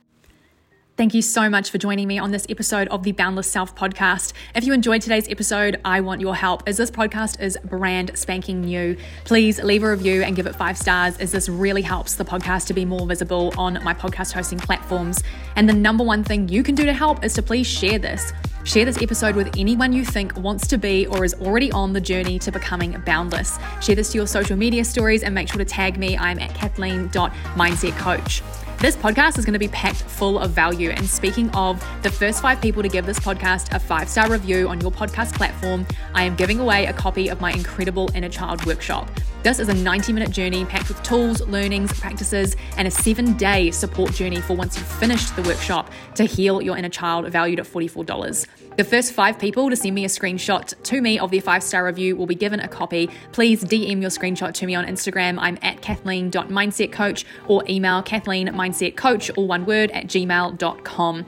Thank 0.98 1.14
you 1.14 1.22
so 1.22 1.48
much 1.48 1.70
for 1.70 1.78
joining 1.78 2.08
me 2.08 2.18
on 2.18 2.32
this 2.32 2.48
episode 2.50 2.88
of 2.88 3.04
the 3.04 3.12
Boundless 3.12 3.46
Self 3.46 3.76
podcast. 3.76 4.34
If 4.56 4.64
you 4.64 4.74
enjoyed 4.74 5.04
today's 5.04 5.30
episode, 5.30 5.80
I 5.86 6.02
want 6.02 6.22
your 6.22 6.36
help 6.36 6.64
as 6.66 6.78
this 6.78 6.90
podcast 6.90 7.40
is 7.40 7.56
brand 7.66 8.10
spanking 8.16 8.62
new. 8.62 8.98
Please 9.24 9.62
leave 9.62 9.84
a 9.84 9.92
review 9.92 10.24
and 10.24 10.36
give 10.36 10.48
it 10.48 10.56
five 10.56 10.76
stars 10.76 11.16
as 11.20 11.32
this 11.32 11.50
really 11.50 11.84
helps 11.84 12.16
the 12.16 12.26
podcast 12.26 12.66
to 12.68 12.74
be 12.74 12.84
more 12.84 13.06
visible 13.06 13.54
on 13.60 13.76
my 13.84 13.94
podcast 13.94 14.32
hosting 14.32 14.58
platforms. 14.58 15.22
And 15.56 15.70
the 15.70 15.74
number 15.74 16.04
one 16.04 16.24
thing 16.24 16.50
you 16.50 16.64
can 16.64 16.74
do 16.74 16.86
to 16.86 16.94
help 16.94 17.24
is 17.24 17.36
to 17.36 17.44
please 17.44 17.68
share 17.68 18.00
this. 18.00 18.34
Share 18.64 18.84
this 18.84 19.00
episode 19.00 19.36
with 19.36 19.56
anyone 19.56 19.94
you 19.94 20.04
think 20.04 20.36
wants 20.36 20.66
to 20.66 20.80
be 20.80 21.06
or 21.06 21.24
is 21.24 21.36
already 21.36 21.72
on 21.74 21.94
the 21.94 22.02
journey 22.02 22.40
to 22.40 22.52
becoming 22.52 23.00
boundless. 23.06 23.60
Share 23.84 23.94
this 23.94 24.14
to 24.14 24.18
your 24.18 24.26
social 24.26 24.58
media 24.58 24.84
stories 24.84 25.22
and 25.22 25.36
make 25.36 25.48
sure 25.48 25.60
to 25.60 25.66
tag 25.66 26.00
me. 26.00 26.18
I'm 26.18 26.40
at 26.40 26.56
kathleen.mindsetcoach. 26.56 28.67
This 28.80 28.96
podcast 28.96 29.40
is 29.40 29.46
going 29.46 29.54
to 29.54 29.60
be 29.60 29.70
packed 29.70 30.04
full 30.04 30.38
of 30.38 30.52
value. 30.52 30.92
And 30.92 31.08
speaking 31.08 31.50
of 31.56 31.84
the 32.04 32.12
first 32.12 32.44
five 32.44 32.62
people 32.62 32.84
to 32.84 32.90
give 32.90 33.08
this 33.08 33.20
podcast 33.20 33.74
a 33.76 33.80
five 33.80 34.08
star 34.08 34.30
review 34.30 34.70
on 34.70 34.80
your 34.80 34.92
podcast 34.92 35.34
platform, 35.34 35.84
I 36.14 36.22
am 36.22 36.36
giving 36.36 36.60
away 36.60 36.86
a 36.86 36.94
copy 36.94 37.28
of 37.28 37.42
my 37.42 37.52
incredible 37.52 38.08
Inner 38.14 38.30
Child 38.30 38.68
workshop. 38.68 39.10
This 39.48 39.60
is 39.60 39.70
a 39.70 39.74
90 39.74 40.12
minute 40.12 40.32
journey 40.32 40.66
packed 40.66 40.90
with 40.90 41.02
tools, 41.04 41.40
learnings, 41.48 41.98
practices, 41.98 42.58
and 42.76 42.86
a 42.86 42.92
seven 42.92 43.38
day 43.38 43.72
support 43.72 44.12
journey 44.12 44.42
for 44.42 44.58
once 44.58 44.76
you've 44.76 44.86
finished 44.86 45.34
the 45.38 45.42
workshop 45.44 45.90
to 46.16 46.26
heal 46.26 46.62
your 46.62 46.76
inner 46.76 46.90
child, 46.90 47.30
valued 47.30 47.62
at 47.62 47.66
$44. 47.66 48.46
The 48.76 48.84
first 48.84 49.14
five 49.14 49.40
people 49.40 49.70
to 49.70 49.78
send 49.78 49.96
me 49.96 50.04
a 50.04 50.10
screenshot 50.10 50.74
to 50.84 51.00
me 51.00 51.18
of 51.18 51.32
their 51.32 51.40
five 51.40 51.64
star 51.64 51.86
review 51.86 52.18
will 52.18 52.26
be 52.26 52.36
given 52.36 52.60
a 52.60 52.68
copy. 52.68 53.10
Please 53.32 53.64
DM 53.64 54.02
your 54.02 54.10
screenshot 54.10 54.54
to 54.54 54.66
me 54.66 54.76
on 54.76 54.86
Instagram. 54.86 55.38
I'm 55.40 55.58
at 55.62 55.82
kathleen.mindsetcoach 55.82 57.24
or 57.48 57.64
email 57.70 58.04
kathleenmindsetcoach, 58.04 59.38
all 59.38 59.48
one 59.48 59.66
word, 59.66 59.92
at 59.92 60.08
gmail.com. 60.08 61.26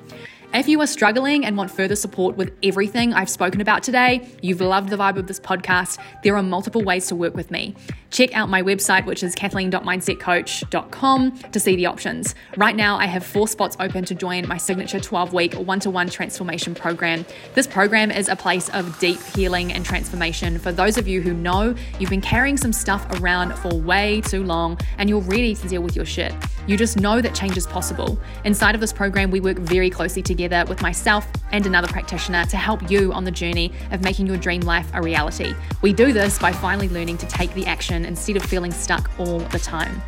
If 0.52 0.68
you 0.68 0.82
are 0.82 0.88
struggling 0.88 1.46
and 1.46 1.56
want 1.56 1.70
further 1.70 1.96
support 1.96 2.36
with 2.36 2.52
everything 2.64 3.14
I've 3.14 3.30
spoken 3.30 3.62
about 3.62 3.84
today, 3.84 4.28
you've 4.42 4.62
loved 4.62 4.90
the 4.90 4.96
vibe 4.96 5.18
of 5.18 5.28
this 5.28 5.40
podcast, 5.40 6.00
there 6.24 6.36
are 6.36 6.42
multiple 6.42 6.82
ways 6.82 7.06
to 7.10 7.16
work 7.16 7.36
with 7.36 7.52
me. 7.52 7.76
Check 8.10 8.36
out 8.36 8.50
my 8.50 8.64
website, 8.64 9.06
which 9.06 9.22
is 9.22 9.36
kathleenmindsetcoach.com, 9.36 11.38
to 11.38 11.60
see 11.60 11.76
the 11.76 11.86
options. 11.86 12.34
Right 12.58 12.76
now, 12.76 12.98
I 12.98 13.06
have 13.06 13.24
four 13.24 13.48
spots 13.48 13.78
open 13.80 14.06
to 14.06 14.16
join 14.16 14.48
my 14.48 14.58
signature 14.58 15.00
12 15.00 15.34
week 15.34 15.54
one 15.54 15.80
to 15.82 15.92
one 15.92 16.10
transformation 16.10 16.74
program. 16.74 17.28
This 17.54 17.68
program 17.68 18.10
is 18.10 18.28
a 18.28 18.36
place 18.36 18.70
of 18.70 18.98
deep 18.98 19.22
healing 19.36 19.72
and 19.72 19.86
transformation 19.86 20.58
for 20.58 20.72
those 20.72 20.98
of 20.98 21.08
you 21.08 21.22
who 21.22 21.32
know 21.32 21.76
you've 22.00 22.10
been 22.10 22.22
carrying 22.22 22.58
some 22.58 22.74
stuff 22.74 23.06
around 23.22 23.54
for 23.60 23.76
way 23.76 24.22
too 24.22 24.44
long 24.44 24.80
and 24.98 25.08
you're 25.08 25.22
ready 25.22 25.54
to 25.54 25.68
deal 25.68 25.84
with 25.84 25.96
your 25.96 26.06
shit. 26.06 26.34
You 26.66 26.76
just 26.76 27.00
know 27.00 27.22
that 27.22 27.36
change 27.36 27.56
is 27.56 27.68
possible. 27.68 28.18
Inside 28.46 28.74
of 28.74 28.82
this 28.82 28.92
program, 28.92 29.30
we 29.30 29.42
work 29.42 29.60
very 29.60 29.92
closely 29.92 30.24
together 30.24 30.39
together 30.40 30.64
with 30.70 30.82
myself 30.82 31.28
and 31.52 31.66
another 31.66 31.88
practitioner 31.90 32.46
to 32.46 32.56
help 32.56 32.90
you 32.90 33.12
on 33.12 33.26
the 33.26 33.32
journey 33.32 33.74
of 33.92 34.02
making 34.02 34.26
your 34.26 34.38
dream 34.38 34.62
life 34.62 34.90
a 34.94 35.02
reality. 35.02 35.54
We 35.82 35.92
do 35.92 36.14
this 36.14 36.40
by 36.40 36.54
finally 36.54 36.88
learning 36.88 37.18
to 37.18 37.28
take 37.28 37.54
the 37.56 37.66
action 37.66 38.06
instead 38.06 38.38
of 38.38 38.44
feeling 38.44 38.72
stuck 38.72 39.12
all 39.20 39.40
the 39.40 39.60
time. 39.60 40.02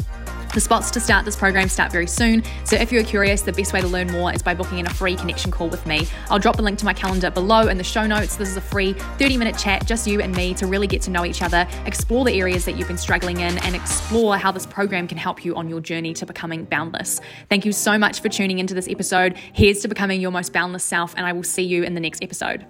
The 0.54 0.60
spots 0.60 0.92
to 0.92 1.00
start 1.00 1.24
this 1.24 1.38
program 1.38 1.70
start 1.70 1.94
very 1.94 2.08
soon, 2.08 2.44
so 2.66 2.76
if 2.76 2.92
you're 2.92 3.06
curious, 3.06 3.42
the 3.42 3.54
best 3.54 3.72
way 3.72 3.80
to 3.80 3.88
learn 3.88 4.12
more 4.12 4.34
is 4.34 4.44
by 4.44 4.54
booking 4.54 4.80
in 4.80 4.86
a 4.86 4.90
free 4.90 5.16
connection 5.16 5.50
call 5.50 5.70
with 5.70 5.86
me. 5.86 6.08
I'll 6.30 6.40
drop 6.40 6.58
the 6.58 6.62
link 6.62 6.78
to 6.80 6.86
my 6.86 6.94
calendar 6.94 7.32
below 7.32 7.70
in 7.70 7.78
the 7.78 7.86
show 7.86 8.06
notes. 8.06 8.36
This 8.36 8.50
is 8.50 8.58
a 8.58 8.62
free 8.62 8.92
30 9.18 9.38
minute 9.38 9.58
chat, 9.58 9.86
just 9.86 10.06
you 10.08 10.20
and 10.20 10.36
me, 10.36 10.54
to 10.56 10.68
really 10.68 10.88
get 10.88 11.02
to 11.04 11.10
know 11.10 11.24
each 11.24 11.42
other, 11.42 11.66
explore 11.86 12.26
the 12.26 12.38
areas 12.38 12.66
that 12.66 12.78
you've 12.78 12.90
been 12.90 12.98
struggling 12.98 13.40
in, 13.40 13.58
and 13.60 13.76
explore 13.76 14.38
how 14.38 14.52
this 14.52 14.66
program 14.66 15.08
can 15.08 15.18
help 15.18 15.46
you 15.46 15.56
on 15.56 15.70
your 15.70 15.80
journey 15.80 16.14
to 16.16 16.26
becoming 16.26 16.66
boundless. 16.66 17.22
Thank 17.48 17.64
you 17.64 17.72
so 17.72 17.98
much 17.98 18.20
for 18.22 18.28
tuning 18.28 18.60
into 18.60 18.74
this 18.74 18.90
episode. 18.90 19.38
Here's 19.54 19.80
to 19.80 19.88
becoming 19.88 20.20
your 20.20 20.32
most 20.32 20.52
boundless 20.52 20.84
self, 20.84 21.14
and 21.16 21.26
I 21.26 21.32
will 21.32 21.44
see 21.44 21.64
you 21.64 21.84
in 21.84 21.94
the 21.94 22.02
next 22.02 22.22
episode. 22.22 22.66